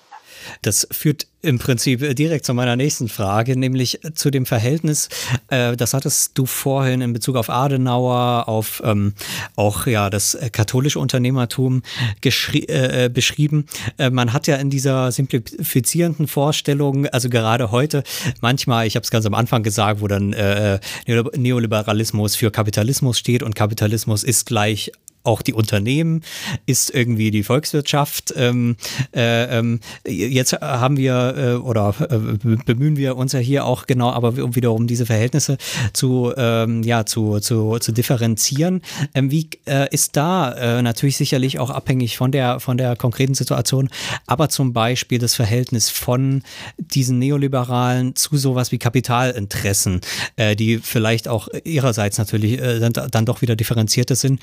[0.62, 5.08] Das führt im Prinzip direkt zu meiner nächsten Frage, nämlich zu dem Verhältnis,
[5.48, 9.14] äh, das hattest du vorhin in Bezug auf Adenauer, auf ähm,
[9.56, 11.82] auch ja das katholische Unternehmertum
[12.22, 13.66] äh, beschrieben.
[13.98, 18.04] Äh, man hat ja in dieser simplifizierenden Vorstellung, also gerade heute,
[18.40, 23.42] manchmal, ich habe es ganz am Anfang gesagt, wo dann äh, Neoliberalismus für Kapitalismus steht
[23.42, 24.92] und Kapitalismus ist gleich
[25.24, 26.22] auch die Unternehmen?
[26.66, 28.32] Ist irgendwie die Volkswirtschaft?
[28.36, 28.76] Ähm,
[29.14, 32.16] äh, ähm, jetzt haben wir äh, oder äh,
[32.64, 35.58] bemühen wir uns ja hier auch genau, aber wiederum diese Verhältnisse
[35.92, 38.82] zu, ähm, ja, zu, zu, zu differenzieren.
[39.14, 43.34] Ähm, wie äh, ist da äh, natürlich sicherlich auch abhängig von der, von der konkreten
[43.34, 43.88] Situation,
[44.26, 46.42] aber zum Beispiel das Verhältnis von
[46.78, 50.00] diesen Neoliberalen zu sowas wie Kapitalinteressen,
[50.36, 54.40] äh, die vielleicht auch ihrerseits natürlich dann, dann doch wieder differenzierter sind.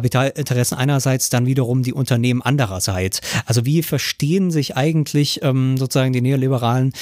[0.00, 3.20] Kapitalinteressen einerseits, dann wiederum die Unternehmen andererseits.
[3.44, 6.92] Also wie verstehen sich eigentlich ähm, sozusagen die Neoliberalen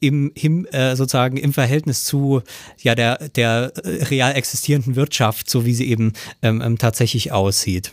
[0.00, 2.42] im, im äh, sozusagen im Verhältnis zu
[2.78, 7.92] ja der der äh, real existierenden Wirtschaft, so wie sie eben ähm, ähm, tatsächlich aussieht?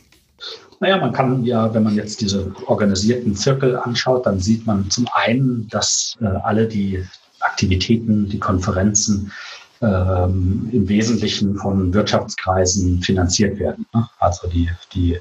[0.80, 5.08] Naja, man kann ja, wenn man jetzt diese organisierten Zirkel anschaut, dann sieht man zum
[5.14, 7.04] einen, dass äh, alle die
[7.40, 9.32] Aktivitäten, die Konferenzen
[9.82, 13.86] ähm, im Wesentlichen von Wirtschaftskreisen finanziert werden.
[13.94, 14.08] Ne?
[14.20, 15.20] Also die, die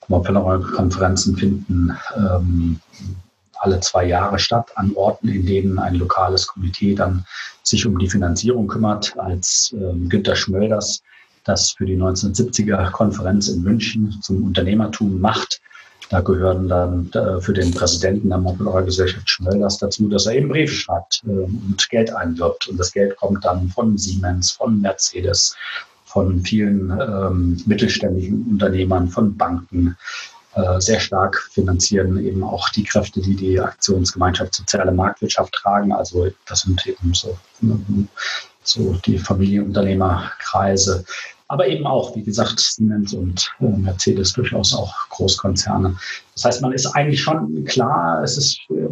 [0.00, 2.80] Konferenzen finden ähm,
[3.58, 7.24] alle zwei Jahre statt an Orten, in denen ein lokales Komitee dann
[7.62, 11.02] sich um die Finanzierung kümmert, als ähm, Günter Schmölders
[11.44, 15.60] das für die 1970er Konferenz in München zum Unternehmertum macht.
[16.08, 20.48] Da gehören dann äh, für den Präsidenten der Montpellier Gesellschaft Schmölders dazu, dass er eben
[20.48, 22.68] Briefe schreibt äh, und Geld einwirbt.
[22.68, 25.56] Und das Geld kommt dann von Siemens, von Mercedes,
[26.04, 29.96] von vielen ähm, mittelständischen Unternehmern, von Banken,
[30.56, 35.92] äh, sehr stark finanzieren eben auch die Kräfte, die die Aktionsgemeinschaft Soziale Marktwirtschaft tragen.
[35.92, 37.36] Also das sind eben so,
[38.62, 41.04] so die Familienunternehmerkreise.
[41.48, 45.96] Aber eben auch, wie gesagt, Siemens und äh, Mercedes durchaus auch Großkonzerne.
[46.34, 48.88] Das heißt, man ist eigentlich schon klar, es ist äh,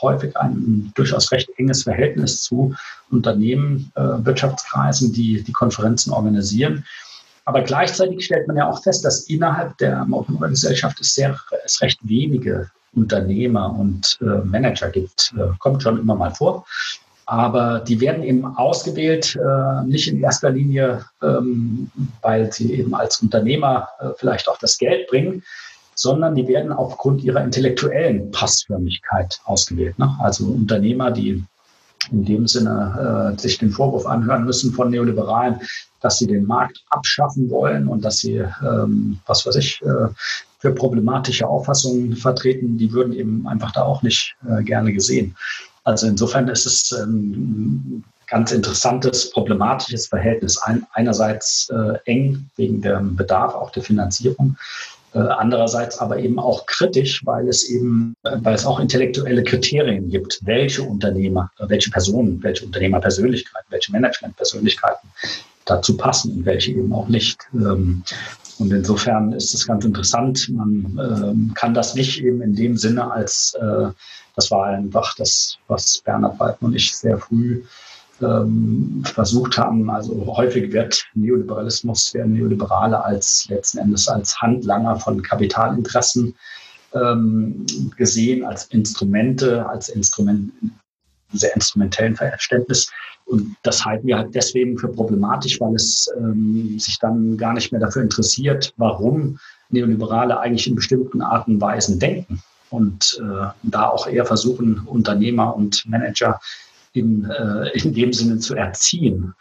[0.00, 2.74] häufig ein durchaus recht enges Verhältnis zu
[3.10, 6.84] Unternehmen, Wirtschaftskreisen, die die Konferenzen organisieren.
[7.44, 11.98] Aber gleichzeitig stellt man ja auch fest, dass innerhalb der Motorradgesellschaft es, sehr, es recht
[12.02, 15.32] wenige Unternehmer und äh, Manager gibt.
[15.36, 16.64] Äh, kommt schon immer mal vor.
[17.30, 21.88] Aber die werden eben ausgewählt, äh, nicht in erster Linie, ähm,
[22.22, 25.44] weil sie eben als Unternehmer äh, vielleicht auch das Geld bringen,
[25.94, 29.96] sondern die werden aufgrund ihrer intellektuellen Passförmigkeit ausgewählt.
[29.96, 30.12] Ne?
[30.18, 31.44] Also Unternehmer, die
[32.10, 35.60] in dem Sinne äh, sich den Vorwurf anhören müssen von Neoliberalen,
[36.00, 40.08] dass sie den Markt abschaffen wollen und dass sie, ähm, was weiß ich, äh,
[40.58, 45.36] für problematische Auffassungen vertreten, die würden eben einfach da auch nicht äh, gerne gesehen.
[45.90, 50.56] Also insofern ist es ein ganz interessantes, problematisches Verhältnis.
[50.58, 54.56] Ein, einerseits äh, eng wegen dem Bedarf, auch der Finanzierung,
[55.14, 60.38] äh, andererseits aber eben auch kritisch, weil es eben, weil es auch intellektuelle Kriterien gibt,
[60.44, 65.10] welche Unternehmer, welche Personen, welche Unternehmerpersönlichkeiten, welche Managementpersönlichkeiten
[65.64, 67.40] dazu passen und welche eben auch nicht.
[67.52, 68.04] Ähm,
[68.60, 70.48] und insofern ist es ganz interessant.
[70.50, 73.88] Man ähm, kann das nicht eben in dem Sinne als, äh,
[74.36, 77.62] das war einfach das, was Bernhard Waldmann und ich sehr früh
[78.20, 79.88] ähm, versucht haben.
[79.88, 86.34] Also häufig wird Neoliberalismus, werden Neoliberale als letzten Endes als Handlanger von Kapitalinteressen
[86.94, 87.64] ähm,
[87.96, 90.52] gesehen, als Instrumente, als Instrument,
[91.32, 92.90] sehr instrumentellen Verständnis.
[93.30, 97.70] Und das halten wir halt deswegen für problematisch, weil es ähm, sich dann gar nicht
[97.70, 99.38] mehr dafür interessiert, warum
[99.68, 102.42] Neoliberale eigentlich in bestimmten Arten und Weisen denken.
[102.70, 106.40] Und äh, da auch eher versuchen, Unternehmer und Manager
[106.92, 109.32] in, äh, in dem Sinne zu erziehen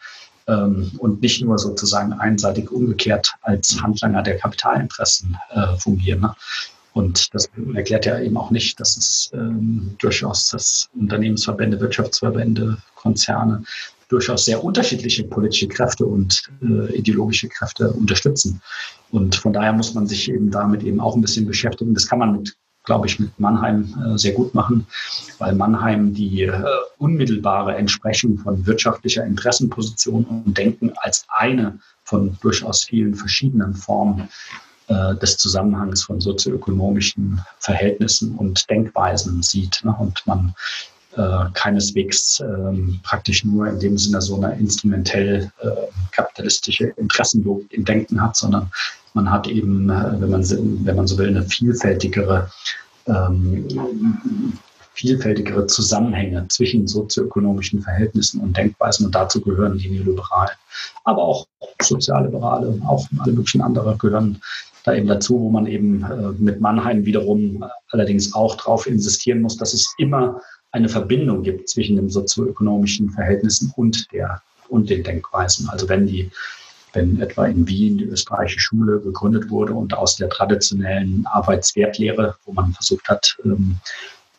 [0.47, 6.21] ähm, und nicht nur sozusagen einseitig umgekehrt als Handlanger der Kapitalinteressen äh, fungieren.
[6.21, 6.35] Ne?
[6.99, 13.63] Und das erklärt ja eben auch nicht, dass es ähm, durchaus das Unternehmensverbände, Wirtschaftsverbände, Konzerne
[14.09, 18.61] durchaus sehr unterschiedliche politische Kräfte und äh, ideologische Kräfte unterstützen.
[19.11, 21.93] Und von daher muss man sich eben damit eben auch ein bisschen beschäftigen.
[21.93, 24.87] Das kann man mit glaube ich, mit Mannheim äh, sehr gut machen,
[25.37, 26.63] weil Mannheim die äh,
[26.97, 34.27] unmittelbare Entsprechung von wirtschaftlicher Interessenposition und Denken als eine von durchaus vielen verschiedenen Formen
[34.89, 39.81] äh, des Zusammenhangs von sozioökonomischen Verhältnissen und Denkweisen sieht.
[39.83, 39.95] Ne?
[39.97, 40.53] Und man
[41.15, 45.69] äh, keineswegs ähm, praktisch nur in dem Sinne so eine instrumentell äh,
[46.11, 48.69] kapitalistische Interessenlogik im Denken hat, sondern
[49.13, 50.45] man hat eben, äh, wenn, man,
[50.85, 52.49] wenn man so will, eine vielfältigere,
[53.07, 53.67] ähm,
[54.93, 60.55] vielfältigere Zusammenhänge zwischen sozioökonomischen Verhältnissen und Denkweisen und dazu gehören die Neoliberalen,
[61.05, 61.47] aber auch
[61.81, 64.41] Sozialliberale, auch alle möglichen andere gehören
[64.83, 69.57] da eben dazu, wo man eben äh, mit Mannheim wiederum allerdings auch darauf insistieren muss,
[69.57, 70.41] dass es immer
[70.71, 75.67] eine Verbindung gibt zwischen den sozioökonomischen Verhältnissen und der und den Denkweisen.
[75.69, 76.29] Also wenn die
[76.93, 82.53] wenn etwa in Wien die österreichische Schule gegründet wurde und aus der traditionellen Arbeitswertlehre, wo
[82.53, 83.75] man versucht hat, ähm,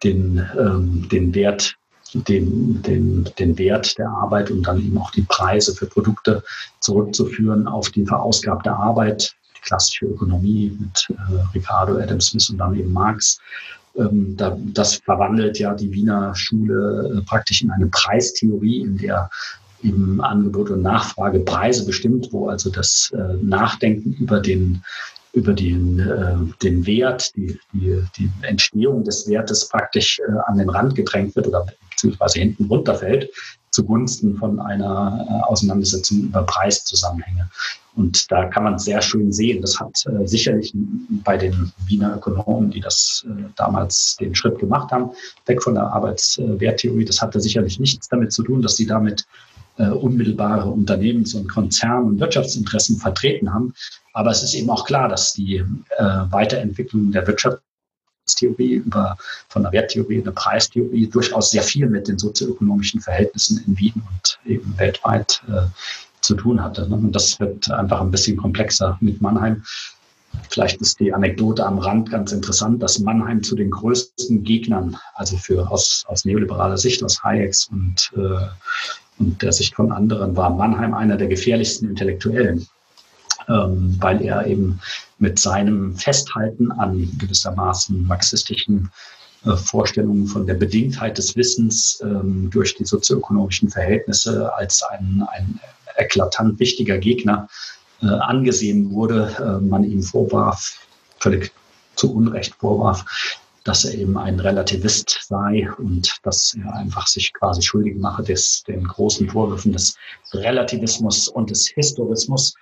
[0.02, 1.76] den, ähm, den Wert
[2.12, 6.42] den, den, den Wert der Arbeit und dann eben auch die Preise für Produkte
[6.80, 12.74] zurückzuführen auf die verausgabte Arbeit, die klassische Ökonomie mit äh, Ricardo, Adam Smith und dann
[12.74, 13.38] eben Marx.
[13.96, 19.30] Ähm, da, das verwandelt ja die Wiener Schule äh, praktisch in eine Preistheorie, in der
[19.82, 24.82] eben Angebot und Nachfrage Preise bestimmt, wo also das äh, Nachdenken über den
[25.32, 30.68] über den, äh, den Wert, die, die, die Entstehung des Wertes praktisch äh, an den
[30.68, 33.30] Rand gedrängt wird oder beziehungsweise hinten runterfällt,
[33.70, 37.48] zugunsten von einer äh, Auseinandersetzung über Preiszusammenhänge.
[37.96, 40.72] Und da kann man sehr schön sehen, das hat äh, sicherlich
[41.24, 45.10] bei den Wiener Ökonomen, die das äh, damals den Schritt gemacht haben,
[45.46, 49.26] weg von der Arbeitswerttheorie, das hatte sicherlich nichts damit zu tun, dass sie damit
[49.80, 53.74] äh, unmittelbare Unternehmens- und Konzern- und Wirtschaftsinteressen vertreten haben.
[54.12, 55.64] Aber es ist eben auch klar, dass die äh,
[56.30, 59.16] Weiterentwicklung der Wirtschaftstheorie über,
[59.48, 64.38] von der Werttheorie der Preistheorie durchaus sehr viel mit den sozioökonomischen Verhältnissen in Wien und
[64.44, 65.62] eben weltweit äh,
[66.20, 66.88] zu tun hatte.
[66.88, 66.97] Ne?
[66.97, 69.62] Und das wird einfach ein bisschen komplexer mit Mannheim.
[70.48, 75.36] Vielleicht ist die Anekdote am Rand ganz interessant, dass Mannheim zu den größten Gegnern, also
[75.36, 78.47] für aus, aus neoliberaler Sicht, aus Hayeks und äh,
[79.20, 82.66] und der Sicht von anderen war Mannheim einer der gefährlichsten Intellektuellen,
[83.48, 84.80] ähm, weil er eben
[85.18, 88.90] mit seinem Festhalten an gewissermaßen marxistischen
[89.44, 95.60] äh, Vorstellungen von der Bedingtheit des Wissens ähm, durch die sozioökonomischen Verhältnisse als ein, ein
[96.01, 97.48] eklatant wichtiger Gegner
[98.02, 99.35] äh, angesehen wurde.
[99.39, 100.86] Äh, man ihm vorwarf,
[101.18, 101.52] völlig
[101.97, 103.05] zu Unrecht vorwarf,
[103.64, 108.62] dass er eben ein Relativist sei und dass er einfach sich quasi schuldig mache des,
[108.64, 109.97] den großen Vorwürfen des
[110.32, 112.55] Relativismus und des Historismus.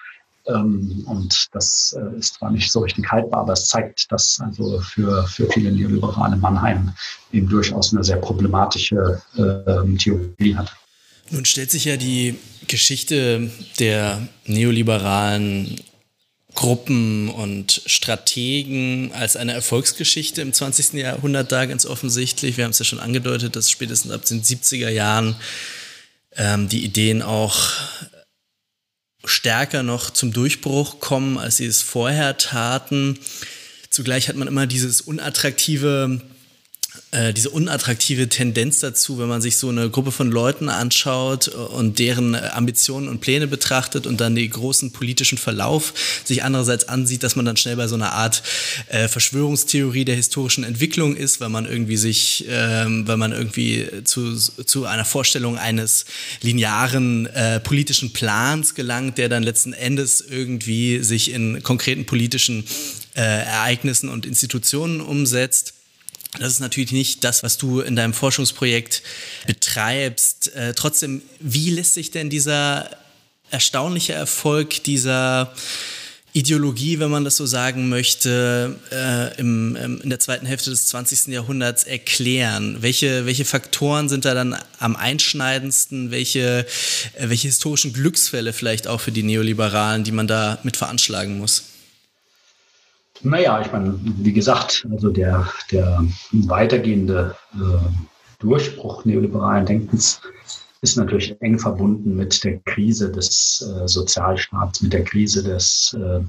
[0.46, 4.80] Ähm, und das äh, ist zwar nicht so richtig haltbar, aber es zeigt, dass also
[4.80, 6.92] für, für viele Neoliberale Mannheim
[7.32, 10.74] eben durchaus eine sehr problematische äh, Theorie hat.
[11.30, 12.36] Nun stellt sich ja die
[12.66, 15.80] Geschichte der neoliberalen
[16.54, 20.94] Gruppen und Strategen als eine Erfolgsgeschichte im 20.
[20.94, 22.56] Jahrhundert da ganz offensichtlich.
[22.56, 25.36] Wir haben es ja schon angedeutet, dass spätestens ab den 70er Jahren
[26.34, 27.72] ähm, die Ideen auch
[29.24, 33.18] stärker noch zum Durchbruch kommen, als sie es vorher taten.
[33.90, 36.20] Zugleich hat man immer dieses unattraktive
[37.18, 41.98] äh, diese unattraktive Tendenz dazu, wenn man sich so eine Gruppe von Leuten anschaut und
[41.98, 47.34] deren Ambitionen und Pläne betrachtet und dann den großen politischen Verlauf sich andererseits ansieht, dass
[47.34, 48.42] man dann schnell bei so einer Art
[48.88, 54.36] äh, Verschwörungstheorie der historischen Entwicklung ist, weil man irgendwie sich, ähm, weil man irgendwie zu,
[54.36, 56.04] zu einer Vorstellung eines
[56.42, 62.64] linearen äh, politischen Plans gelangt, der dann letzten Endes irgendwie sich in konkreten politischen
[63.16, 65.74] äh, Ereignissen und Institutionen umsetzt.
[66.38, 69.02] Das ist natürlich nicht das, was du in deinem Forschungsprojekt
[69.46, 70.54] betreibst.
[70.54, 72.90] Äh, trotzdem, wie lässt sich denn dieser
[73.50, 75.54] erstaunliche Erfolg dieser
[76.34, 80.86] Ideologie, wenn man das so sagen möchte, äh, im, im, in der zweiten Hälfte des
[80.88, 81.28] 20.
[81.28, 82.76] Jahrhunderts erklären?
[82.80, 86.10] Welche, welche Faktoren sind da dann am einschneidendsten?
[86.10, 86.66] Welche,
[87.14, 91.64] äh, welche historischen Glücksfälle vielleicht auch für die Neoliberalen, die man da mit veranschlagen muss?
[93.22, 97.88] Naja, ich meine, wie gesagt, also der, der weitergehende äh,
[98.38, 100.20] Durchbruch neoliberalen Denkens
[100.80, 106.20] ist natürlich eng verbunden mit der Krise des äh, Sozialstaats, mit der Krise des äh,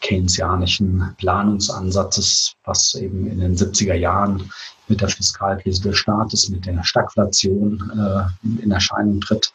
[0.00, 4.50] keynesianischen Planungsansatzes, was eben in den 70er Jahren
[4.88, 9.52] mit der Fiskalkrise des Staates, mit der Stagflation äh, in Erscheinung tritt.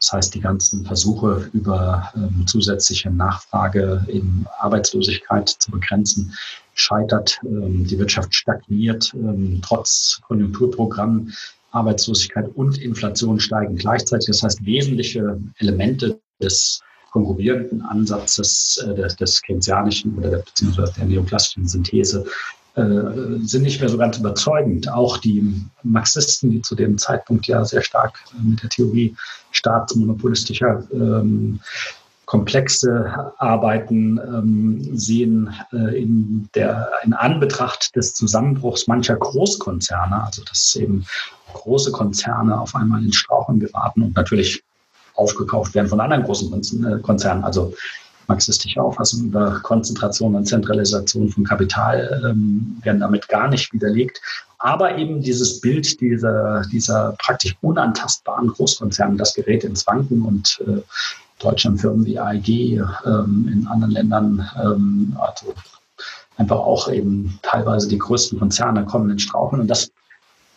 [0.00, 6.34] Das heißt, die ganzen Versuche über ähm, zusätzliche Nachfrage in Arbeitslosigkeit zu begrenzen,
[6.74, 7.38] scheitert.
[7.44, 11.34] Ähm, die Wirtschaft stagniert, ähm, trotz Konjunkturprogrammen.
[11.72, 14.26] Arbeitslosigkeit und Inflation steigen gleichzeitig.
[14.26, 16.80] Das heißt, wesentliche Elemente des
[17.12, 22.24] konkurrierenden Ansatzes äh, des, des keynesianischen oder der, beziehungsweise der neoklassischen Synthese
[22.74, 24.90] sind nicht mehr so ganz überzeugend.
[24.90, 29.14] Auch die Marxisten, die zu dem Zeitpunkt ja sehr stark äh, mit der Theorie
[29.50, 31.60] staatsmonopolistischer ähm,
[32.26, 40.76] komplexe Arbeiten ähm, sehen äh, in, der, in Anbetracht des Zusammenbruchs mancher Großkonzerne, also dass
[40.76, 41.04] eben
[41.52, 44.62] große Konzerne auf einmal in Strauchen geraten und natürlich
[45.16, 47.42] aufgekauft werden von anderen großen Konzernen.
[47.42, 47.74] Also
[48.30, 54.20] marxistische Auffassung über Konzentration und Zentralisation von Kapital ähm, werden damit gar nicht widerlegt.
[54.58, 60.80] Aber eben dieses Bild dieser, dieser praktisch unantastbaren Großkonzerne, das gerät ins Wanken und äh,
[61.40, 62.48] Deutschland Firmen wie AEG,
[63.06, 65.54] ähm, in anderen Ländern, ähm, also
[66.36, 69.60] einfach auch eben teilweise die größten Konzerne kommen in Strauchen.
[69.60, 69.90] Und das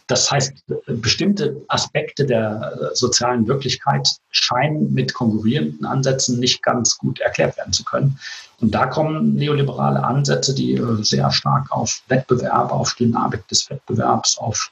[0.08, 0.54] das heißt,
[0.88, 7.74] bestimmte Aspekte der äh, sozialen Wirklichkeit scheinen mit konkurrierenden Ansätzen nicht ganz gut erklärt werden
[7.74, 8.20] zu können.
[8.60, 14.38] Und da kommen neoliberale Ansätze, die äh, sehr stark auf Wettbewerb, auf Dynamik des Wettbewerbs,
[14.38, 14.72] auf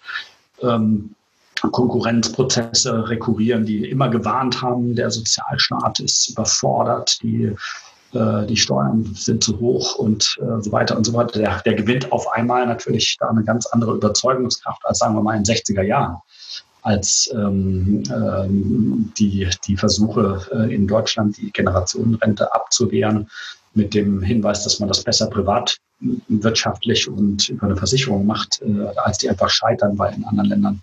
[0.62, 1.16] ähm,
[1.62, 7.56] Konkurrenzprozesse rekurrieren, die immer gewarnt haben, der Sozialstaat ist überfordert, die
[8.14, 11.40] äh, die Steuern sind zu hoch und äh, so weiter und so weiter.
[11.40, 15.38] Der, der gewinnt auf einmal natürlich da eine ganz andere Überzeugungskraft als, sagen wir mal,
[15.38, 16.18] in den 60er Jahren
[16.84, 23.30] als ähm, ähm, die, die Versuche äh, in Deutschland die Generationenrente abzuwehren
[23.74, 25.78] mit dem Hinweis, dass man das besser privat
[26.28, 30.82] wirtschaftlich und über eine Versicherung macht, äh, als die einfach scheitern, weil in anderen Ländern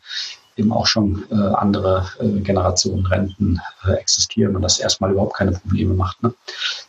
[0.59, 5.95] eben auch schon äh, andere äh, Generationenrenten äh, existieren und das erstmal überhaupt keine Probleme
[5.95, 6.23] macht.
[6.23, 6.35] Ne?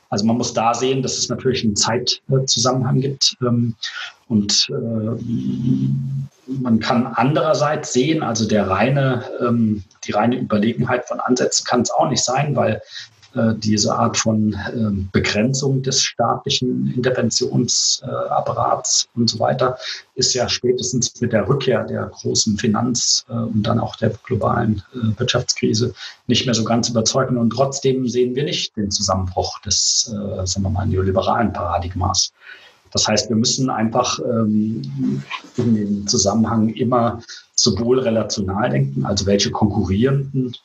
[0.09, 3.37] Also man muss da sehen, dass es natürlich einen Zeitzusammenhang gibt.
[3.41, 3.75] Ähm,
[4.27, 11.65] und äh, man kann andererseits sehen, also der reine, ähm, die reine Überlegenheit von Ansätzen
[11.65, 12.81] kann es auch nicht sein, weil
[13.57, 19.77] diese Art von ähm, Begrenzung des staatlichen Interventionsapparats und so weiter
[20.15, 24.81] ist ja spätestens mit der Rückkehr der großen Finanz- äh, und dann auch der globalen
[24.93, 25.93] äh, Wirtschaftskrise
[26.27, 27.37] nicht mehr so ganz überzeugend.
[27.37, 32.33] Und trotzdem sehen wir nicht den Zusammenbruch des, sagen wir mal, neoliberalen Paradigmas.
[32.91, 34.81] Das heißt, wir müssen einfach ähm,
[35.57, 37.21] in dem Zusammenhang immer
[37.55, 40.55] sowohl relational denken, also welche konkurrierenden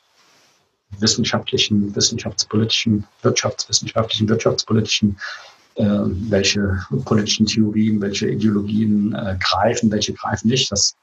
[0.99, 5.17] wissenschaftlichen, wissenschaftspolitischen, wirtschaftswissenschaftlichen, wirtschaftspolitischen,
[5.75, 10.71] äh, welche politischen Theorien, welche Ideologien äh, greifen, welche greifen nicht.
[10.71, 10.95] Das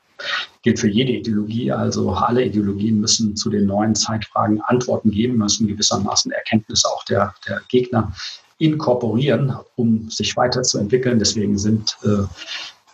[0.63, 1.73] gilt für jede Ideologie.
[1.73, 7.35] Also alle Ideologien müssen zu den neuen Zeitfragen Antworten geben, müssen gewissermaßen Erkenntnisse auch der,
[7.47, 8.13] der Gegner
[8.59, 11.19] inkorporieren, um sich weiterzuentwickeln.
[11.19, 12.25] Deswegen sind äh,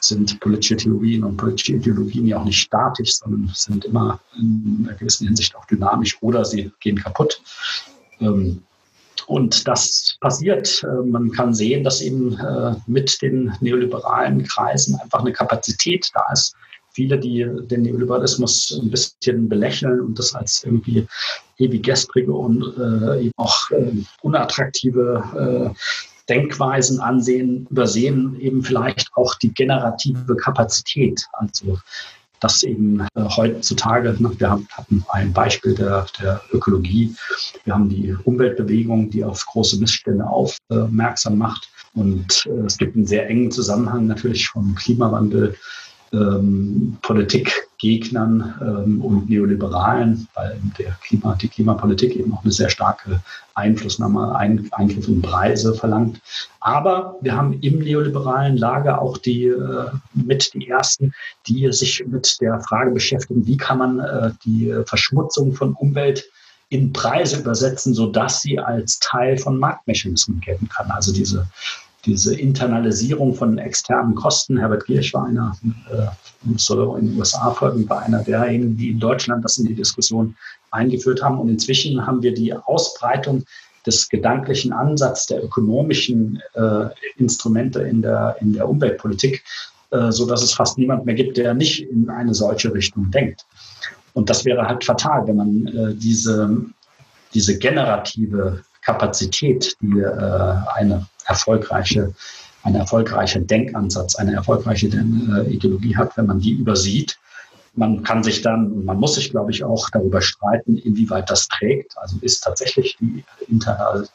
[0.00, 4.96] sind politische Theorien und politische Ideologien ja auch nicht statisch, sondern sind immer in einer
[4.96, 7.40] gewissen Hinsicht auch dynamisch oder sie gehen kaputt.
[8.20, 8.62] Ähm,
[9.26, 10.82] und das passiert.
[10.84, 16.24] Äh, man kann sehen, dass eben äh, mit den neoliberalen Kreisen einfach eine Kapazität da
[16.32, 16.54] ist.
[16.92, 21.06] Viele, die den Neoliberalismus ein bisschen belächeln und das als irgendwie
[21.58, 23.56] ewig gestrige und äh, eben auch
[24.22, 25.74] unattraktive
[26.28, 31.24] Denkweisen ansehen, übersehen eben vielleicht auch die generative Kapazität.
[31.32, 31.78] Also
[32.40, 33.06] dass eben äh,
[33.36, 37.14] heutzutage, ne, wir haben, hatten ein Beispiel der, der Ökologie,
[37.64, 41.68] wir haben die Umweltbewegung, die auf große Missstände aufmerksam macht.
[41.94, 45.56] Und äh, es gibt einen sehr engen Zusammenhang natürlich vom Klimawandel
[46.12, 46.96] ähm,
[47.78, 53.20] Politikgegnern ähm, und Neoliberalen, weil der Klima, die Klimapolitik eben auch eine sehr starke
[53.54, 56.20] Einflussnahme, Ein, Eingriff in Preise verlangt.
[56.60, 61.12] Aber wir haben im neoliberalen Lager auch die äh, mit die ersten,
[61.46, 66.28] die sich mit der Frage beschäftigen, wie kann man äh, die Verschmutzung von Umwelt
[66.70, 70.90] in Preise übersetzen, sodass sie als Teil von Marktmechanismen gelten kann.
[70.90, 71.46] Also diese
[72.04, 74.58] diese Internalisierung von externen Kosten.
[74.58, 75.56] Herbert Giersch war einer,
[75.90, 76.06] äh,
[76.56, 80.36] soll in den USA folgen, war einer derjenigen, die in Deutschland das in die Diskussion
[80.70, 81.38] eingeführt haben.
[81.38, 83.44] Und inzwischen haben wir die Ausbreitung
[83.86, 89.42] des gedanklichen Ansatzes der ökonomischen äh, Instrumente in der, in der Umweltpolitik,
[89.90, 93.44] äh, so dass es fast niemand mehr gibt, der nicht in eine solche Richtung denkt.
[94.14, 96.64] Und das wäre halt fatal, wenn man äh, diese,
[97.34, 102.14] diese generative Kapazität, die äh, eine erfolgreiche,
[102.62, 107.18] ein erfolgreicher Denkansatz, eine erfolgreiche äh, Ideologie hat, wenn man die übersieht.
[107.74, 111.98] Man kann sich dann, man muss sich, glaube ich, auch darüber streiten, inwieweit das trägt.
[111.98, 113.22] Also ist tatsächlich die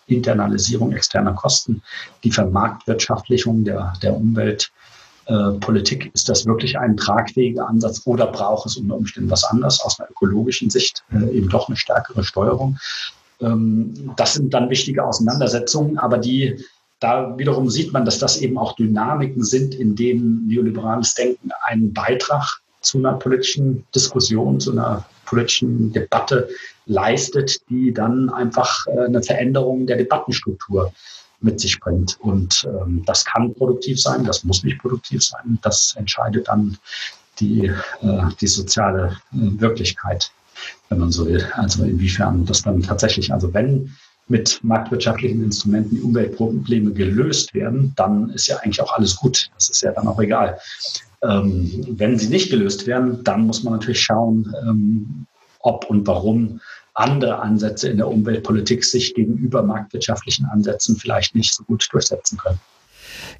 [0.07, 1.83] Internalisierung externer Kosten,
[2.23, 8.77] die Vermarktwirtschaftlichung der, der Umweltpolitik, äh, ist das wirklich ein tragfähiger Ansatz oder braucht es
[8.77, 12.79] unter Umständen was anderes aus einer ökologischen Sicht, äh, eben doch eine stärkere Steuerung?
[13.43, 16.63] Ähm, das sind dann wichtige Auseinandersetzungen, aber die
[17.03, 21.93] da wiederum sieht man, dass das eben auch Dynamiken sind, in denen neoliberales Denken einen
[21.93, 26.47] Beitrag zu einer politischen Diskussion, zu einer politischen Debatte
[26.85, 30.93] leistet, die dann einfach äh, eine Veränderung der Debattenstruktur
[31.41, 32.17] mit sich bringt.
[32.21, 35.59] Und ähm, das kann produktiv sein, das muss nicht produktiv sein.
[35.61, 36.77] Das entscheidet dann
[37.39, 37.65] die,
[38.01, 40.31] äh, die soziale äh, Wirklichkeit,
[40.89, 41.45] wenn man so will.
[41.53, 43.91] Also inwiefern das dann tatsächlich, also wenn
[44.27, 49.49] mit marktwirtschaftlichen Instrumenten die Umweltprobleme gelöst werden, dann ist ja eigentlich auch alles gut.
[49.55, 50.59] Das ist ja dann auch egal.
[51.21, 55.25] Ähm, wenn sie nicht gelöst werden, dann muss man natürlich schauen, ähm,
[55.59, 56.61] ob und warum
[56.93, 62.59] andere Ansätze in der Umweltpolitik sich gegenüber marktwirtschaftlichen Ansätzen vielleicht nicht so gut durchsetzen können.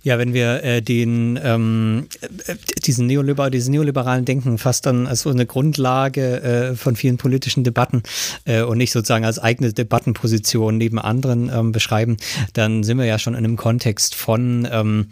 [0.04, 2.08] Ja, wenn wir äh, den ähm,
[2.46, 2.56] äh,
[2.86, 7.64] diesen Neoliber diesen neoliberalen Denken fast dann als so eine Grundlage äh, von vielen politischen
[7.64, 8.04] Debatten
[8.44, 12.18] äh, und nicht sozusagen als eigene Debattenposition neben anderen ähm, beschreiben,
[12.52, 15.08] dann sind wir ja schon in einem Kontext von ähm,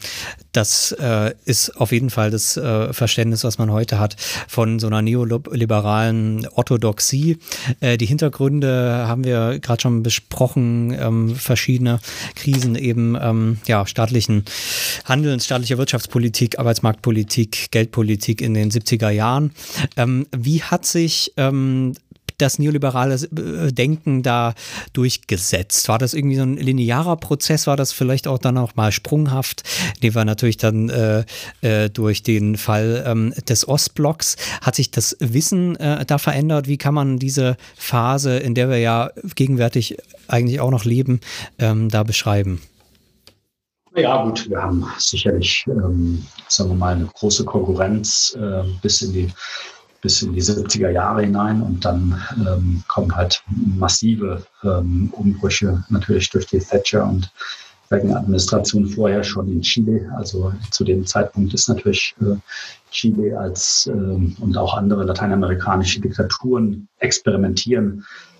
[0.51, 4.18] das äh, ist auf jeden Fall das äh, Verständnis, was man heute hat
[4.49, 7.38] von so einer neoliberalen Orthodoxie.
[7.80, 11.99] Äh, die Hintergründe haben wir gerade schon besprochen, ähm, verschiedene
[12.35, 14.43] Krisen eben ähm, ja staatlichen
[15.05, 19.51] Handelns, staatlicher Wirtschaftspolitik, Arbeitsmarktpolitik, Geldpolitik in den 70er Jahren.
[19.97, 21.93] Ähm, wie hat sich ähm,
[22.41, 24.53] das neoliberale äh, Denken da
[24.93, 25.87] durchgesetzt?
[25.87, 27.67] War das irgendwie so ein linearer Prozess?
[27.67, 29.63] War das vielleicht auch dann auch mal sprunghaft?
[30.01, 31.23] Den war natürlich dann äh,
[31.61, 34.35] äh, durch den Fall ähm, des Ostblocks.
[34.61, 36.67] Hat sich das Wissen äh, da verändert?
[36.67, 39.97] Wie kann man diese Phase, in der wir ja gegenwärtig
[40.27, 41.19] eigentlich auch noch leben,
[41.59, 42.61] ähm, da beschreiben?
[43.95, 49.13] Ja, gut, wir haben sicherlich, ähm, sagen wir mal, eine große Konkurrenz äh, bis in
[49.13, 49.34] die
[50.01, 56.30] bis in die 70er Jahre hinein und dann ähm, kommen halt massive ähm, Umbrüche natürlich
[56.31, 57.31] durch die Thatcher und
[57.91, 60.11] Reagan-Administration vorher schon in Chile.
[60.18, 62.35] Also zu dem Zeitpunkt ist natürlich äh,
[62.89, 68.30] Chile als ähm, und auch andere lateinamerikanische Diktaturen experimentieren äh,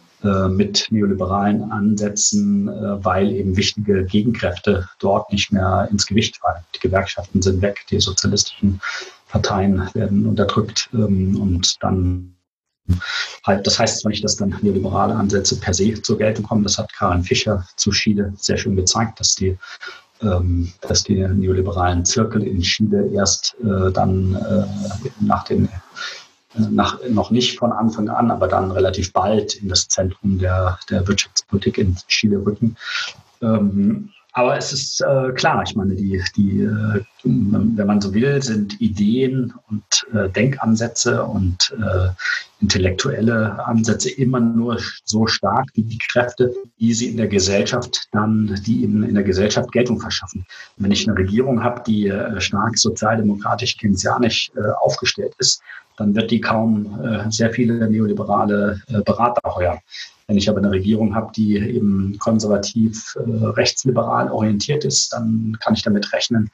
[0.49, 6.64] mit neoliberalen Ansätzen, äh, weil eben wichtige Gegenkräfte dort nicht mehr ins Gewicht fallen.
[6.76, 8.80] Die Gewerkschaften sind weg, die sozialistischen
[9.30, 12.35] Parteien werden unterdrückt ähm, und dann
[13.45, 16.64] halt, das heißt zwar nicht, dass dann neoliberale Ansätze per se zur Geltung kommen.
[16.64, 19.57] Das hat Karin Fischer zu Chile sehr schön gezeigt, dass die
[20.22, 24.34] ähm, dass die neoliberalen Zirkel in Chile erst äh, dann
[25.19, 25.68] nach den
[26.53, 31.07] nach, noch nicht von Anfang an, aber dann relativ bald in das Zentrum der, der
[31.07, 32.76] Wirtschaftspolitik in Chile rücken.
[33.41, 38.41] Ähm, aber es ist äh, klar, ich meine, die, die, äh, wenn man so will,
[38.41, 39.84] sind Ideen und
[40.14, 42.10] äh, Denkansätze und äh,
[42.62, 48.58] intellektuelle Ansätze immer nur so stark wie die Kräfte, die sie in der Gesellschaft dann,
[48.66, 50.45] die in, in der Gesellschaft Geltung verschaffen.
[50.78, 55.62] Wenn ich eine Regierung habe, die äh, stark sozialdemokratisch-keynesianisch äh, aufgestellt ist,
[55.98, 59.78] dann wird die kaum sehr viele neoliberale Berater heuern.
[60.32, 65.74] Wenn ich aber eine Regierung habe, die eben konservativ äh, rechtsliberal orientiert ist, dann kann
[65.74, 66.49] ich damit rechnen,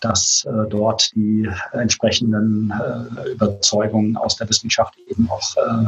[0.00, 5.86] dass äh, dort die entsprechenden äh, Überzeugungen aus der Wissenschaft eben auch äh,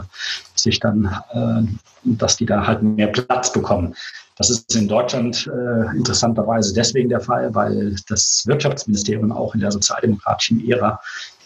[0.54, 1.70] sich dann, äh,
[2.04, 3.94] dass die da halt mehr Platz bekommen.
[4.36, 9.70] Das ist in Deutschland äh, interessanterweise deswegen der Fall, weil das Wirtschaftsministerium auch in der
[9.70, 10.98] sozialdemokratischen Ära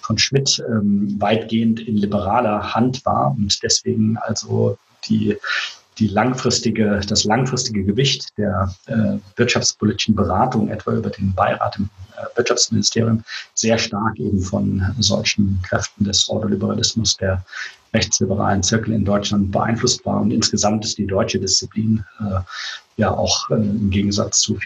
[0.03, 5.37] von Schmidt ähm, weitgehend in liberaler Hand war und deswegen also die,
[5.99, 12.37] die langfristige, das langfristige Gewicht der äh, wirtschaftspolitischen Beratung, etwa über den Beirat im äh,
[12.37, 13.23] Wirtschaftsministerium,
[13.55, 17.45] sehr stark eben von solchen Kräften des Ordoliberalismus, der
[17.95, 20.21] rechtsliberalen Zirkel in Deutschland beeinflusst war.
[20.21, 22.41] Und insgesamt ist die deutsche Disziplin äh,
[22.97, 24.59] ja auch äh, im Gegensatz zu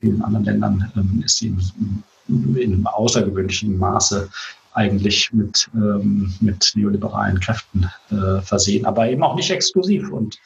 [0.00, 4.28] vielen anderen Ländern, ähm, ist sie in, in einem außergewöhnlichen Maße
[4.72, 10.10] eigentlich mit, ähm, mit neoliberalen Kräften äh, versehen, aber eben auch nicht exklusiv.
[10.10, 10.38] Und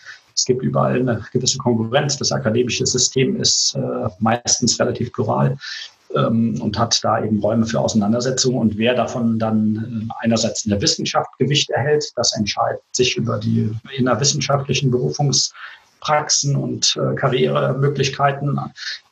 [0.44, 2.18] es gibt überall eine gewisse Konkurrenz.
[2.18, 5.56] Das akademische System ist äh, meistens relativ plural
[6.14, 8.58] ähm, und hat da eben Räume für Auseinandersetzungen.
[8.58, 13.38] Und wer davon dann äh, einerseits in der Wissenschaft Gewicht erhält, das entscheidet sich über
[13.38, 15.50] die innerwissenschaftlichen Berufungs-
[16.00, 18.60] Praxen und äh, Karrieremöglichkeiten.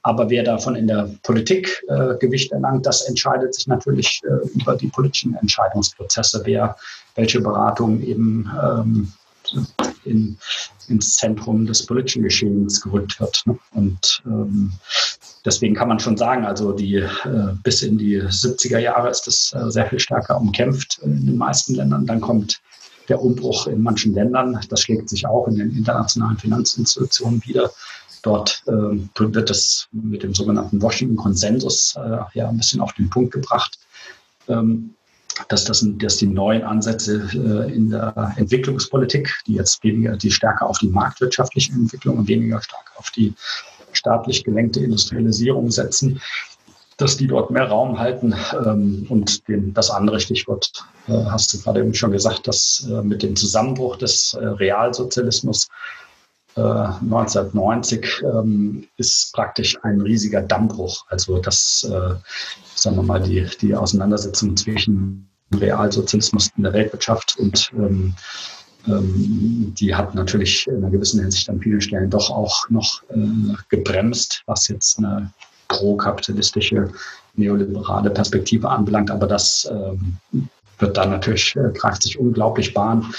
[0.03, 4.77] Aber wer davon in der Politik äh, Gewicht erlangt, das entscheidet sich natürlich äh, über
[4.77, 6.77] die politischen Entscheidungsprozesse, wer
[7.15, 9.11] welche Beratung eben ähm,
[10.05, 10.39] in,
[10.89, 13.43] ins Zentrum des politischen Geschehens gerückt wird.
[13.47, 13.59] Ne?
[13.73, 14.73] Und ähm,
[15.45, 17.09] deswegen kann man schon sagen, also die äh,
[17.63, 21.75] bis in die 70er Jahre ist das äh, sehr viel stärker umkämpft in den meisten
[21.75, 22.07] Ländern.
[22.07, 22.61] Dann kommt
[23.09, 24.61] der Umbruch in manchen Ländern.
[24.69, 27.71] Das schlägt sich auch in den internationalen Finanzinstitutionen wieder.
[28.23, 33.33] Dort äh, wird es mit dem sogenannten Washington-Konsensus äh, ja ein bisschen auf den Punkt
[33.33, 33.79] gebracht,
[34.49, 34.95] ähm,
[35.49, 40.67] dass, das, dass die neuen Ansätze äh, in der Entwicklungspolitik, die jetzt weniger, die stärker
[40.67, 43.35] auf die marktwirtschaftliche Entwicklung und weniger stark auf die
[43.93, 46.21] staatlich gelenkte Industrialisierung setzen,
[46.97, 48.35] dass die dort mehr Raum halten.
[48.65, 50.71] Ähm, und den, das andere Stichwort
[51.09, 54.37] äh, hast du gerade eben schon gesagt, dass äh, mit dem Zusammenbruch des
[56.57, 61.05] äh, Realsozialismus 1990 ähm, ist praktisch ein riesiger Dammbruch.
[61.09, 61.87] Also das,
[62.75, 68.15] sagen wir mal, die, die Auseinandersetzung zwischen Realsozialismus in der Weltwirtschaft und ähm,
[68.87, 73.55] ähm, die hat natürlich in einer gewissen Hinsicht an vielen Stellen doch auch noch äh,
[73.69, 75.33] gebremst, was jetzt eine
[75.69, 76.91] pro-kapitalistische
[77.35, 79.11] neoliberale Perspektive anbelangt.
[79.11, 80.19] Aber das ähm,
[80.79, 83.13] wird dann natürlich, äh, greift sich unglaublich Bahn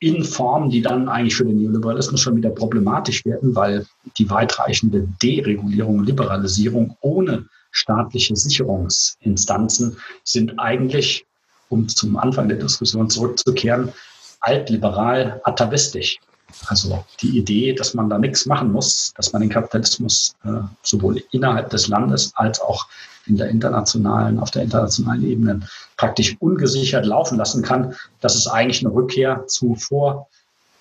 [0.00, 5.08] in Formen, die dann eigentlich für den Neoliberalismus schon wieder problematisch werden, weil die weitreichende
[5.22, 11.26] Deregulierung, Liberalisierung ohne staatliche Sicherungsinstanzen sind eigentlich,
[11.68, 13.92] um zum Anfang der Diskussion zurückzukehren,
[14.40, 16.18] altliberal atavistisch.
[16.66, 21.22] Also die Idee, dass man da nichts machen muss, dass man den Kapitalismus äh, sowohl
[21.30, 22.86] innerhalb des Landes als auch
[23.28, 25.60] in der internationalen, auf der internationalen Ebene
[25.96, 30.28] praktisch ungesichert laufen lassen kann, das ist eigentlich eine Rückkehr zu vor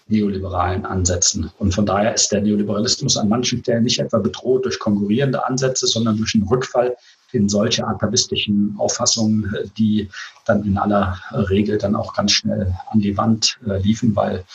[0.10, 1.52] neoliberalen Ansätzen.
[1.60, 5.86] Und von daher ist der Neoliberalismus an manchen Stellen nicht etwa bedroht durch konkurrierende Ansätze,
[5.88, 6.96] sondern durch einen Rückfall
[7.34, 10.10] in solche atavistischen Auffassungen, die
[10.46, 14.46] dann in aller Regel dann auch ganz schnell an die Wand äh, liefen, weil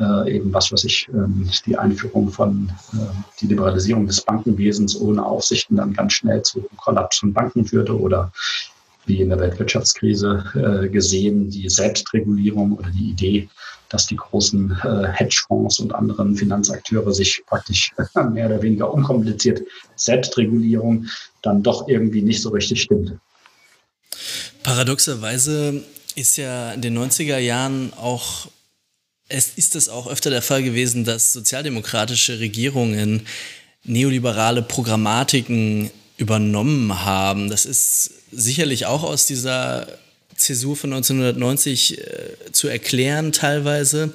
[0.00, 2.96] äh, eben was, was ich, ähm, die Einführung von, äh,
[3.40, 8.32] die Liberalisierung des Bankenwesens ohne Aufsichten dann ganz schnell zu Kollaps von Banken führte oder
[9.06, 13.48] wie in der Weltwirtschaftskrise äh, gesehen, die Selbstregulierung oder die Idee,
[13.90, 17.92] dass die großen äh, Hedgefonds und anderen Finanzakteure sich praktisch
[18.32, 19.62] mehr oder weniger unkompliziert
[19.96, 21.06] Selbstregulierung
[21.42, 23.12] dann doch irgendwie nicht so richtig stimmt.
[24.62, 25.84] Paradoxerweise
[26.16, 28.48] ist ja in den 90er Jahren auch
[29.28, 33.26] es ist es auch öfter der Fall gewesen, dass sozialdemokratische Regierungen
[33.84, 37.50] neoliberale Programmatiken übernommen haben.
[37.50, 39.88] Das ist sicherlich auch aus dieser
[40.36, 44.12] Zäsur von 1990 äh, zu erklären teilweise,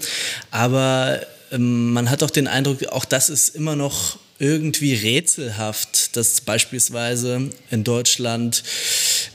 [0.51, 1.21] aber
[1.57, 7.83] man hat auch den Eindruck, auch das ist immer noch irgendwie rätselhaft, dass beispielsweise in
[7.83, 8.63] Deutschland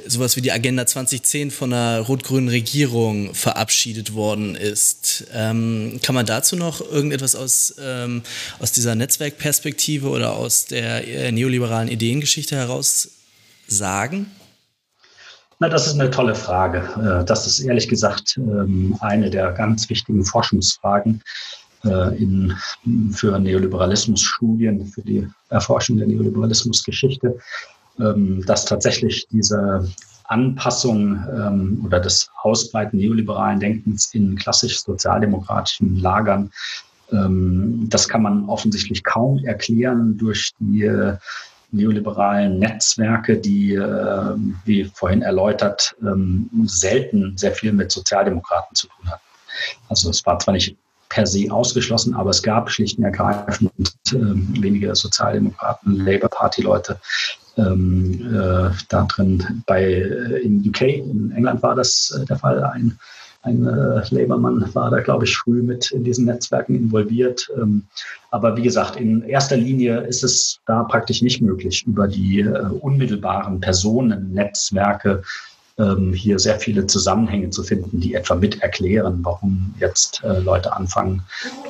[0.07, 5.27] sowas wie die Agenda 2010 von einer rot-grünen Regierung verabschiedet worden ist.
[5.33, 8.23] Ähm, kann man dazu noch irgendetwas aus, ähm,
[8.61, 13.11] aus dieser Netzwerkperspektive oder aus der äh, neoliberalen Ideengeschichte heraus
[13.67, 14.31] sagen?
[15.61, 17.23] Na, das ist eine tolle Frage.
[17.23, 21.23] Äh, das ist ehrlich gesagt ähm, eine der ganz wichtigen Forschungsfragen
[21.85, 22.55] in,
[23.13, 27.39] für Neoliberalismus-Studien, für die Erforschung der Neoliberalismusgeschichte,
[28.01, 29.87] ähm, dass tatsächlich diese
[30.25, 36.51] Anpassung ähm, oder das Ausbreiten neoliberalen Denkens in klassisch sozialdemokratischen Lagern,
[37.13, 41.17] ähm, das kann man offensichtlich kaum erklären durch die äh,
[41.71, 44.35] neoliberalen Netzwerke, die, äh,
[44.65, 49.23] wie vorhin erläutert, ähm, selten sehr viel mit Sozialdemokraten zu tun hatten.
[49.89, 50.77] Also es war zwar nicht
[51.15, 53.71] per se ausgeschlossen, aber es gab schlicht und ergreifend
[54.11, 54.17] äh,
[54.61, 56.99] wenige Sozialdemokraten, Labour Party-Leute
[57.57, 59.63] ähm, äh, da drin.
[59.67, 62.65] Bei, äh, in UK, in England war das äh, der Fall.
[62.65, 62.99] Ein,
[63.43, 67.49] ein äh, Labour-Mann war da, glaube ich, früh mit in diesen Netzwerken involviert.
[67.57, 67.85] Ähm,
[68.33, 72.59] aber wie gesagt, in erster Linie ist es da praktisch nicht möglich, über die äh,
[72.81, 75.23] unmittelbaren Personennetzwerke
[76.13, 81.23] hier sehr viele Zusammenhänge zu finden, die etwa mit erklären, warum jetzt äh, Leute anfangen,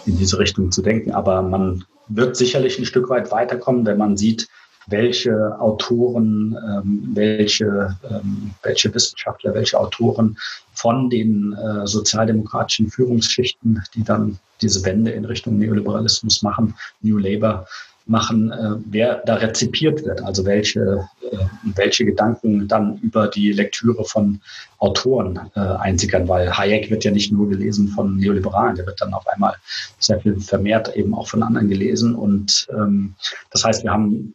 [0.05, 1.13] in diese Richtung zu denken.
[1.13, 4.47] Aber man wird sicherlich ein Stück weit weiterkommen, wenn man sieht,
[4.87, 10.37] welche Autoren, ähm, welche, ähm, welche Wissenschaftler, welche Autoren
[10.75, 17.67] von den äh, sozialdemokratischen Führungsschichten, die dann diese Wende in Richtung Neoliberalismus machen, New Labour,
[18.07, 21.37] machen, äh, wer da rezipiert wird, also welche, äh,
[21.75, 24.41] welche Gedanken dann über die Lektüre von
[24.79, 29.15] Autoren äh, einsickern, weil Hayek wird ja nicht nur gelesen von Neoliberalen, der wird dann
[29.15, 29.55] auf einmal
[29.99, 32.15] sehr viel vermehrt eben auch von anderen gelesen.
[32.15, 33.15] Und ähm,
[33.51, 34.35] das heißt, wir haben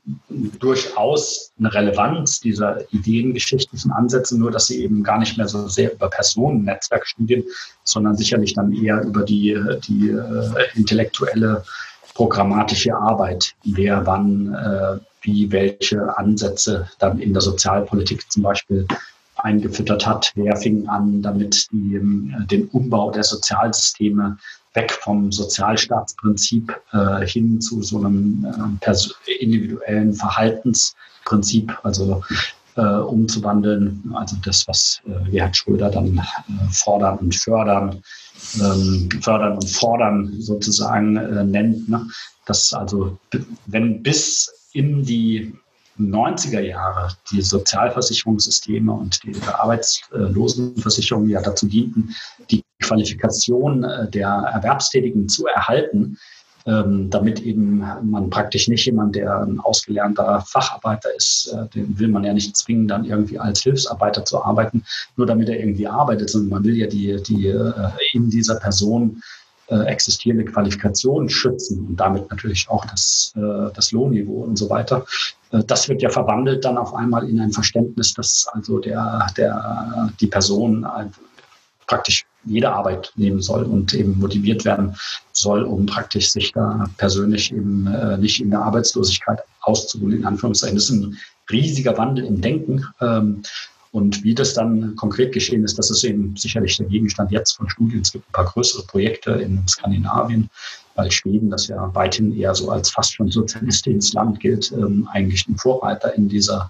[0.59, 5.93] durchaus eine Relevanz dieser ideengeschichtlichen Ansätze, nur dass sie eben gar nicht mehr so sehr
[5.93, 7.43] über Personennetzwerkstudien,
[7.83, 9.55] sondern sicherlich dann eher über die,
[9.87, 11.63] die äh, intellektuelle
[12.19, 18.85] programmatische Arbeit, wer wann äh, wie welche Ansätze dann in der Sozialpolitik zum Beispiel
[19.37, 20.33] eingefüttert hat.
[20.35, 24.37] Wer fing an, damit die, äh, den Umbau der Sozialsysteme
[24.73, 28.45] weg vom Sozialstaatsprinzip äh, hin zu so einem
[28.81, 32.21] äh, individuellen Verhaltensprinzip, also
[32.79, 34.13] äh, umzuwandeln.
[34.15, 36.21] Also das, was äh, Gerhard Schröder dann äh,
[36.71, 38.01] fordern und fördern
[38.61, 41.89] ähm, fördern und fordern sozusagen äh, nennt.
[41.89, 42.07] Ne?
[42.45, 43.17] Dass also,
[43.65, 45.53] wenn bis in die
[45.99, 52.15] 90er Jahre die Sozialversicherungssysteme und die Arbeitslosenversicherung ja dazu dienten,
[52.49, 56.17] die Qualifikation äh, der Erwerbstätigen zu erhalten,
[56.65, 62.09] ähm, damit eben man praktisch nicht jemand, der ein ausgelernter Facharbeiter ist, äh, den will
[62.09, 64.83] man ja nicht zwingen, dann irgendwie als Hilfsarbeiter zu arbeiten,
[65.15, 67.73] nur damit er irgendwie arbeitet, sondern man will ja die, die äh,
[68.13, 69.21] in dieser Person
[69.69, 75.05] äh, existierende Qualifikation schützen und damit natürlich auch das, äh, das Lohnniveau und so weiter.
[75.51, 80.11] Äh, das wird ja verwandelt dann auf einmal in ein Verständnis, dass also der, der,
[80.19, 80.87] die Person
[81.85, 84.95] praktisch jede Arbeit nehmen soll und eben motiviert werden
[85.33, 90.75] soll, um praktisch sich da persönlich eben äh, nicht in der Arbeitslosigkeit auszuholen, in Anführungszeichen.
[90.75, 91.17] Das ist ein
[91.51, 92.85] riesiger Wandel im Denken.
[93.01, 93.41] Ähm,
[93.91, 97.69] und wie das dann konkret geschehen ist, das ist eben sicherlich der Gegenstand jetzt von
[97.69, 98.01] Studien.
[98.01, 100.49] Es gibt ein paar größere Projekte in Skandinavien,
[100.95, 105.47] weil Schweden, das ja weithin eher so als fast schon sozialistisches Land gilt, ähm, eigentlich
[105.47, 106.69] ein Vorreiter in dieser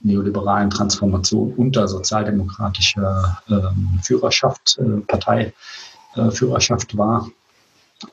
[0.00, 7.28] neoliberalen Transformation unter sozialdemokratischer ähm, Führerschaft, äh, Parteiführerschaft äh, war.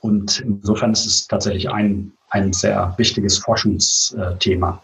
[0.01, 4.81] Und insofern ist es tatsächlich ein, ein sehr wichtiges Forschungsthema.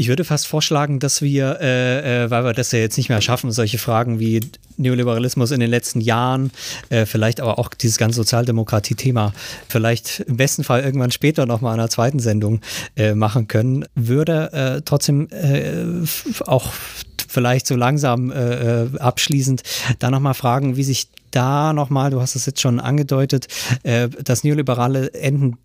[0.00, 3.20] Ich würde fast vorschlagen, dass wir, äh, äh, weil wir das ja jetzt nicht mehr
[3.20, 4.40] schaffen, solche Fragen wie
[4.78, 6.52] Neoliberalismus in den letzten Jahren,
[6.88, 9.34] äh, vielleicht aber auch dieses ganze Sozialdemokratie-Thema,
[9.68, 12.62] vielleicht im besten Fall irgendwann später nochmal in einer zweiten Sendung
[12.96, 15.84] äh, machen können, würde äh, trotzdem äh,
[16.46, 16.72] auch
[17.28, 18.32] vielleicht so langsam
[18.98, 19.62] abschließend
[20.00, 23.48] da nochmal fragen, wie sich da nochmal, du hast es jetzt schon angedeutet,
[23.82, 25.10] äh, das neoliberale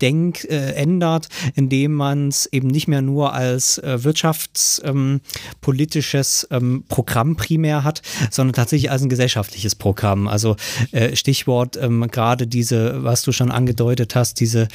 [0.00, 6.84] Denk äh, ändert, indem man es eben nicht mehr nur als äh, wirtschaftspolitisches ähm, ähm,
[6.88, 10.28] Programm primär hat, sondern tatsächlich als ein gesellschaftliches Programm.
[10.28, 10.56] Also
[10.92, 14.68] äh, Stichwort ähm, gerade diese, was du schon angedeutet hast, diese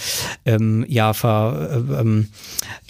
[0.46, 2.30] ähm, ja, Ver, äh, ähm,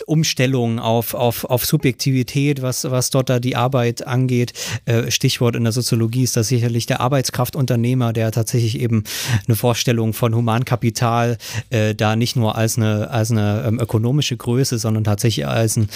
[0.05, 4.53] Umstellung auf, auf, auf Subjektivität, was, was dort da die Arbeit angeht.
[4.85, 9.03] Äh, Stichwort in der Soziologie ist das sicherlich der Arbeitskraftunternehmer Unternehmer, der tatsächlich eben
[9.47, 11.37] eine Vorstellung von Humankapital
[11.69, 15.89] äh, da nicht nur als eine, als eine ähm, ökonomische Größe, sondern tatsächlich als ein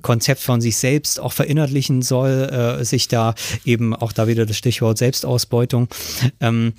[0.00, 3.34] Konzept von sich selbst auch verinnerlichen soll, äh, sich da
[3.64, 5.88] eben auch da wieder das Stichwort Selbstausbeutung.
[6.40, 6.72] Ähm,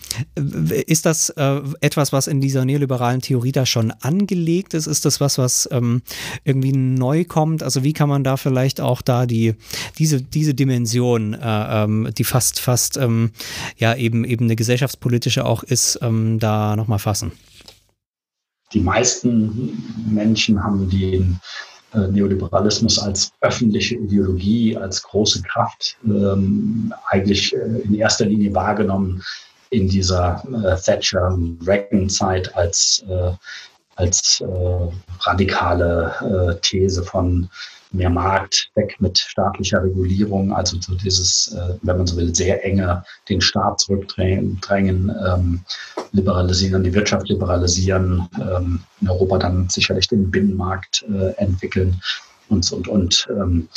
[0.87, 4.87] ist das äh, etwas, was in dieser neoliberalen Theorie da schon angelegt ist?
[4.87, 6.01] Ist das was, was ähm,
[6.43, 7.61] irgendwie neu kommt?
[7.61, 9.53] Also wie kann man da vielleicht auch da die,
[9.99, 13.31] diese, diese Dimension, äh, ähm, die fast, fast ähm,
[13.77, 17.33] ja eben eben eine gesellschaftspolitische auch ist, ähm, da nochmal fassen?
[18.71, 19.77] Die meisten
[20.09, 21.39] Menschen haben den
[21.93, 29.21] äh, Neoliberalismus als öffentliche Ideologie, als große Kraft ähm, eigentlich äh, in erster Linie wahrgenommen
[29.69, 33.31] in dieser äh, Thatcher-Reagan-Zeit als, äh,
[33.95, 34.43] als
[35.19, 37.47] radikale These von
[37.93, 42.63] mehr Markt, weg mit staatlicher Regulierung, also so dieses, äh, wenn man so will, sehr
[42.65, 44.59] enge den Staat zurückdrängen,
[45.25, 45.61] ähm,
[46.11, 51.99] liberalisieren, die Wirtschaft liberalisieren, ähm, in Europa dann sicherlich den Binnenmarkt äh, entwickeln
[52.49, 53.27] und, und, und.
[53.29, 53.69] Ähm,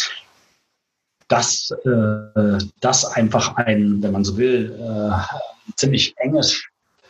[1.29, 6.63] dass äh, das einfach ein, wenn man so will, äh, ziemlich enges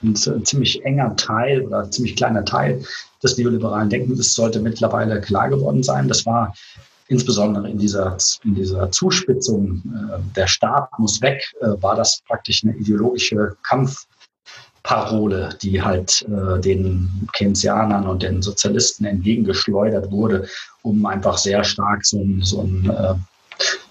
[0.02, 2.84] ein ziemlich enger Teil oder ziemlich kleiner Teil
[3.22, 6.08] des neoliberalen Denkens sollte mittlerweile klar geworden sein.
[6.08, 6.54] Das war
[7.08, 12.64] insbesondere in dieser, in dieser Zuspitzung, äh, der Staat muss weg, äh, war das praktisch
[12.64, 20.48] eine ideologische Kampfparole, die halt äh, den Keynesianern und den Sozialisten entgegengeschleudert wurde,
[20.82, 23.14] um einfach sehr stark so ein, so ein, äh,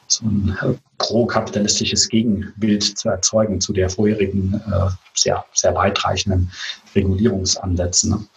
[0.07, 6.51] so ein äh, pro-kapitalistisches Gegenbild zu erzeugen zu der vorherigen äh, sehr, sehr weitreichenden
[6.93, 8.11] Regulierungsansätzen.
[8.11, 8.27] Ne?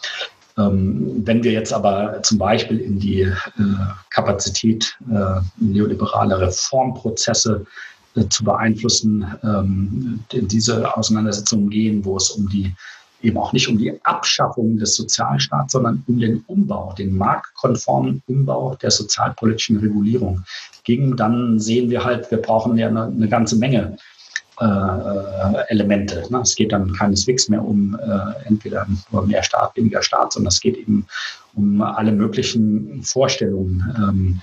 [0.58, 3.34] Ähm, wenn wir jetzt aber zum Beispiel in die äh,
[4.10, 7.64] Kapazität äh, neoliberaler Reformprozesse
[8.16, 12.74] äh, zu beeinflussen, ähm, in diese Auseinandersetzungen gehen, wo es um die
[13.22, 18.76] eben auch nicht um die Abschaffung des Sozialstaats, sondern um den Umbau, den marktkonformen Umbau
[18.76, 20.44] der sozialpolitischen Regulierung.
[20.84, 23.96] Ging, dann sehen wir halt, wir brauchen ja eine, eine ganze Menge
[24.60, 26.24] äh, Elemente.
[26.30, 26.40] Ne?
[26.40, 30.60] Es geht dann keineswegs mehr um äh, entweder nur mehr Staat, weniger Staat, sondern es
[30.60, 31.06] geht eben
[31.54, 34.40] um alle möglichen Vorstellungen, ähm,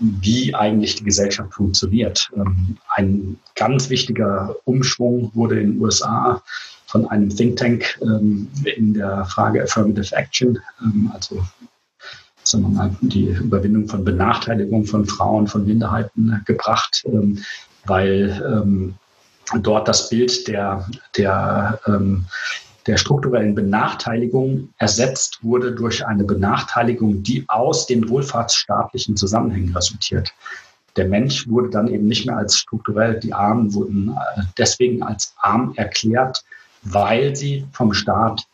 [0.00, 2.30] wie eigentlich die Gesellschaft funktioniert.
[2.36, 6.42] Ähm, ein ganz wichtiger Umschwung wurde in den USA
[6.86, 11.42] von einem Think Tank ähm, in der Frage Affirmative Action, ähm, also
[12.44, 17.44] sagen die Überwindung von Benachteiligung von Frauen, von Minderheiten gebracht, ähm,
[17.84, 18.94] weil ähm,
[19.56, 22.26] dort das Bild der, der, ähm,
[22.86, 30.32] der strukturellen Benachteiligung ersetzt wurde durch eine Benachteiligung, die aus den wohlfahrtsstaatlichen Zusammenhängen resultiert.
[30.96, 35.34] Der Mensch wurde dann eben nicht mehr als strukturell, die Armen wurden äh, deswegen als
[35.38, 36.42] arm erklärt,
[36.82, 38.46] weil sie vom Staat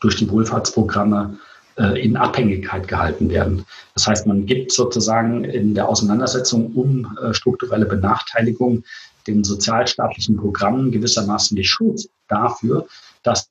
[0.00, 1.38] durch die Wohlfahrtsprogramme
[1.76, 3.64] äh, in Abhängigkeit gehalten werden.
[3.94, 8.84] Das heißt, man gibt sozusagen in der Auseinandersetzung um äh, strukturelle Benachteiligung
[9.26, 12.86] den sozialstaatlichen Programmen gewissermaßen die Schuld dafür,
[13.22, 13.50] dass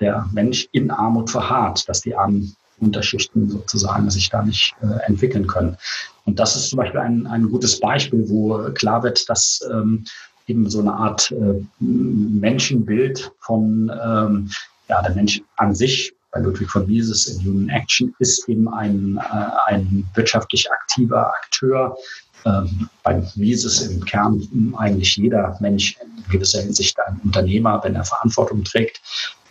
[0.00, 5.46] der Mensch in Armut verharrt, dass die armen Unterschichten sozusagen sich da nicht äh, entwickeln
[5.46, 5.76] können.
[6.24, 10.04] Und das ist zum Beispiel ein, ein gutes Beispiel, wo klar wird, dass ähm,
[10.46, 14.50] eben so eine Art äh, Menschenbild von ähm,
[14.88, 19.18] ja, der Mensch an sich bei Ludwig von Mises in Human Action ist eben ein,
[19.18, 21.96] äh, ein wirtschaftlich aktiver Akteur.
[22.46, 24.40] Ähm, bei Mises im Kern
[24.76, 29.00] eigentlich jeder Mensch in gewisser Hinsicht ein Unternehmer, wenn er Verantwortung trägt.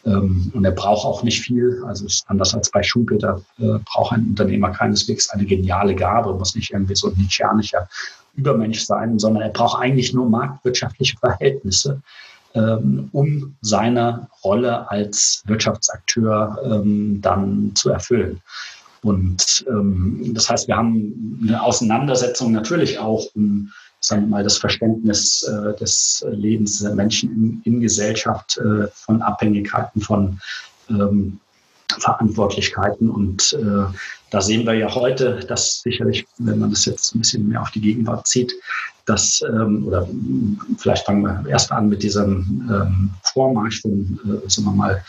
[0.05, 1.83] Ähm, und er braucht auch nicht viel.
[1.85, 6.55] Also ist anders als bei Schumpeter äh, braucht ein Unternehmer keineswegs eine geniale Gabe, muss
[6.55, 7.89] nicht irgendwie so ein nietzscheanischer
[8.35, 12.01] Übermensch sein, sondern er braucht eigentlich nur marktwirtschaftliche Verhältnisse,
[12.53, 16.59] ähm, um seine Rolle als Wirtschaftsakteur
[17.21, 18.41] dann zu erfüllen.
[19.05, 24.57] Und ähm, das heißt, wir haben eine Auseinandersetzung natürlich auch um sagen wir mal, das
[24.57, 30.39] Verständnis äh, des Lebens der Menschen in, in Gesellschaft, äh, von Abhängigkeiten, von
[30.89, 31.39] ähm,
[31.99, 33.09] Verantwortlichkeiten.
[33.09, 33.91] Und äh,
[34.31, 37.71] da sehen wir ja heute, dass sicherlich, wenn man das jetzt ein bisschen mehr auf
[37.71, 38.53] die Gegenwart zieht,
[39.05, 40.07] dass, ähm, oder
[40.77, 45.03] vielleicht fangen wir erst an mit diesem ähm, Vormarsch von, äh, sagen wir mal,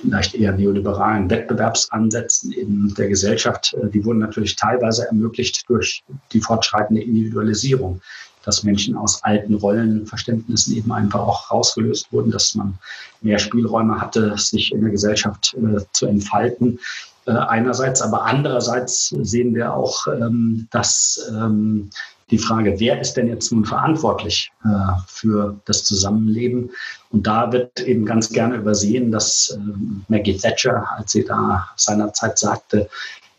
[0.00, 6.02] vielleicht eher neoliberalen Wettbewerbsansätzen in der Gesellschaft, äh, die wurden natürlich teilweise ermöglicht durch
[6.32, 8.00] die fortschreitende Individualisierung,
[8.44, 12.74] dass Menschen aus alten Rollenverständnissen eben einfach auch rausgelöst wurden, dass man
[13.22, 16.78] mehr Spielräume hatte, sich in der Gesellschaft äh, zu entfalten.
[17.26, 21.90] Äh, einerseits, aber andererseits sehen wir auch, ähm, dass ähm,
[22.30, 24.68] die Frage, wer ist denn jetzt nun verantwortlich äh,
[25.06, 26.70] für das Zusammenleben?
[27.10, 29.60] Und da wird eben ganz gerne übersehen, dass äh,
[30.08, 32.88] Maggie Thatcher, als sie da seinerzeit sagte,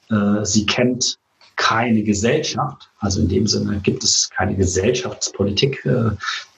[0.09, 1.17] äh, sie kennt
[1.55, 6.11] keine Gesellschaft, also in dem Sinne gibt es keine Gesellschaftspolitik äh,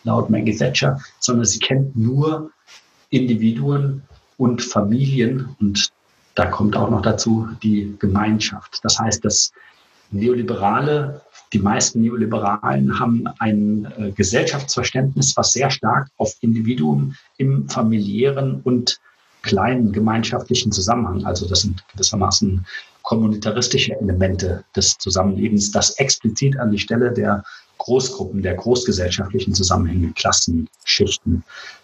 [0.04, 2.52] laut Maggie Thatcher, sondern sie kennt nur
[3.10, 4.04] Individuen
[4.38, 5.91] und Familien und
[6.36, 8.80] da kommt auch noch dazu die Gemeinschaft.
[8.84, 9.52] Das heißt, das
[10.12, 11.22] Neoliberale
[11.53, 18.99] die meisten Neoliberalen haben ein äh, Gesellschaftsverständnis, was sehr stark auf Individuen im familiären und
[19.44, 22.65] kleinen gemeinschaftlichen Zusammenhang, also das sind gewissermaßen
[23.03, 27.44] kommunitaristische Elemente des Zusammenlebens, das explizit an die Stelle der
[27.78, 31.44] Großgruppen, der großgesellschaftlichen Zusammenhänge, Klassen, Schichten,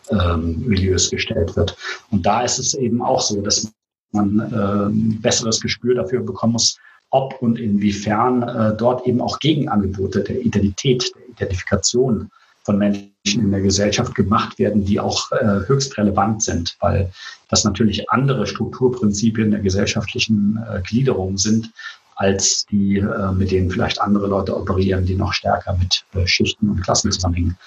[0.10, 1.78] ähm, Milieus gestellt wird.
[2.12, 3.72] Und da ist es eben auch so, dass
[4.12, 6.78] man äh, ein besseres Gespür dafür bekommen muss,
[7.14, 12.32] ob und inwiefern äh, dort eben auch Gegenangebote der Identität, der Identifikation
[12.64, 17.12] von Menschen in der Gesellschaft gemacht werden, die auch äh, höchst relevant sind, weil
[17.50, 21.70] das natürlich andere Strukturprinzipien der gesellschaftlichen äh, Gliederung sind,
[22.16, 26.68] als die, äh, mit denen vielleicht andere Leute operieren, die noch stärker mit äh, Schichten
[26.70, 27.58] und Klassenzusammenhängen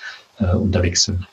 [0.41, 1.25] äh, unterwegs sind.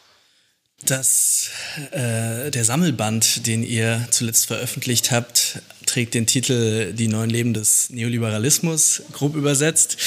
[0.85, 1.49] Dass
[1.91, 5.61] äh, der Sammelband, den ihr zuletzt veröffentlicht habt,
[5.93, 9.97] trägt den Titel Die neuen Leben des Neoliberalismus, grob übersetzt.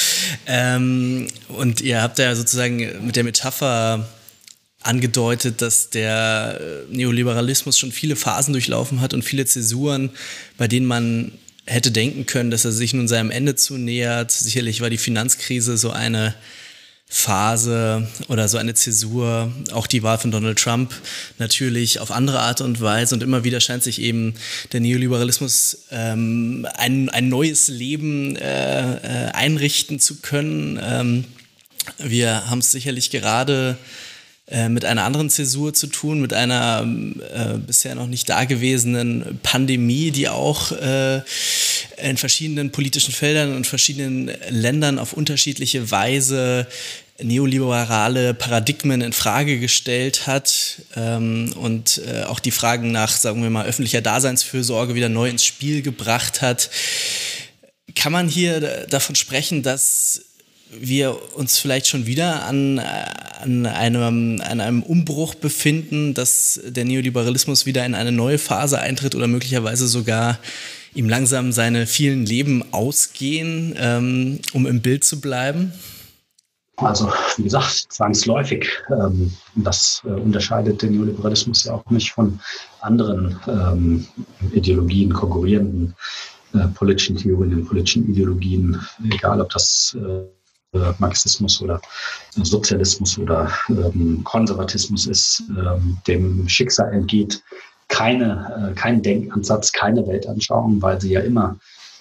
[0.46, 4.08] Ähm, und ihr habt ja sozusagen mit der Metapher
[4.82, 6.60] angedeutet, dass der
[6.90, 10.10] Neoliberalismus schon viele Phasen durchlaufen hat und viele Zäsuren,
[10.58, 11.32] bei denen man
[11.66, 14.32] hätte denken können, dass er sich nun seinem Ende zunähert.
[14.32, 16.34] Sicherlich war die Finanzkrise so eine
[17.08, 20.92] Phase oder so eine Zäsur, auch die Wahl von Donald Trump
[21.38, 24.34] natürlich auf andere Art und Weise und immer wieder scheint sich eben
[24.72, 30.80] der Neoliberalismus ähm, ein, ein neues Leben äh, äh, einrichten zu können.
[30.82, 31.24] Ähm,
[31.98, 33.78] wir haben es sicherlich gerade
[34.48, 36.86] äh, mit einer anderen Zäsur zu tun, mit einer
[37.34, 41.22] äh, bisher noch nicht dagewesenen Pandemie, die auch äh,
[41.96, 46.66] in verschiedenen politischen Feldern und verschiedenen Ländern auf unterschiedliche Weise
[47.22, 53.50] neoliberale Paradigmen in Frage gestellt hat ähm, und äh, auch die Fragen nach, sagen wir
[53.50, 56.70] mal, öffentlicher Daseinsfürsorge wieder neu ins Spiel gebracht hat.
[57.94, 60.22] Kann man hier davon sprechen, dass
[60.70, 67.66] wir uns vielleicht schon wieder an, an, einem, an einem Umbruch befinden, dass der Neoliberalismus
[67.66, 70.38] wieder in eine neue Phase eintritt oder möglicherweise sogar
[70.96, 75.72] ihm langsam seine vielen Leben ausgehen, ähm, um im Bild zu bleiben?
[76.76, 78.68] Also, wie gesagt, zwangsläufig.
[78.90, 82.38] Ähm, das äh, unterscheidet den Neoliberalismus ja auch nicht von
[82.80, 84.06] anderen ähm,
[84.52, 85.94] Ideologien, konkurrierenden
[86.52, 88.78] äh, politischen Theorien, politischen Ideologien,
[89.10, 90.24] egal ob das äh,
[90.98, 91.80] Marxismus oder
[92.32, 95.42] Sozialismus oder ähm, Konservatismus ist,
[96.06, 97.42] dem Schicksal entgeht,
[97.88, 101.58] keine, äh, kein Denkansatz, keine Weltanschauung, weil sie ja immer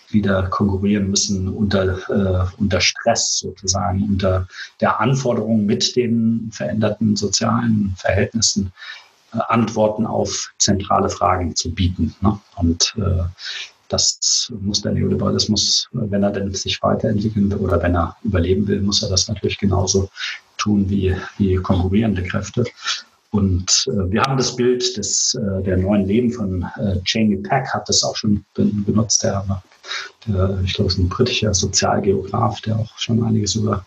[0.09, 4.47] wieder konkurrieren müssen unter, äh, unter Stress sozusagen, unter
[4.81, 8.71] der Anforderung mit den veränderten sozialen Verhältnissen
[9.33, 12.15] äh, Antworten auf zentrale Fragen zu bieten.
[12.21, 12.39] Ne?
[12.55, 13.23] Und äh,
[13.89, 18.81] das muss der Neoliberalismus, wenn er denn sich weiterentwickeln will oder wenn er überleben will,
[18.81, 20.09] muss er das natürlich genauso
[20.57, 22.63] tun wie, wie konkurrierende Kräfte.
[23.35, 27.67] Und äh, wir haben das Bild des, äh, der neuen Leben von äh, Jamie Peck,
[27.73, 29.45] hat das auch schon benutzt, der,
[30.25, 33.85] der ich glaube, ist ein britischer Sozialgeograf, der auch schon einiges über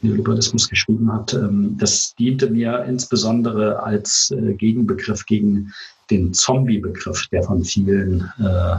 [0.00, 1.34] Neoliberalismus geschrieben hat.
[1.34, 5.72] Ähm, das diente mir insbesondere als äh, Gegenbegriff gegen
[6.10, 8.76] den Zombie-Begriff, der von vielen äh,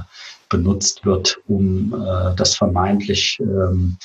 [0.50, 3.98] benutzt wird, um äh, das vermeintlich ähm,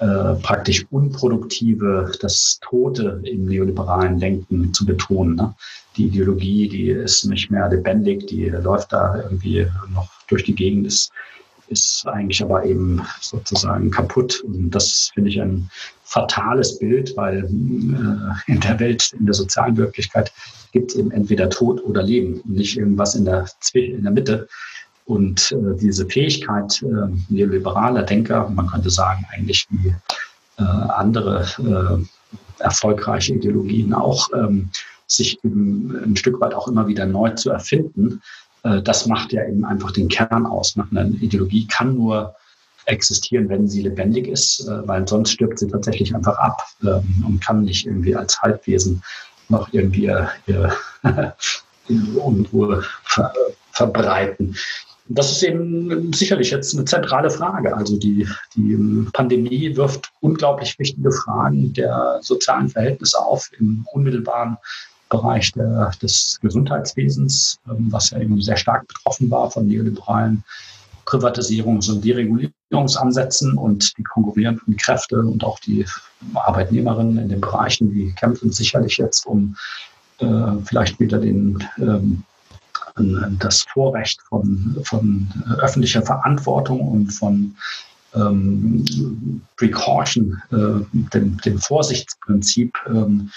[0.00, 5.34] äh, praktisch unproduktive, das Tote im neoliberalen Denken zu betonen.
[5.34, 5.54] Ne?
[5.96, 10.86] Die Ideologie, die ist nicht mehr lebendig, die läuft da irgendwie noch durch die Gegend,
[10.86, 11.10] ist,
[11.66, 14.40] ist eigentlich aber eben sozusagen kaputt.
[14.46, 15.68] Und das finde ich ein
[16.04, 20.32] fatales Bild, weil äh, in der Welt, in der sozialen Wirklichkeit
[20.72, 24.48] gibt es eben entweder Tod oder Leben nicht irgendwas in der, in der Mitte.
[25.08, 29.88] Und äh, diese Fähigkeit äh, neoliberaler Denker, man könnte sagen, eigentlich wie
[30.58, 34.68] äh, andere äh, erfolgreiche Ideologien auch, ähm,
[35.06, 38.20] sich eben ein Stück weit auch immer wieder neu zu erfinden,
[38.64, 40.76] äh, das macht ja eben einfach den Kern aus.
[40.76, 40.86] Ne?
[40.90, 42.34] Eine Ideologie kann nur
[42.84, 47.42] existieren, wenn sie lebendig ist, äh, weil sonst stirbt sie tatsächlich einfach ab ähm, und
[47.42, 49.02] kann nicht irgendwie als Halbwesen
[49.48, 50.28] noch irgendwie ihr,
[51.88, 53.32] ihr Unruhe ver
[53.72, 54.56] verbreiten.
[55.10, 57.74] Das ist eben sicherlich jetzt eine zentrale Frage.
[57.74, 64.58] Also die, die Pandemie wirft unglaublich wichtige Fragen der sozialen Verhältnisse auf im unmittelbaren
[65.08, 70.44] Bereich der, des Gesundheitswesens, ähm, was ja eben sehr stark betroffen war von neoliberalen
[71.06, 75.86] Privatisierungs- und Deregulierungsansätzen und die konkurrierenden Kräfte und auch die
[76.34, 79.56] Arbeitnehmerinnen in den Bereichen, die kämpfen sicherlich jetzt um
[80.18, 82.24] äh, vielleicht wieder den ähm,
[83.38, 85.28] das Vorrecht von, von
[85.60, 87.54] öffentlicher Verantwortung und von
[88.14, 93.30] ähm, Precaution, äh, dem, dem Vorsichtsprinzip ähm,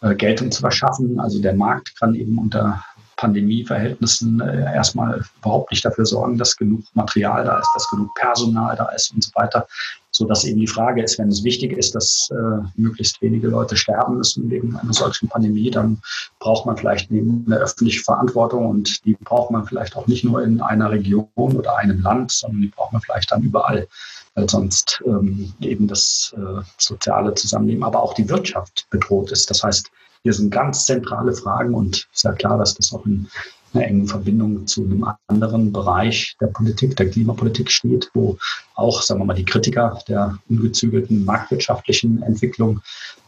[0.00, 1.18] äh, Geltung zu verschaffen.
[1.20, 2.84] Also der Markt kann eben unter
[3.16, 8.76] Pandemieverhältnissen äh, erstmal überhaupt nicht dafür sorgen, dass genug Material da ist, dass genug Personal
[8.76, 9.66] da ist und so weiter.
[10.14, 13.76] So dass eben die Frage ist, wenn es wichtig ist, dass äh, möglichst wenige Leute
[13.76, 16.02] sterben müssen wegen einer solchen Pandemie, dann
[16.38, 20.60] braucht man vielleicht eine öffentliche Verantwortung und die braucht man vielleicht auch nicht nur in
[20.60, 23.88] einer Region oder einem Land, sondern die braucht man vielleicht dann überall,
[24.34, 29.48] weil sonst ähm, eben das äh, soziale Zusammenleben, aber auch die Wirtschaft bedroht ist.
[29.48, 29.90] Das heißt,
[30.22, 33.28] hier sind ganz zentrale Fragen und ist ja klar, dass das auch in
[33.74, 38.36] einer engen Verbindung zu einem anderen Bereich der Politik, der Klimapolitik steht, wo
[38.74, 42.80] auch, sagen wir mal, die Kritiker der ungezügelten marktwirtschaftlichen Entwicklung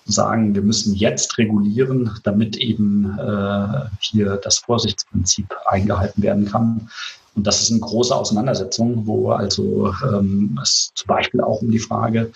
[0.07, 6.91] sagen, wir müssen jetzt regulieren, damit eben äh, hier das Vorsichtsprinzip eingehalten werden kann.
[7.35, 11.79] Und das ist eine große Auseinandersetzung, wo also ähm, es zum Beispiel auch um die
[11.79, 12.31] Frage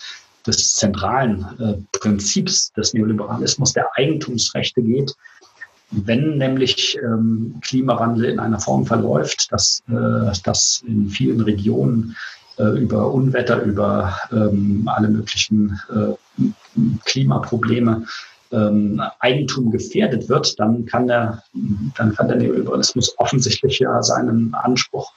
[0.47, 5.15] des zentralen äh, Prinzips des Neoliberalismus der Eigentumsrechte geht.
[5.91, 12.15] Wenn nämlich ähm, Klimawandel in einer Form verläuft, dass, äh, dass in vielen Regionen
[12.59, 16.45] äh, über Unwetter, über ähm, alle möglichen äh,
[17.05, 18.05] Klimaprobleme
[18.51, 21.43] ähm, Eigentum gefährdet wird, dann kann der,
[21.97, 25.13] dann kann der Neoliberalismus offensichtlich ja seinen Anspruch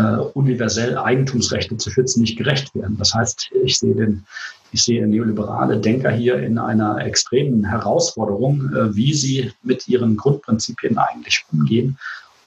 [0.00, 2.96] äh, universell Eigentumsrechte zu schützen, nicht gerecht werden.
[2.98, 4.24] Das heißt, ich sehe den,
[4.72, 10.98] ich sehe neoliberale Denker hier in einer extremen Herausforderung, äh, wie sie mit ihren Grundprinzipien
[10.98, 11.98] eigentlich umgehen,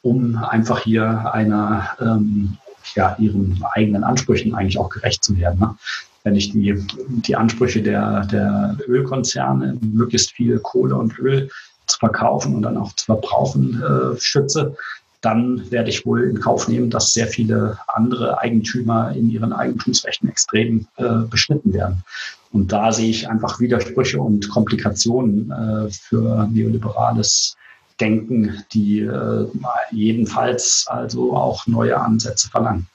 [0.02, 2.58] um einfach hier einer, ähm,
[2.96, 5.60] ja, ihren eigenen Ansprüchen eigentlich auch gerecht zu werden.
[5.60, 5.76] Ne?
[6.24, 6.76] Wenn ich die,
[7.08, 11.50] die Ansprüche der, der Ölkonzerne, möglichst viel Kohle und Öl
[11.88, 14.76] zu verkaufen und dann auch zu verbrauchen, äh, schütze,
[15.24, 20.28] dann werde ich wohl in Kauf nehmen, dass sehr viele andere Eigentümer in ihren Eigentumsrechten
[20.28, 22.04] extrem äh, beschnitten werden.
[22.52, 27.56] Und da sehe ich einfach Widersprüche und Komplikationen äh, für neoliberales
[28.02, 29.48] Denken, die äh,
[29.92, 32.88] jedenfalls also auch neue Ansätze verlangen.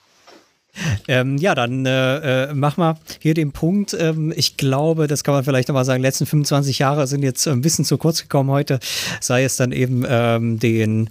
[1.06, 3.96] Ähm, ja, dann äh, äh, mach mal hier den Punkt.
[3.98, 7.60] Ähm, ich glaube, das kann man vielleicht nochmal sagen, letzten 25 Jahre sind jetzt ein
[7.60, 8.78] bisschen zu kurz gekommen heute,
[9.20, 11.10] sei es dann eben ähm, den,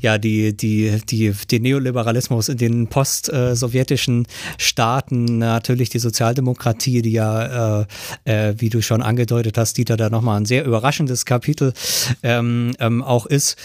[0.00, 4.26] ja, die, die, die, den Neoliberalismus in den post-sowjetischen
[4.58, 7.86] Staaten, natürlich die Sozialdemokratie, die ja, äh,
[8.24, 11.72] äh, wie du schon angedeutet hast, Dieter, da nochmal ein sehr überraschendes Kapitel
[12.22, 13.56] ähm, ähm, auch ist.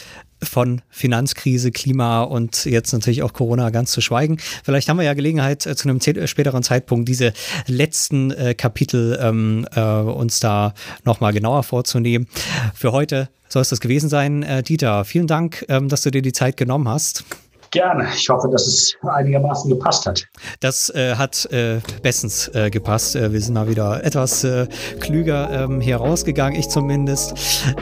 [0.45, 4.37] Von Finanzkrise, Klima und jetzt natürlich auch Corona ganz zu schweigen.
[4.63, 7.33] Vielleicht haben wir ja Gelegenheit, äh, zu einem späteren Zeitpunkt diese
[7.67, 12.27] letzten äh, Kapitel ähm, äh, uns da nochmal genauer vorzunehmen.
[12.73, 14.43] Für heute soll es das gewesen sein.
[14.43, 17.23] Äh, Dieter, vielen Dank, ähm, dass du dir die Zeit genommen hast.
[17.73, 18.07] Gerne.
[18.15, 20.27] Ich hoffe, dass es einigermaßen gepasst hat.
[20.59, 23.15] Das äh, hat äh, bestens äh, gepasst.
[23.15, 24.67] Äh, wir sind mal wieder etwas äh,
[24.99, 27.33] klüger ähm, hier rausgegangen, ich zumindest.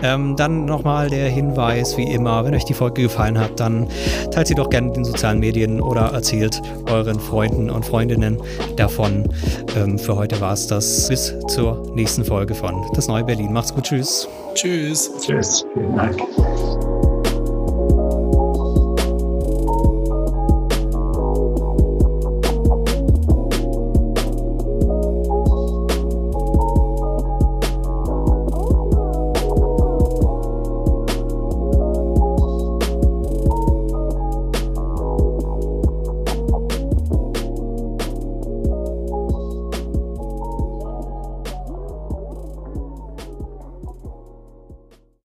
[0.02, 3.90] Ähm, dann nochmal der Hinweis, wie immer, wenn euch die Folge gefallen hat, dann
[4.32, 8.42] teilt sie doch gerne in den sozialen Medien oder erzählt euren Freunden und Freundinnen
[8.78, 9.28] davon.
[9.76, 11.10] Ähm, für heute war es das.
[11.10, 13.52] Bis zur nächsten Folge von Das Neue Berlin.
[13.52, 13.84] Macht's gut.
[13.84, 14.26] Tschüss.
[14.54, 15.12] Tschüss.
[15.20, 15.66] Tschüss.
[15.74, 17.11] Vielen Dank.